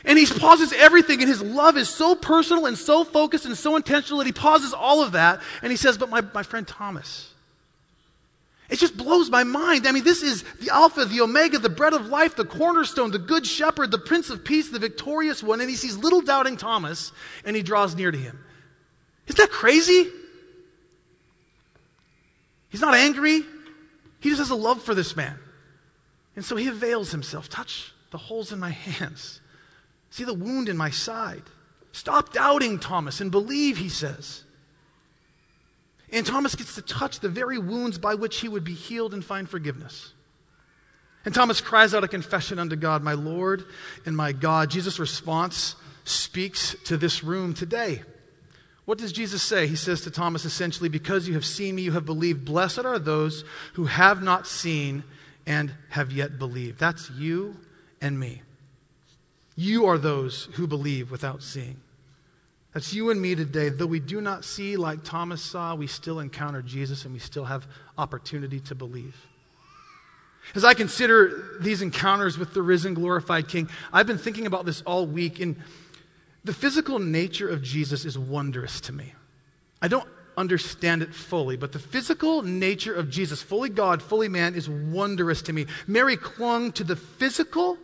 And 0.04 0.18
he 0.18 0.26
pauses 0.26 0.72
everything, 0.72 1.20
and 1.20 1.28
his 1.28 1.42
love 1.42 1.76
is 1.76 1.88
so 1.88 2.14
personal 2.14 2.66
and 2.66 2.78
so 2.78 3.04
focused 3.04 3.44
and 3.44 3.56
so 3.56 3.76
intentional 3.76 4.18
that 4.18 4.26
he 4.26 4.32
pauses 4.32 4.72
all 4.72 5.02
of 5.02 5.12
that, 5.12 5.42
and 5.60 5.70
he 5.70 5.76
says, 5.76 5.98
But 5.98 6.08
my, 6.08 6.22
my 6.32 6.42
friend 6.42 6.66
Thomas, 6.66 7.29
it 8.70 8.78
just 8.78 8.96
blows 8.96 9.28
my 9.28 9.42
mind. 9.42 9.86
I 9.86 9.92
mean, 9.92 10.04
this 10.04 10.22
is 10.22 10.44
the 10.60 10.70
Alpha, 10.70 11.04
the 11.04 11.20
Omega, 11.20 11.58
the 11.58 11.68
bread 11.68 11.92
of 11.92 12.06
life, 12.06 12.36
the 12.36 12.44
cornerstone, 12.44 13.10
the 13.10 13.18
good 13.18 13.44
shepherd, 13.44 13.90
the 13.90 13.98
Prince 13.98 14.30
of 14.30 14.44
Peace, 14.44 14.70
the 14.70 14.78
victorious 14.78 15.42
one. 15.42 15.60
And 15.60 15.68
he 15.68 15.74
sees 15.74 15.96
little 15.96 16.20
doubting 16.20 16.56
Thomas 16.56 17.10
and 17.44 17.56
he 17.56 17.62
draws 17.62 17.96
near 17.96 18.12
to 18.12 18.18
him. 18.18 18.38
Isn't 19.26 19.38
that 19.38 19.50
crazy? 19.50 20.08
He's 22.68 22.80
not 22.80 22.94
angry, 22.94 23.42
he 24.20 24.28
just 24.28 24.38
has 24.38 24.50
a 24.50 24.54
love 24.54 24.80
for 24.82 24.94
this 24.94 25.16
man. 25.16 25.36
And 26.36 26.44
so 26.44 26.54
he 26.54 26.68
avails 26.68 27.10
himself. 27.10 27.48
Touch 27.48 27.92
the 28.12 28.18
holes 28.18 28.52
in 28.52 28.60
my 28.60 28.70
hands, 28.70 29.40
see 30.10 30.24
the 30.24 30.34
wound 30.34 30.68
in 30.68 30.76
my 30.76 30.90
side. 30.90 31.42
Stop 31.92 32.32
doubting, 32.32 32.78
Thomas, 32.78 33.20
and 33.20 33.32
believe, 33.32 33.78
he 33.78 33.88
says. 33.88 34.44
And 36.12 36.26
Thomas 36.26 36.54
gets 36.54 36.74
to 36.74 36.82
touch 36.82 37.20
the 37.20 37.28
very 37.28 37.58
wounds 37.58 37.98
by 37.98 38.14
which 38.14 38.40
he 38.40 38.48
would 38.48 38.64
be 38.64 38.74
healed 38.74 39.14
and 39.14 39.24
find 39.24 39.48
forgiveness. 39.48 40.12
And 41.24 41.34
Thomas 41.34 41.60
cries 41.60 41.94
out 41.94 42.04
a 42.04 42.08
confession 42.08 42.58
unto 42.58 42.76
God, 42.76 43.02
My 43.02 43.12
Lord 43.12 43.64
and 44.06 44.16
my 44.16 44.32
God. 44.32 44.70
Jesus' 44.70 44.98
response 44.98 45.76
speaks 46.04 46.74
to 46.84 46.96
this 46.96 47.22
room 47.22 47.54
today. 47.54 48.02
What 48.86 48.98
does 48.98 49.12
Jesus 49.12 49.42
say? 49.42 49.66
He 49.66 49.76
says 49.76 50.00
to 50.02 50.10
Thomas 50.10 50.44
essentially, 50.44 50.88
Because 50.88 51.28
you 51.28 51.34
have 51.34 51.44
seen 51.44 51.74
me, 51.74 51.82
you 51.82 51.92
have 51.92 52.06
believed. 52.06 52.44
Blessed 52.44 52.84
are 52.84 52.98
those 52.98 53.44
who 53.74 53.84
have 53.84 54.22
not 54.22 54.46
seen 54.46 55.04
and 55.46 55.72
have 55.90 56.10
yet 56.10 56.38
believed. 56.38 56.78
That's 56.78 57.10
you 57.10 57.56
and 58.00 58.18
me. 58.18 58.42
You 59.54 59.86
are 59.86 59.98
those 59.98 60.48
who 60.54 60.66
believe 60.66 61.10
without 61.10 61.42
seeing. 61.42 61.80
That's 62.72 62.94
you 62.94 63.10
and 63.10 63.20
me 63.20 63.34
today. 63.34 63.68
Though 63.68 63.86
we 63.86 64.00
do 64.00 64.20
not 64.20 64.44
see 64.44 64.76
like 64.76 65.02
Thomas 65.02 65.42
saw, 65.42 65.74
we 65.74 65.86
still 65.86 66.20
encounter 66.20 66.62
Jesus 66.62 67.04
and 67.04 67.12
we 67.12 67.18
still 67.18 67.44
have 67.44 67.66
opportunity 67.98 68.60
to 68.60 68.74
believe. 68.74 69.16
As 70.54 70.64
I 70.64 70.74
consider 70.74 71.58
these 71.60 71.82
encounters 71.82 72.38
with 72.38 72.54
the 72.54 72.62
risen, 72.62 72.94
glorified 72.94 73.48
King, 73.48 73.68
I've 73.92 74.06
been 74.06 74.18
thinking 74.18 74.46
about 74.46 74.64
this 74.64 74.82
all 74.82 75.06
week, 75.06 75.38
and 75.38 75.56
the 76.44 76.54
physical 76.54 76.98
nature 76.98 77.48
of 77.48 77.62
Jesus 77.62 78.04
is 78.04 78.18
wondrous 78.18 78.80
to 78.82 78.92
me. 78.92 79.12
I 79.82 79.88
don't 79.88 80.08
understand 80.36 81.02
it 81.02 81.14
fully, 81.14 81.56
but 81.56 81.72
the 81.72 81.78
physical 81.78 82.42
nature 82.42 82.94
of 82.94 83.10
Jesus, 83.10 83.42
fully 83.42 83.68
God, 83.68 84.02
fully 84.02 84.28
man, 84.28 84.54
is 84.54 84.68
wondrous 84.68 85.42
to 85.42 85.52
me. 85.52 85.66
Mary 85.86 86.16
clung 86.16 86.72
to 86.72 86.84
the 86.84 86.96
physical, 86.96 87.76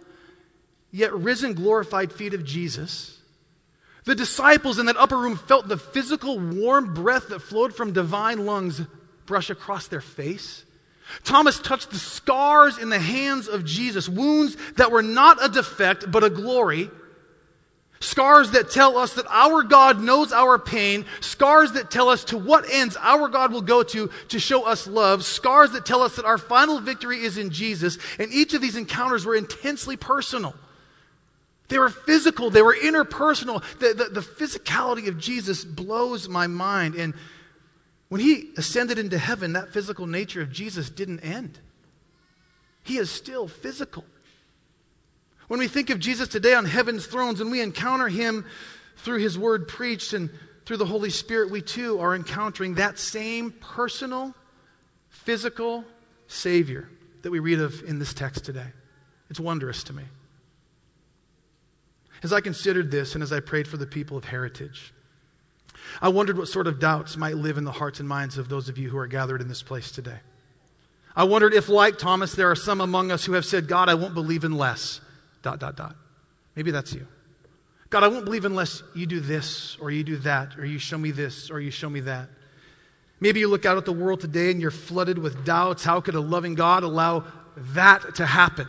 yet 0.91 1.13
risen, 1.13 1.55
glorified 1.55 2.13
feet 2.13 2.35
of 2.35 2.45
Jesus 2.45 3.16
the 4.07 4.15
disciples 4.15 4.79
in 4.79 4.87
that 4.87 4.97
upper 4.97 5.19
room 5.19 5.37
felt 5.37 5.69
the 5.69 5.77
physical 5.77 6.39
warm 6.39 6.95
breath 6.95 7.29
that 7.29 7.41
flowed 7.41 7.75
from 7.75 7.93
divine 7.93 8.47
lungs 8.47 8.81
brush 9.27 9.51
across 9.51 9.89
their 9.89 10.01
face. 10.01 10.65
Thomas 11.25 11.59
touched 11.59 11.91
the 11.91 11.99
scars 11.99 12.79
in 12.79 12.89
the 12.89 12.99
hands 12.99 13.49
of 13.49 13.65
Jesus, 13.65 14.09
wounds 14.09 14.57
that 14.77 14.91
were 14.91 15.03
not 15.03 15.45
a 15.45 15.49
defect, 15.49 16.11
but 16.11 16.25
a 16.25 16.31
glory. 16.31 16.89
Scars 17.99 18.53
that 18.53 18.71
tell 18.71 18.97
us 18.97 19.15
that 19.15 19.27
our 19.29 19.63
God 19.63 20.01
knows 20.01 20.33
our 20.33 20.59
pain. 20.59 21.05
Scars 21.21 21.73
that 21.73 21.91
tell 21.91 22.09
us 22.09 22.25
to 22.25 22.39
what 22.39 22.65
ends 22.71 22.97
our 23.01 23.29
God 23.29 23.53
will 23.53 23.63
go 23.63 23.83
to 23.83 24.11
to 24.29 24.39
show 24.39 24.67
us 24.67 24.87
love. 24.87 25.25
Scars 25.25 25.73
that 25.73 25.87
tell 25.87 26.03
us 26.03 26.17
that 26.17 26.25
our 26.25 26.39
final 26.39 26.79
victory 26.79 27.23
is 27.23 27.39
in 27.39 27.51
Jesus. 27.51 27.99
And 28.19 28.33
each 28.33 28.55
of 28.55 28.61
these 28.61 28.77
encounters 28.77 29.25
were 29.25 29.35
intensely 29.35 29.97
personal. 29.97 30.55
They 31.69 31.79
were 31.79 31.89
physical, 31.89 32.51
they 32.51 32.63
were 32.63 32.77
interpersonal. 32.77 33.63
The, 33.79 33.95
the, 33.95 34.21
the, 34.21 34.21
physicality 34.21 35.09
of 35.09 35.19
Jesus 35.19 35.65
blows 35.65 36.29
my 36.29 36.47
mind. 36.47 36.95
And 36.95 37.15
when 38.09 38.21
he 38.21 38.51
ascended 38.57 38.99
into 38.99 39.19
heaven, 39.19 39.55
that 39.55 39.73
physical 39.73 40.07
nature 40.07 40.41
of 40.41 40.53
Jesus 40.53 40.91
didn't 40.91 41.21
end. 41.21 41.59
He 42.85 42.99
is 42.99 43.11
still 43.11 43.49
physical. 43.49 44.05
When 45.49 45.59
we 45.59 45.67
think 45.67 45.91
of 45.91 45.99
Jesus 45.99 46.29
today 46.29 46.55
on 46.55 46.65
heaven's 46.65 47.07
thrones 47.07 47.41
and 47.41 47.51
we 47.51 47.61
encounter 47.61 48.09
him 48.09 48.45
through 48.99 49.19
his 49.19 49.39
word 49.39 49.67
preached 49.67 50.13
and 50.13 50.31
through 50.65 50.77
the 50.77 50.87
Holy 50.87 51.11
Spirit, 51.11 51.51
we 51.51 51.63
too 51.63 51.99
are 52.01 52.15
encountering 52.15 52.75
that 52.75 52.99
same 52.99 53.53
personal, 53.53 54.35
physical 55.09 55.85
Savior 56.29 56.89
that 57.23 57.31
we 57.31 57.39
read 57.39 57.61
of 57.61 57.83
in 57.85 57.99
this 57.99 58.15
text 58.15 58.45
today. 58.45 58.67
It's 59.31 59.41
wondrous 59.41 59.83
to 59.85 59.93
me. 59.93 60.05
As 62.27 62.33
I 62.33 62.41
considered 62.41 62.91
this 62.91 63.15
and 63.15 63.23
as 63.23 63.33
I 63.33 63.39
prayed 63.39 63.69
for 63.69 63.77
the 63.77 63.87
people 63.87 64.17
of 64.17 64.25
Heritage, 64.25 64.93
I 66.03 66.09
wondered 66.09 66.37
what 66.37 66.49
sort 66.49 66.67
of 66.67 66.81
doubts 66.81 67.17
might 67.17 67.37
live 67.37 67.57
in 67.57 67.63
the 67.63 67.71
hearts 67.71 68.01
and 68.01 68.09
minds 68.09 68.37
of 68.37 68.49
those 68.49 68.69
of 68.69 68.79
you 68.79 68.91
who 68.91 68.99
are 68.99 69.07
gathered 69.07 69.41
in 69.41 69.47
this 69.47 69.63
place 69.63 69.93
today. 69.93 70.19
I 71.15 71.23
wondered 71.23 71.55
if, 71.55 71.69
like 71.69 71.99
Thomas, 71.99 72.35
there 72.35 72.51
are 72.51 72.57
some 72.57 72.81
among 72.81 73.13
us 73.13 73.25
who 73.25 73.35
have 73.35 73.45
said, 73.45 73.69
God, 73.69 73.89
I 73.89 73.95
won't 73.95 74.13
believe 74.13 74.43
unless, 74.43 75.01
dot, 75.43 75.61
dot, 75.61 75.77
dot. 75.77 75.95
Maybe 76.57 76.73
that's 76.73 76.93
you. 76.93 77.07
God, 77.91 78.03
I 78.03 78.09
won't 78.09 78.25
believe 78.25 78.45
unless 78.45 78.83
you 78.93 79.07
do 79.07 79.21
this, 79.21 79.77
or 79.81 79.93
you 79.93 80.03
do 80.03 80.17
that, 80.17 80.59
or 80.59 80.65
you 80.65 80.81
show 80.81 80.99
me 80.99 81.13
this, 81.13 81.49
or 81.49 81.61
you 81.61 81.71
show 81.71 81.89
me 81.89 82.01
that. 82.01 82.29
Maybe 83.21 83.39
you 83.39 83.47
look 83.47 83.65
out 83.65 83.77
at 83.77 83.85
the 83.85 83.93
world 83.93 84.21
today 84.21 84.51
and 84.51 84.61
you're 84.61 84.73
flooded 84.73 85.17
with 85.17 85.45
doubts. 85.45 85.85
How 85.85 86.01
could 86.01 86.17
a 86.17 86.21
loving 86.21 86.57
God 86.57 86.83
allow 86.83 87.23
that 87.57 88.17
to 88.17 88.27
happen? 88.27 88.67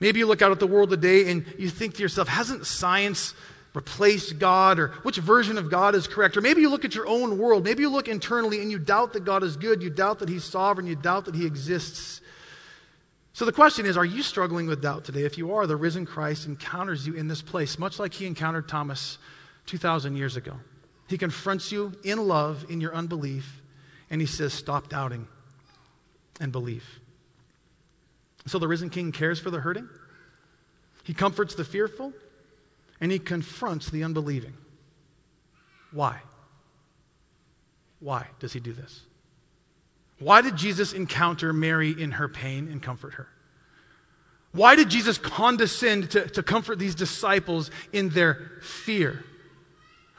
Maybe 0.00 0.18
you 0.18 0.26
look 0.26 0.42
out 0.42 0.50
at 0.50 0.58
the 0.58 0.66
world 0.66 0.90
today 0.90 1.30
and 1.30 1.44
you 1.58 1.68
think 1.68 1.94
to 1.94 2.02
yourself, 2.02 2.26
hasn't 2.26 2.66
science 2.66 3.34
replaced 3.74 4.38
God? 4.38 4.78
Or 4.78 4.88
which 5.02 5.16
version 5.16 5.58
of 5.58 5.70
God 5.70 5.94
is 5.94 6.06
correct? 6.06 6.36
Or 6.36 6.40
maybe 6.40 6.60
you 6.60 6.70
look 6.70 6.84
at 6.84 6.94
your 6.94 7.06
own 7.06 7.38
world. 7.38 7.64
Maybe 7.64 7.82
you 7.82 7.90
look 7.90 8.08
internally 8.08 8.60
and 8.60 8.70
you 8.70 8.78
doubt 8.78 9.12
that 9.12 9.24
God 9.24 9.42
is 9.42 9.56
good. 9.56 9.82
You 9.82 9.90
doubt 9.90 10.18
that 10.20 10.28
He's 10.28 10.44
sovereign. 10.44 10.86
You 10.86 10.96
doubt 10.96 11.26
that 11.26 11.34
He 11.34 11.46
exists. 11.46 12.20
So 13.32 13.44
the 13.44 13.52
question 13.52 13.86
is, 13.86 13.96
are 13.96 14.04
you 14.04 14.22
struggling 14.22 14.66
with 14.66 14.82
doubt 14.82 15.04
today? 15.04 15.22
If 15.22 15.38
you 15.38 15.54
are, 15.54 15.66
the 15.66 15.76
risen 15.76 16.04
Christ 16.04 16.46
encounters 16.46 17.06
you 17.06 17.14
in 17.14 17.28
this 17.28 17.42
place, 17.42 17.78
much 17.78 17.98
like 17.98 18.12
He 18.12 18.26
encountered 18.26 18.68
Thomas 18.68 19.18
2,000 19.66 20.16
years 20.16 20.36
ago. 20.36 20.56
He 21.08 21.16
confronts 21.16 21.70
you 21.72 21.92
in 22.04 22.26
love 22.26 22.66
in 22.68 22.80
your 22.80 22.94
unbelief, 22.94 23.62
and 24.10 24.20
He 24.20 24.26
says, 24.26 24.52
stop 24.52 24.88
doubting 24.88 25.28
and 26.40 26.50
believe. 26.50 26.99
So 28.46 28.58
the 28.58 28.68
risen 28.68 28.90
king 28.90 29.12
cares 29.12 29.38
for 29.38 29.50
the 29.50 29.60
hurting, 29.60 29.88
he 31.04 31.14
comforts 31.14 31.54
the 31.54 31.64
fearful, 31.64 32.12
and 33.00 33.10
he 33.10 33.18
confronts 33.18 33.90
the 33.90 34.04
unbelieving. 34.04 34.54
Why? 35.92 36.20
Why 37.98 38.26
does 38.38 38.52
he 38.52 38.60
do 38.60 38.72
this? 38.72 39.02
Why 40.18 40.42
did 40.42 40.56
Jesus 40.56 40.92
encounter 40.92 41.52
Mary 41.52 41.90
in 41.90 42.12
her 42.12 42.28
pain 42.28 42.68
and 42.68 42.82
comfort 42.82 43.14
her? 43.14 43.28
Why 44.52 44.74
did 44.74 44.90
Jesus 44.90 45.16
condescend 45.16 46.10
to, 46.10 46.28
to 46.28 46.42
comfort 46.42 46.78
these 46.78 46.94
disciples 46.94 47.70
in 47.92 48.10
their 48.10 48.50
fear? 48.62 49.24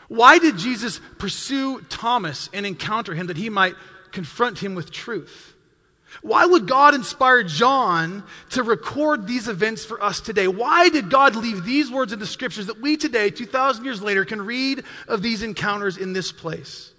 Why 0.07 0.39
did 0.39 0.57
Jesus 0.57 0.99
pursue 1.17 1.81
Thomas 1.81 2.49
and 2.53 2.65
encounter 2.65 3.13
him 3.13 3.27
that 3.27 3.38
he 3.38 3.49
might 3.49 3.75
confront 4.12 4.60
him 4.60 4.75
with 4.75 4.91
truth? 4.91 5.50
Why 6.21 6.45
would 6.45 6.67
God 6.67 6.93
inspire 6.93 7.43
John 7.43 8.24
to 8.52 8.63
record 8.63 9.28
these 9.28 9.47
events 9.47 9.86
for 9.86 10.04
us 10.04 10.19
today? 10.19 10.47
Why 10.47 10.89
did 10.89 11.10
God 11.10 11.36
leave 11.36 11.63
these 11.63 11.89
words 11.89 12.12
in 12.12 12.19
the 12.19 12.28
scriptures 12.28 12.67
that 12.67 12.82
we 12.82 12.97
today, 12.97 13.30
2,000 13.30 13.86
years 13.86 14.02
later, 14.02 14.26
can 14.26 14.41
read 14.41 14.84
of 15.08 15.21
these 15.21 15.41
encounters 15.41 15.97
in 15.97 16.13
this 16.13 16.32
place? 16.32 16.93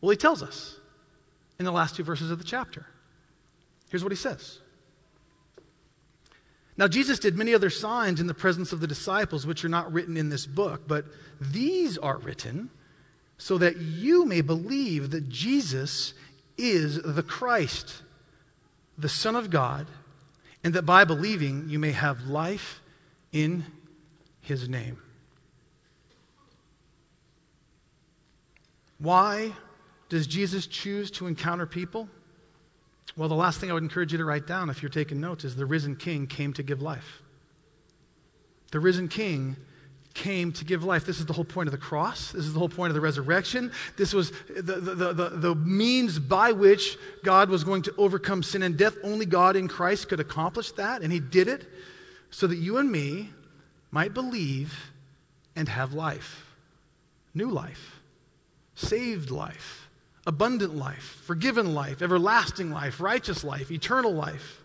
Well, 0.00 0.10
he 0.10 0.16
tells 0.16 0.42
us 0.42 0.78
in 1.58 1.64
the 1.64 1.72
last 1.72 1.96
two 1.96 2.02
verses 2.02 2.30
of 2.30 2.38
the 2.38 2.44
chapter. 2.44 2.86
Here's 3.90 4.02
what 4.02 4.12
he 4.12 4.16
says. 4.16 4.58
Now, 6.76 6.88
Jesus 6.88 7.20
did 7.20 7.36
many 7.36 7.54
other 7.54 7.70
signs 7.70 8.20
in 8.20 8.26
the 8.26 8.34
presence 8.34 8.72
of 8.72 8.80
the 8.80 8.88
disciples, 8.88 9.46
which 9.46 9.64
are 9.64 9.68
not 9.68 9.92
written 9.92 10.16
in 10.16 10.28
this 10.28 10.46
book, 10.46 10.88
but 10.88 11.04
these 11.40 11.96
are 11.98 12.18
written 12.18 12.70
so 13.38 13.58
that 13.58 13.76
you 13.76 14.24
may 14.24 14.40
believe 14.40 15.10
that 15.10 15.28
Jesus 15.28 16.14
is 16.56 17.00
the 17.02 17.22
Christ 17.22 18.02
the 18.96 19.08
Son 19.08 19.36
of 19.36 19.50
God, 19.50 19.86
and 20.62 20.74
that 20.74 20.86
by 20.86 21.04
believing 21.04 21.68
you 21.68 21.78
may 21.78 21.92
have 21.92 22.26
life 22.26 22.80
in 23.32 23.64
his 24.40 24.68
name. 24.68 24.98
Why 28.98 29.52
does 30.08 30.26
Jesus 30.26 30.66
choose 30.66 31.10
to 31.12 31.26
encounter 31.26 31.66
people? 31.66 32.08
Well, 33.16 33.28
the 33.28 33.34
last 33.34 33.60
thing 33.60 33.70
I 33.70 33.74
would 33.74 33.82
encourage 33.82 34.12
you 34.12 34.18
to 34.18 34.24
write 34.24 34.46
down 34.46 34.70
if 34.70 34.82
you're 34.82 34.90
taking 34.90 35.20
notes 35.20 35.44
is 35.44 35.56
the 35.56 35.66
risen 35.66 35.96
king 35.96 36.26
came 36.26 36.52
to 36.54 36.62
give 36.62 36.80
life. 36.80 37.22
The 38.70 38.80
risen 38.80 39.08
king 39.08 39.56
came 40.14 40.52
to 40.52 40.64
give 40.64 40.84
life. 40.84 41.04
This 41.04 41.18
is 41.18 41.26
the 41.26 41.32
whole 41.32 41.44
point 41.44 41.66
of 41.66 41.72
the 41.72 41.78
cross. 41.78 42.32
This 42.32 42.44
is 42.44 42.52
the 42.52 42.58
whole 42.58 42.68
point 42.68 42.90
of 42.90 42.94
the 42.94 43.00
resurrection. 43.00 43.72
This 43.96 44.14
was 44.14 44.32
the, 44.48 44.62
the, 44.80 45.12
the, 45.12 45.28
the, 45.30 45.54
means 45.54 46.18
by 46.18 46.52
which 46.52 46.96
God 47.24 47.50
was 47.50 47.64
going 47.64 47.82
to 47.82 47.94
overcome 47.98 48.42
sin 48.42 48.62
and 48.62 48.76
death. 48.76 48.94
Only 49.02 49.26
God 49.26 49.56
in 49.56 49.68
Christ 49.68 50.08
could 50.08 50.20
accomplish 50.20 50.72
that, 50.72 51.02
and 51.02 51.12
He 51.12 51.20
did 51.20 51.48
it 51.48 51.68
so 52.30 52.46
that 52.46 52.56
you 52.56 52.78
and 52.78 52.90
me 52.90 53.30
might 53.90 54.14
believe 54.14 54.92
and 55.56 55.68
have 55.68 55.92
life 55.92 56.44
new 57.34 57.50
life, 57.50 58.00
saved 58.74 59.30
life, 59.30 59.88
abundant 60.26 60.74
life, 60.74 61.20
forgiven 61.24 61.74
life, 61.74 62.00
everlasting 62.00 62.70
life, 62.70 63.00
righteous 63.00 63.44
life, 63.44 63.70
eternal 63.70 64.12
life. 64.12 64.62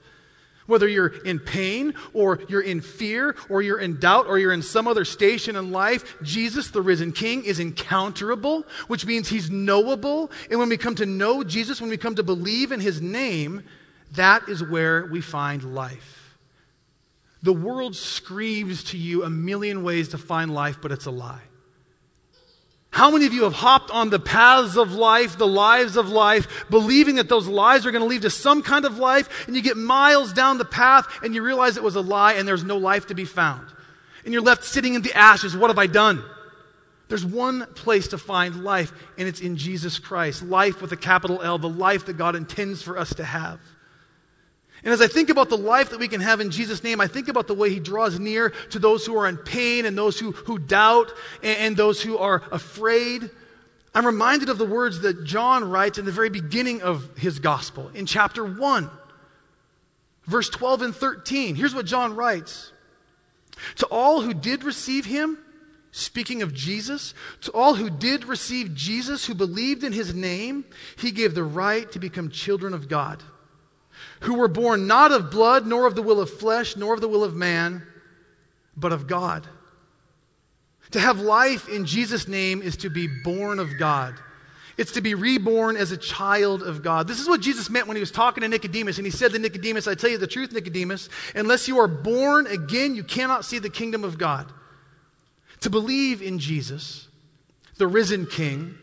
Whether 0.69 0.88
you're 0.88 1.08
in 1.08 1.39
pain 1.39 1.95
or 2.13 2.39
you're 2.47 2.62
in 2.62 2.79
fear 2.79 3.36
or 3.49 3.62
you're 3.62 3.79
in 3.79 3.99
doubt 3.99 4.27
or 4.27 4.38
you're 4.38 4.53
in 4.53 4.62
some 4.62 4.88
other 4.88 5.03
station 5.03 5.55
in 5.55 5.71
life, 5.71 6.15
Jesus, 6.21 6.69
the 6.69 6.82
risen 6.82 7.12
King, 7.12 7.43
is 7.43 7.60
encounterable, 7.60 8.65
which 8.88 9.05
means 9.05 9.27
he's 9.27 9.49
knowable. 9.49 10.32
And 10.49 10.60
when 10.60 10.69
we 10.69 10.77
come 10.77 10.95
to 10.95 11.08
know 11.08 11.43
Jesus, 11.43 11.82
when 11.82 11.89
we 11.89 11.97
come 11.97 12.15
to 12.15 12.23
believe 12.23 12.71
in 12.71 12.79
his 12.79 13.01
name, 13.01 13.63
that 14.12 14.47
is 14.47 14.63
where 14.63 15.08
we 15.08 15.21
find 15.21 15.75
life. 15.75 16.38
The 17.41 17.53
world 17.53 17.95
screams 17.95 18.84
to 18.86 18.97
you 18.97 19.23
a 19.23 19.29
million 19.29 19.84
ways 19.84 20.10
to 20.10 20.17
find 20.17 20.53
life, 20.53 20.77
but 20.82 20.91
it's 20.91 21.05
a 21.08 21.12
lie. 21.12 21.48
How 22.91 23.12
many 23.12 23.28
of 23.28 23.34
you 23.34 23.43
have 23.43 23.54
hopped 23.54 23.91
on 23.91 24.10
the 24.10 24.19
paths 24.19 24.75
of 24.75 24.93
life, 24.93 25.38
the 25.38 25.47
lives 25.47 25.95
of 25.95 26.10
life, 26.10 26.65
believing 26.69 27.15
that 27.15 27.30
those 27.30 27.47
lives 27.47 27.86
are 27.86 27.91
going 27.91 28.02
to 28.02 28.08
lead 28.08 28.23
to 28.23 28.30
some 28.30 28.63
kind 28.63 28.84
of 28.84 28.97
life, 28.97 29.47
and 29.47 29.56
you 29.56 29.62
get 29.62 29.78
miles 29.78 30.34
down 30.34 30.58
the 30.58 30.65
path 30.65 31.08
and 31.23 31.36
you 31.36 31.43
realize 31.43 31.78
it 31.78 31.84
was 31.84 31.95
a 31.95 32.02
lie 32.02 32.34
and 32.34 32.47
there's 32.47 32.63
no 32.63 32.78
life 32.78 33.08
to 33.08 33.15
be 33.15 33.25
found? 33.25 33.67
And 34.25 34.34
you're 34.34 34.41
left 34.41 34.65
sitting 34.65 34.95
in 34.95 35.02
the 35.02 35.13
ashes. 35.13 35.56
What 35.56 35.69
have 35.69 35.78
I 35.78 35.88
done? 35.88 36.23
There's 37.10 37.25
one 37.25 37.65
place 37.73 38.10
to 38.10 38.17
find 38.17 38.63
life, 38.63 38.91
and 39.17 39.28
it's 39.28 39.41
in 39.41 39.58
Jesus 39.58 39.97
Christ. 39.97 40.43
Life 40.43 40.82
with 40.82 40.91
a 40.91 40.97
capital 40.97 41.41
L, 41.41 41.58
the 41.58 41.69
life 41.69 42.06
that 42.06 42.17
God 42.17 42.36
intends 42.36 42.84
for 42.84 42.97
us 42.97 43.13
to 43.15 43.23
have. 43.23 43.60
And 44.83 44.93
as 44.93 45.01
I 45.01 45.07
think 45.07 45.29
about 45.29 45.49
the 45.49 45.57
life 45.57 45.89
that 45.89 45.99
we 45.99 46.07
can 46.07 46.21
have 46.21 46.39
in 46.39 46.51
Jesus' 46.51 46.83
name, 46.83 47.01
I 47.01 47.07
think 47.07 47.27
about 47.27 47.47
the 47.47 47.53
way 47.53 47.69
he 47.69 47.79
draws 47.79 48.19
near 48.19 48.51
to 48.69 48.79
those 48.79 49.05
who 49.05 49.17
are 49.17 49.27
in 49.27 49.37
pain 49.37 49.85
and 49.85 49.97
those 49.97 50.19
who, 50.19 50.31
who 50.31 50.57
doubt 50.57 51.11
and, 51.43 51.57
and 51.57 51.77
those 51.77 52.01
who 52.01 52.17
are 52.17 52.43
afraid. 52.51 53.29
I'm 53.93 54.05
reminded 54.05 54.49
of 54.49 54.57
the 54.57 54.65
words 54.65 55.01
that 55.01 55.25
John 55.25 55.69
writes 55.69 55.97
in 55.97 56.05
the 56.05 56.11
very 56.11 56.29
beginning 56.29 56.81
of 56.81 57.17
his 57.17 57.39
gospel 57.39 57.91
in 57.93 58.05
chapter 58.05 58.45
1, 58.45 58.89
verse 60.25 60.49
12 60.49 60.81
and 60.81 60.95
13. 60.95 61.55
Here's 61.55 61.75
what 61.75 61.85
John 61.85 62.15
writes 62.15 62.71
To 63.77 63.85
all 63.87 64.21
who 64.21 64.33
did 64.33 64.63
receive 64.63 65.05
him, 65.05 65.39
speaking 65.91 66.41
of 66.41 66.53
Jesus, 66.53 67.13
to 67.41 67.51
all 67.51 67.75
who 67.75 67.89
did 67.89 68.23
receive 68.23 68.73
Jesus, 68.75 69.25
who 69.25 69.33
believed 69.33 69.83
in 69.83 69.91
his 69.91 70.13
name, 70.13 70.63
he 70.95 71.11
gave 71.11 71.35
the 71.35 71.43
right 71.43 71.91
to 71.91 71.99
become 71.99 72.29
children 72.29 72.73
of 72.73 72.87
God 72.87 73.21
who 74.21 74.36
were 74.36 74.47
born 74.47 74.88
not 74.88 75.12
of 75.12 75.32
blood, 75.32 75.65
nor 75.65 75.86
of 75.86 75.95
the 75.95 76.01
will 76.01 76.19
of 76.19 76.29
flesh, 76.29 76.75
nor 76.75 76.93
of 76.93 77.01
the 77.01 77.08
will 77.08 77.23
of 77.23 77.36
man, 77.36 77.84
but 78.75 78.91
of 78.91 79.08
God. 79.08 79.47
To 80.91 80.99
have 80.99 81.19
life 81.19 81.69
in 81.69 81.86
Jesus' 81.86 82.27
name 82.27 82.62
is 82.62 82.77
to 82.77 82.89
be 82.89 83.08
born 83.08 83.60
of 83.60 83.77
God. 83.77 84.15
It's 84.77 84.93
to 84.93 85.01
be 85.01 85.13
reborn 85.13 85.75
as 85.75 85.91
a 85.91 85.97
child 85.97 86.63
of 86.63 86.82
God. 86.82 87.08
This 87.08 87.19
is 87.19 87.27
what 87.27 87.41
Jesus 87.41 87.69
meant 87.69 87.88
when 87.88 87.97
he 87.97 88.01
was 88.01 88.12
talking 88.12 88.41
to 88.41 88.47
Nicodemus. 88.47 88.97
And 88.97 89.05
he 89.05 89.12
said 89.12 89.34
to 89.34 89.39
Nicodemus, 89.39 89.88
I 89.88 89.95
tell 89.95 90.10
you 90.10 90.17
the 90.17 90.25
truth, 90.25 90.53
Nicodemus, 90.53 91.09
unless 91.36 91.67
you 91.67 91.80
are 91.80 91.88
born 91.88 92.47
again, 92.47 92.95
you 92.95 93.03
cannot 93.03 93.43
see 93.43 93.59
the 93.59 93.70
kingdom 93.70 94.05
of 94.05 94.17
God. 94.17 94.51
To 95.61 95.70
believe 95.70 96.22
in 96.22 96.39
Jesus, 96.39 97.09
the 97.76 97.88
risen 97.88 98.26
King, 98.26 98.76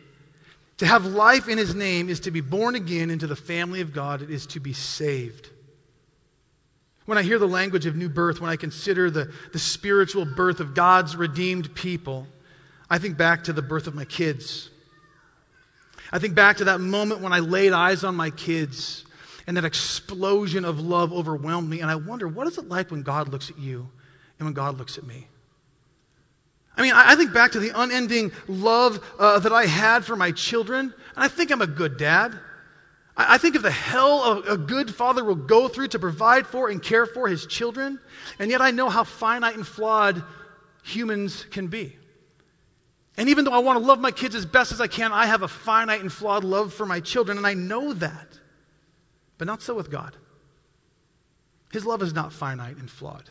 to 0.79 0.87
have 0.87 1.07
life 1.07 1.49
in 1.49 1.59
his 1.59 1.75
name 1.75 2.09
is 2.09 2.21
to 2.21 2.31
be 2.31 2.41
born 2.41 2.75
again 2.75 3.11
into 3.11 3.27
the 3.27 3.37
family 3.37 3.81
of 3.81 3.93
God, 3.93 4.23
it 4.23 4.31
is 4.31 4.47
to 4.49 4.61
be 4.61 4.73
saved. 4.73 5.51
When 7.07 7.17
I 7.17 7.23
hear 7.23 7.39
the 7.39 7.49
language 7.49 7.87
of 7.87 7.97
new 7.97 8.09
birth, 8.09 8.41
when 8.41 8.51
I 8.51 8.57
consider 8.57 9.11
the, 9.11 9.33
the 9.53 9.59
spiritual 9.59 10.25
birth 10.25 10.61
of 10.61 10.75
God's 10.75 11.17
redeemed 11.17 11.75
people, 11.75 12.27
I 12.91 12.99
think 12.99 13.17
back 13.17 13.45
to 13.45 13.53
the 13.53 13.63
birth 13.63 13.87
of 13.87 13.95
my 13.95 14.05
kids. 14.05 14.71
I 16.13 16.19
think 16.19 16.35
back 16.35 16.59
to 16.59 16.65
that 16.65 16.81
moment 16.81 17.21
when 17.21 17.33
I 17.33 17.39
laid 17.39 17.73
eyes 17.73 18.05
on 18.05 18.15
my 18.15 18.31
kids 18.31 19.05
and 19.47 19.57
that 19.57 19.65
explosion 19.65 20.65
of 20.65 20.81
love 20.81 21.13
overwhelmed 21.13 21.69
me. 21.69 21.81
And 21.81 21.91
I 21.91 21.95
wonder, 21.95 22.27
what 22.29 22.47
is 22.47 22.59
it 22.59 22.69
like 22.69 22.91
when 22.91 23.03
God 23.03 23.29
looks 23.29 23.51
at 23.51 23.59
you 23.59 23.89
and 24.39 24.47
when 24.47 24.55
God 24.55 24.77
looks 24.77 24.99
at 24.99 25.05
me? 25.05 25.29
I 26.77 26.83
mean, 26.83 26.93
I 26.95 27.17
think 27.17 27.33
back 27.33 27.53
to 27.53 27.59
the 27.59 27.73
unending 27.75 28.33
love 28.49 29.03
uh, 29.19 29.39
that 29.39 29.53
I 29.53 29.65
had 29.65 30.05
for 30.05 30.15
my 30.15 30.31
children, 30.31 30.93
and 31.15 31.25
I 31.25 31.29
think 31.29 31.51
I'm 31.51 31.63
a 31.63 31.67
good 31.67 31.97
dad. 31.97 32.39
I 33.17 33.39
think 33.39 33.55
of 33.55 33.63
the 33.63 33.71
hell 33.71 34.43
a 34.47 34.59
good 34.59 34.95
father 34.95 35.25
will 35.25 35.37
go 35.37 35.69
through 35.69 35.89
to 35.89 35.99
provide 35.99 36.47
for 36.47 36.69
and 36.69 36.83
care 36.83 37.07
for 37.07 37.29
his 37.29 37.47
children, 37.47 37.99
and 38.39 38.51
yet 38.51 38.61
I 38.61 38.73
know 38.73 38.91
how 38.91 39.05
finite 39.05 39.55
and 39.55 39.67
flawed 39.67 40.23
humans 40.83 41.47
can 41.51 41.69
be. 41.69 41.97
And 43.17 43.31
even 43.31 43.47
though 43.47 43.53
I 43.53 43.59
want 43.59 43.81
to 43.81 43.87
love 43.87 44.01
my 44.01 44.11
kids 44.11 44.35
as 44.35 44.45
best 44.45 44.71
as 44.71 44.83
I 44.83 44.87
can, 44.87 45.13
I 45.13 45.25
have 45.25 45.41
a 45.41 45.49
finite 45.49 46.03
and 46.03 46.13
flawed 46.13 46.45
love 46.45 46.75
for 46.75 46.85
my 46.85 47.01
children, 47.01 47.39
and 47.39 47.47
I 47.47 47.55
know 47.55 47.95
that. 47.95 48.39
But 49.39 49.47
not 49.47 49.63
so 49.63 49.75
with 49.75 49.91
God. 49.91 50.15
His 51.73 51.87
love 51.87 52.03
is 52.03 52.13
not 52.13 52.35
finite 52.35 52.77
and 52.77 52.91
flawed, 52.91 53.31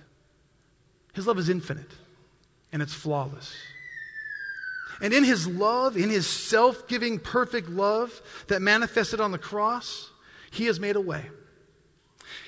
His 1.14 1.28
love 1.28 1.38
is 1.38 1.48
infinite, 1.48 1.92
and 2.76 2.82
it's 2.82 2.94
flawless. 2.94 3.56
And 5.00 5.14
in 5.14 5.24
his 5.24 5.48
love, 5.48 5.96
in 5.96 6.10
his 6.10 6.28
self 6.28 6.90
giving, 6.90 7.20
perfect 7.20 7.70
love 7.70 8.22
that 8.48 8.62
manifested 8.62 9.22
on 9.22 9.32
the 9.32 9.38
cross, 9.38 10.12
he 10.52 10.66
has 10.66 10.78
made 10.78 10.98
a 10.98 11.02
way. 11.02 11.24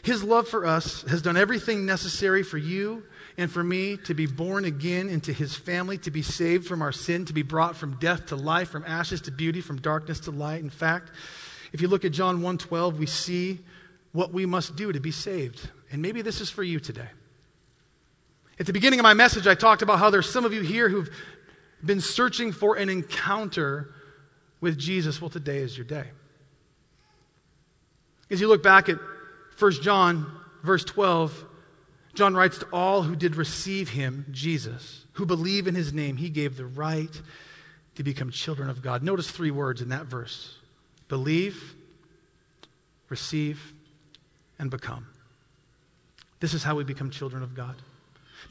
His 0.03 0.25
love 0.25 0.49
for 0.49 0.65
us 0.65 1.03
has 1.03 1.21
done 1.21 1.37
everything 1.37 1.85
necessary 1.85 2.43
for 2.43 2.57
you 2.57 3.05
and 3.37 3.49
for 3.49 3.63
me 3.63 3.95
to 4.03 4.13
be 4.13 4.25
born 4.25 4.65
again 4.65 5.07
into 5.07 5.31
his 5.31 5.55
family, 5.55 5.97
to 5.99 6.11
be 6.11 6.21
saved 6.21 6.67
from 6.67 6.81
our 6.81 6.91
sin, 6.91 7.23
to 7.23 7.33
be 7.33 7.41
brought 7.41 7.77
from 7.77 7.97
death 7.97 8.25
to 8.25 8.35
life, 8.35 8.67
from 8.67 8.83
ashes 8.85 9.21
to 9.21 9.31
beauty, 9.31 9.61
from 9.61 9.79
darkness 9.79 10.19
to 10.19 10.31
light. 10.31 10.61
In 10.61 10.69
fact, 10.69 11.09
if 11.71 11.79
you 11.79 11.87
look 11.87 12.03
at 12.03 12.11
John 12.11 12.41
1:12, 12.41 12.99
we 12.99 13.05
see 13.05 13.59
what 14.11 14.33
we 14.33 14.45
must 14.45 14.75
do 14.75 14.91
to 14.91 14.99
be 14.99 15.11
saved. 15.11 15.69
And 15.89 16.01
maybe 16.01 16.21
this 16.21 16.41
is 16.41 16.49
for 16.49 16.63
you 16.63 16.81
today. 16.81 17.11
At 18.59 18.65
the 18.65 18.73
beginning 18.73 18.99
of 18.99 19.03
my 19.03 19.13
message, 19.13 19.45
I 19.45 19.55
talked 19.55 19.81
about 19.81 19.99
how 19.99 20.09
there's 20.09 20.29
some 20.29 20.45
of 20.45 20.53
you 20.53 20.61
here 20.61 20.89
who've 20.89 21.09
been 21.83 22.01
searching 22.01 22.51
for 22.51 22.75
an 22.75 22.89
encounter 22.89 23.93
with 24.61 24.77
Jesus, 24.77 25.21
well, 25.21 25.29
today 25.29 25.57
is 25.57 25.77
your 25.77 25.85
day. 25.85 26.05
As 28.31 28.41
you 28.41 28.47
look 28.47 28.63
back 28.63 28.89
at 28.89 28.97
1 29.59 29.71
John, 29.83 30.31
verse 30.63 30.83
12, 30.83 31.45
John 32.15 32.33
writes 32.33 32.57
to 32.57 32.67
all 32.73 33.03
who 33.03 33.15
did 33.15 33.35
receive 33.35 33.89
him, 33.89 34.25
Jesus, 34.31 35.05
who 35.13 35.25
believe 35.25 35.67
in 35.67 35.75
his 35.75 35.93
name, 35.93 36.17
he 36.17 36.29
gave 36.29 36.57
the 36.57 36.65
right 36.65 37.21
to 37.95 38.03
become 38.03 38.31
children 38.31 38.69
of 38.69 38.81
God. 38.81 39.03
Notice 39.03 39.29
three 39.29 39.51
words 39.51 39.81
in 39.81 39.89
that 39.89 40.05
verse 40.05 40.55
believe, 41.07 41.75
receive, 43.07 43.73
and 44.59 44.69
become. 44.71 45.07
This 46.39 46.53
is 46.53 46.63
how 46.63 46.75
we 46.75 46.83
become 46.83 47.11
children 47.11 47.43
of 47.43 47.55
God. 47.55 47.75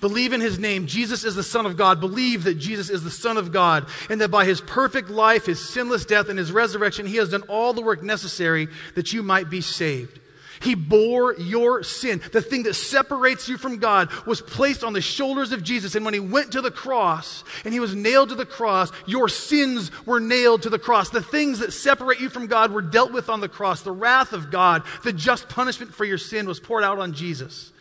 Believe 0.01 0.32
in 0.32 0.40
his 0.40 0.59
name. 0.59 0.86
Jesus 0.86 1.24
is 1.24 1.34
the 1.34 1.42
Son 1.42 1.66
of 1.66 1.76
God. 1.76 2.01
Believe 2.01 2.44
that 2.44 2.59
Jesus 2.59 2.90
is 2.90 3.03
the 3.03 3.11
Son 3.11 3.36
of 3.36 3.53
God 3.53 3.86
and 4.11 4.20
that 4.20 4.30
by 4.30 4.44
his 4.44 4.61
perfect 4.61 5.09
life, 5.09 5.47
his 5.47 5.61
sinless 5.61 6.05
death, 6.05 6.28
and 6.28 6.38
his 6.38 6.53
resurrection, 6.53 7.07
he 7.07 7.16
has 7.16 7.30
done 7.30 7.42
all 7.49 7.72
the 7.72 7.82
work 7.82 8.03
necessary 8.03 8.68
that 8.94 9.12
you 9.12 9.22
might 9.22 9.49
be 9.49 9.61
saved. 9.61 10.20
He 10.61 10.74
bore 10.74 11.34
your 11.34 11.82
sin. 11.82 12.20
The 12.32 12.40
thing 12.40 12.62
that 12.64 12.74
separates 12.74 13.49
you 13.49 13.59
from 13.59 13.78
God 13.78 14.11
was 14.26 14.40
placed 14.40 14.84
on 14.84 14.92
the 14.92 15.01
shoulders 15.01 15.53
of 15.53 15.62
Jesus. 15.62 15.94
And 15.94 16.05
when 16.05 16.14
he 16.14 16.20
went 16.20 16.53
to 16.53 16.62
the 16.62 16.70
cross 16.70 17.44
and 17.64 17.74
he 17.74 17.80
was 17.80 17.94
nailed 17.94 18.30
to 18.30 18.34
the 18.34 18.47
cross, 18.47 18.90
your 19.07 19.28
sins 19.28 19.90
were 20.07 20.20
nailed 20.20 20.62
to 20.62 20.70
the 20.70 20.78
cross. 20.78 21.11
The 21.11 21.22
things 21.22 21.59
that 21.59 21.72
separate 21.72 22.20
you 22.20 22.28
from 22.28 22.47
God 22.47 22.72
were 22.72 22.82
dealt 22.82 23.12
with 23.12 23.28
on 23.28 23.40
the 23.40 23.49
cross. 23.49 23.82
The 23.82 23.92
wrath 23.92 24.32
of 24.32 24.51
God, 24.51 24.82
the 25.05 25.12
just 25.12 25.49
punishment 25.49 25.94
for 25.94 26.05
your 26.05 26.18
sin 26.18 26.47
was 26.47 26.61
poured 26.61 26.84
out 26.84 26.99
on 26.99 27.12
Jesus. 27.12 27.72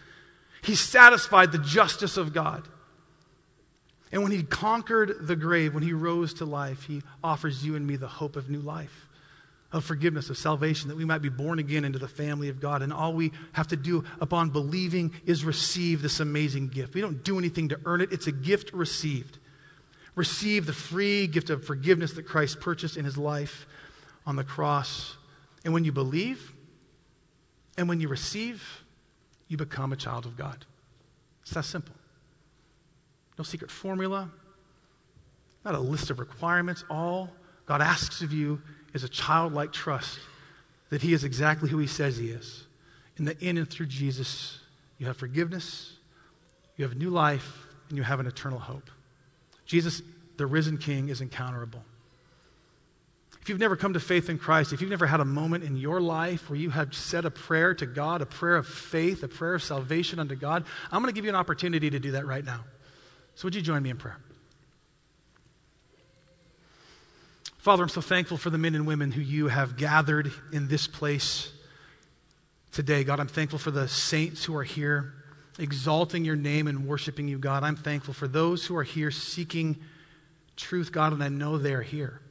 He 0.66 0.76
satisfied 0.76 1.51
the 1.51 1.59
justice 1.59 2.18
of 2.18 2.34
God. 2.34 2.68
And 4.11 4.24
when 4.24 4.32
he 4.32 4.43
conquered 4.43 5.28
the 5.28 5.36
grave, 5.36 5.74
when 5.74 5.84
he 5.84 5.93
rose 5.93 6.34
to 6.36 6.45
life, 6.45 6.84
he 6.84 7.03
offers 7.24 7.66
you 7.66 7.76
and 7.76 7.86
me 7.86 7.97
the 7.97 8.07
hope 8.07 8.36
of 8.36 8.49
new 8.49 8.61
life, 8.61 9.07
of 9.72 9.84
forgiveness, 9.84 10.30
of 10.30 10.38
salvation, 10.38 10.89
that 10.89 10.97
we 10.97 11.05
might 11.05 11.22
be 11.22 11.30
born 11.30 11.59
again 11.59 11.86
into 11.86 11.99
the 11.99 12.07
family 12.07 12.49
of 12.49 12.59
God. 12.59 12.82
And 12.82 12.93
all 12.93 13.13
we 13.13 13.32
have 13.53 13.68
to 13.68 13.76
do 13.76 14.05
upon 14.20 14.49
believing 14.49 15.13
is 15.26 15.43
receive 15.43 16.01
this 16.01 16.20
amazing 16.20 16.70
gift. 16.70 16.95
We 16.95 17.01
don't 17.01 17.24
do 17.24 17.38
anything 17.38 17.70
to 17.70 17.80
earn 17.86 18.01
it, 18.01 18.11
it's 18.11 18.28
a 18.28 18.32
gift 18.32 18.74
received. 18.74 19.38
Receive 20.16 20.66
the 20.66 20.74
free 20.74 21.28
gift 21.28 21.49
of 21.49 21.66
forgiveness 21.66 22.13
that 22.13 22.24
Christ 22.24 22.61
purchased 22.61 22.95
in 22.95 23.03
his 23.05 23.18
life 23.18 23.68
on 24.26 24.36
the 24.38 24.45
cross. 24.45 25.16
And 25.66 25.74
when 25.74 25.84
you 25.84 25.91
believe 25.91 26.53
and 27.78 27.89
when 27.89 27.99
you 27.99 28.07
receive, 28.07 28.84
you 29.47 29.57
become 29.57 29.93
a 29.93 29.95
child 29.95 30.25
of 30.25 30.37
God. 30.37 30.65
It's 31.41 31.51
that 31.51 31.65
simple. 31.65 31.95
No 33.37 33.43
secret 33.43 33.69
formula, 33.69 34.29
not 35.63 35.75
a 35.75 35.79
list 35.79 36.09
of 36.09 36.19
requirements. 36.19 36.83
All 36.89 37.29
God 37.65 37.81
asks 37.81 38.21
of 38.21 38.31
you 38.31 38.61
is 38.93 39.03
a 39.03 39.09
childlike 39.09 39.73
trust 39.73 40.19
that 40.89 41.01
He 41.01 41.13
is 41.13 41.23
exactly 41.23 41.69
who 41.69 41.77
He 41.77 41.87
says 41.87 42.17
He 42.17 42.29
is. 42.29 42.65
In 43.17 43.25
the 43.25 43.37
in 43.39 43.57
and 43.57 43.69
through 43.69 43.87
Jesus, 43.87 44.59
you 44.97 45.07
have 45.07 45.17
forgiveness, 45.17 45.93
you 46.77 46.85
have 46.85 46.95
new 46.95 47.09
life, 47.09 47.65
and 47.89 47.97
you 47.97 48.03
have 48.03 48.19
an 48.19 48.27
eternal 48.27 48.59
hope. 48.59 48.89
Jesus, 49.65 50.01
the 50.37 50.45
risen 50.45 50.77
King, 50.77 51.09
is 51.09 51.21
encounterable. 51.21 51.81
If 53.45 53.49
you've 53.49 53.59
never 53.59 53.75
come 53.75 53.93
to 53.93 53.99
faith 53.99 54.27
in 54.31 54.39
Christ, 54.39 54.73
if 54.73 54.81
you've 54.81 54.89
never 54.89 55.05
had 55.05 55.19
a 55.19 55.25
moment 55.25 55.63
in 55.63 55.77
your 55.77 56.01
life 56.01 56.49
where 56.49 56.57
you 56.57 56.71
have 56.71 56.95
said 56.95 57.25
a 57.25 57.29
prayer 57.29 57.75
to 57.75 57.85
God, 57.85 58.23
a 58.23 58.25
prayer 58.25 58.55
of 58.55 58.65
faith, 58.65 59.21
a 59.21 59.27
prayer 59.27 59.53
of 59.53 59.61
salvation 59.61 60.17
unto 60.17 60.33
God, 60.33 60.65
I'm 60.91 61.03
going 61.03 61.13
to 61.13 61.15
give 61.15 61.25
you 61.25 61.29
an 61.29 61.35
opportunity 61.35 61.91
to 61.91 61.99
do 61.99 62.13
that 62.13 62.25
right 62.25 62.43
now. 62.43 62.61
So, 63.35 63.45
would 63.45 63.53
you 63.53 63.61
join 63.61 63.83
me 63.83 63.91
in 63.91 63.97
prayer? 63.97 64.17
Father, 67.59 67.83
I'm 67.83 67.89
so 67.89 68.01
thankful 68.01 68.37
for 68.37 68.49
the 68.49 68.57
men 68.57 68.73
and 68.73 68.87
women 68.87 69.11
who 69.11 69.21
you 69.21 69.47
have 69.49 69.77
gathered 69.77 70.31
in 70.51 70.67
this 70.67 70.87
place 70.87 71.51
today. 72.71 73.03
God, 73.03 73.19
I'm 73.19 73.27
thankful 73.27 73.59
for 73.59 73.69
the 73.69 73.87
saints 73.87 74.43
who 74.43 74.55
are 74.55 74.63
here 74.63 75.13
exalting 75.59 76.25
your 76.25 76.35
name 76.35 76.65
and 76.65 76.87
worshiping 76.87 77.27
you, 77.27 77.37
God. 77.37 77.61
I'm 77.61 77.75
thankful 77.75 78.15
for 78.15 78.27
those 78.27 78.65
who 78.65 78.75
are 78.75 78.83
here 78.83 79.11
seeking 79.11 79.77
truth, 80.55 80.91
God, 80.91 81.13
and 81.13 81.23
I 81.23 81.29
know 81.29 81.59
they 81.59 81.75
are 81.75 81.83
here. 81.83 82.21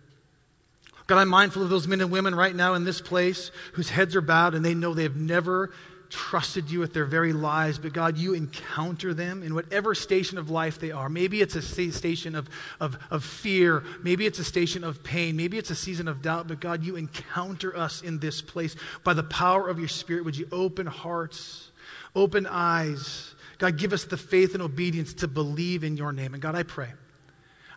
God, 1.06 1.18
I'm 1.18 1.28
mindful 1.28 1.62
of 1.62 1.68
those 1.68 1.86
men 1.86 2.00
and 2.00 2.10
women 2.10 2.34
right 2.34 2.54
now 2.54 2.74
in 2.74 2.84
this 2.84 3.00
place 3.00 3.50
whose 3.74 3.90
heads 3.90 4.16
are 4.16 4.22
bowed 4.22 4.54
and 4.54 4.64
they 4.64 4.74
know 4.74 4.94
they 4.94 5.02
have 5.02 5.16
never 5.16 5.70
trusted 6.08 6.70
you 6.70 6.78
with 6.78 6.94
their 6.94 7.04
very 7.04 7.32
lives, 7.32 7.78
but 7.78 7.92
God, 7.92 8.16
you 8.16 8.34
encounter 8.34 9.12
them 9.12 9.42
in 9.42 9.54
whatever 9.54 9.94
station 9.94 10.38
of 10.38 10.48
life 10.48 10.78
they 10.78 10.92
are. 10.92 11.08
Maybe 11.08 11.40
it's 11.40 11.56
a 11.56 11.62
station 11.62 12.34
of, 12.34 12.48
of, 12.80 12.96
of 13.10 13.24
fear, 13.24 13.82
maybe 14.02 14.24
it's 14.24 14.38
a 14.38 14.44
station 14.44 14.84
of 14.84 15.02
pain, 15.02 15.36
maybe 15.36 15.58
it's 15.58 15.70
a 15.70 15.74
season 15.74 16.06
of 16.06 16.22
doubt, 16.22 16.46
but 16.46 16.60
God, 16.60 16.84
you 16.84 16.96
encounter 16.96 17.76
us 17.76 18.00
in 18.00 18.20
this 18.20 18.40
place. 18.40 18.76
By 19.02 19.14
the 19.14 19.24
power 19.24 19.68
of 19.68 19.78
your 19.78 19.88
Spirit, 19.88 20.24
would 20.24 20.36
you 20.36 20.48
open 20.52 20.86
hearts, 20.86 21.70
open 22.14 22.46
eyes? 22.46 23.34
God, 23.58 23.76
give 23.76 23.92
us 23.92 24.04
the 24.04 24.16
faith 24.16 24.54
and 24.54 24.62
obedience 24.62 25.14
to 25.14 25.28
believe 25.28 25.84
in 25.84 25.96
your 25.96 26.12
name. 26.12 26.32
And 26.32 26.42
God, 26.42 26.54
I 26.54 26.62
pray 26.62 26.90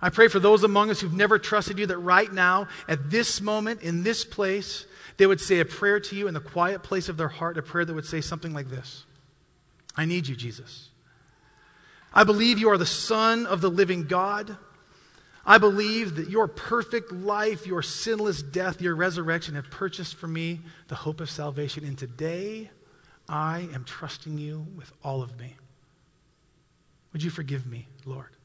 I 0.01 0.09
pray 0.09 0.27
for 0.27 0.39
those 0.39 0.63
among 0.63 0.89
us 0.89 0.99
who've 0.99 1.13
never 1.13 1.39
trusted 1.39 1.79
you 1.79 1.87
that 1.87 1.97
right 1.97 2.31
now, 2.31 2.67
at 2.87 3.09
this 3.09 3.41
moment, 3.41 3.81
in 3.81 4.03
this 4.03 4.23
place, 4.23 4.85
they 5.17 5.25
would 5.25 5.41
say 5.41 5.59
a 5.59 5.65
prayer 5.65 5.99
to 5.99 6.15
you 6.15 6.27
in 6.27 6.33
the 6.33 6.39
quiet 6.39 6.83
place 6.83 7.09
of 7.09 7.17
their 7.17 7.27
heart, 7.27 7.57
a 7.57 7.63
prayer 7.63 7.85
that 7.85 7.93
would 7.93 8.05
say 8.05 8.21
something 8.21 8.53
like 8.53 8.69
this 8.69 9.05
I 9.95 10.05
need 10.05 10.27
you, 10.27 10.35
Jesus. 10.35 10.89
I 12.13 12.23
believe 12.23 12.59
you 12.59 12.69
are 12.69 12.77
the 12.77 12.85
Son 12.85 13.45
of 13.45 13.61
the 13.61 13.69
living 13.69 14.03
God. 14.03 14.57
I 15.45 15.57
believe 15.59 16.15
that 16.15 16.29
your 16.29 16.47
perfect 16.47 17.11
life, 17.11 17.65
your 17.65 17.81
sinless 17.81 18.41
death, 18.41 18.81
your 18.81 18.95
resurrection 18.95 19.55
have 19.55 19.69
purchased 19.71 20.15
for 20.15 20.27
me 20.27 20.59
the 20.89 20.95
hope 20.95 21.21
of 21.21 21.29
salvation. 21.29 21.85
And 21.85 21.97
today, 21.97 22.69
I 23.29 23.69
am 23.73 23.85
trusting 23.85 24.37
you 24.37 24.67
with 24.75 24.91
all 25.03 25.21
of 25.21 25.39
me. 25.39 25.55
Would 27.13 27.23
you 27.23 27.29
forgive 27.29 27.65
me, 27.65 27.87
Lord? 28.05 28.36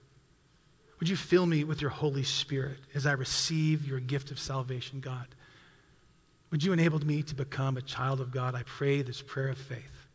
Would 1.03 1.09
you 1.09 1.17
fill 1.17 1.47
me 1.47 1.65
with 1.65 1.81
your 1.81 1.91
Holy 1.91 2.23
Spirit 2.23 2.79
as 2.95 3.07
I 3.07 3.13
receive 3.15 3.89
your 3.89 3.99
gift 3.99 4.31
of 4.31 4.39
salvation, 4.39 5.01
God? 5.01 5.27
Would 6.53 6.63
you 6.63 6.73
enable 6.73 7.01
me 7.01 7.25
to 7.25 7.35
become 7.35 7.77
a 7.77 7.83
child 7.83 8.21
of 8.21 8.31
God? 8.31 8.55
I 8.55 8.63
pray 8.63 9.03
this 9.03 9.21
prayer 9.21 9.49
of 9.49 9.59
faith. 9.59 10.07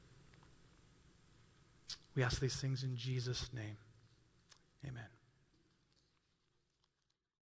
We 2.15 2.23
ask 2.23 2.39
these 2.39 2.55
things 2.55 2.83
in 2.83 2.95
Jesus' 2.95 3.49
name. 3.53 3.75
Amen. 4.87 5.03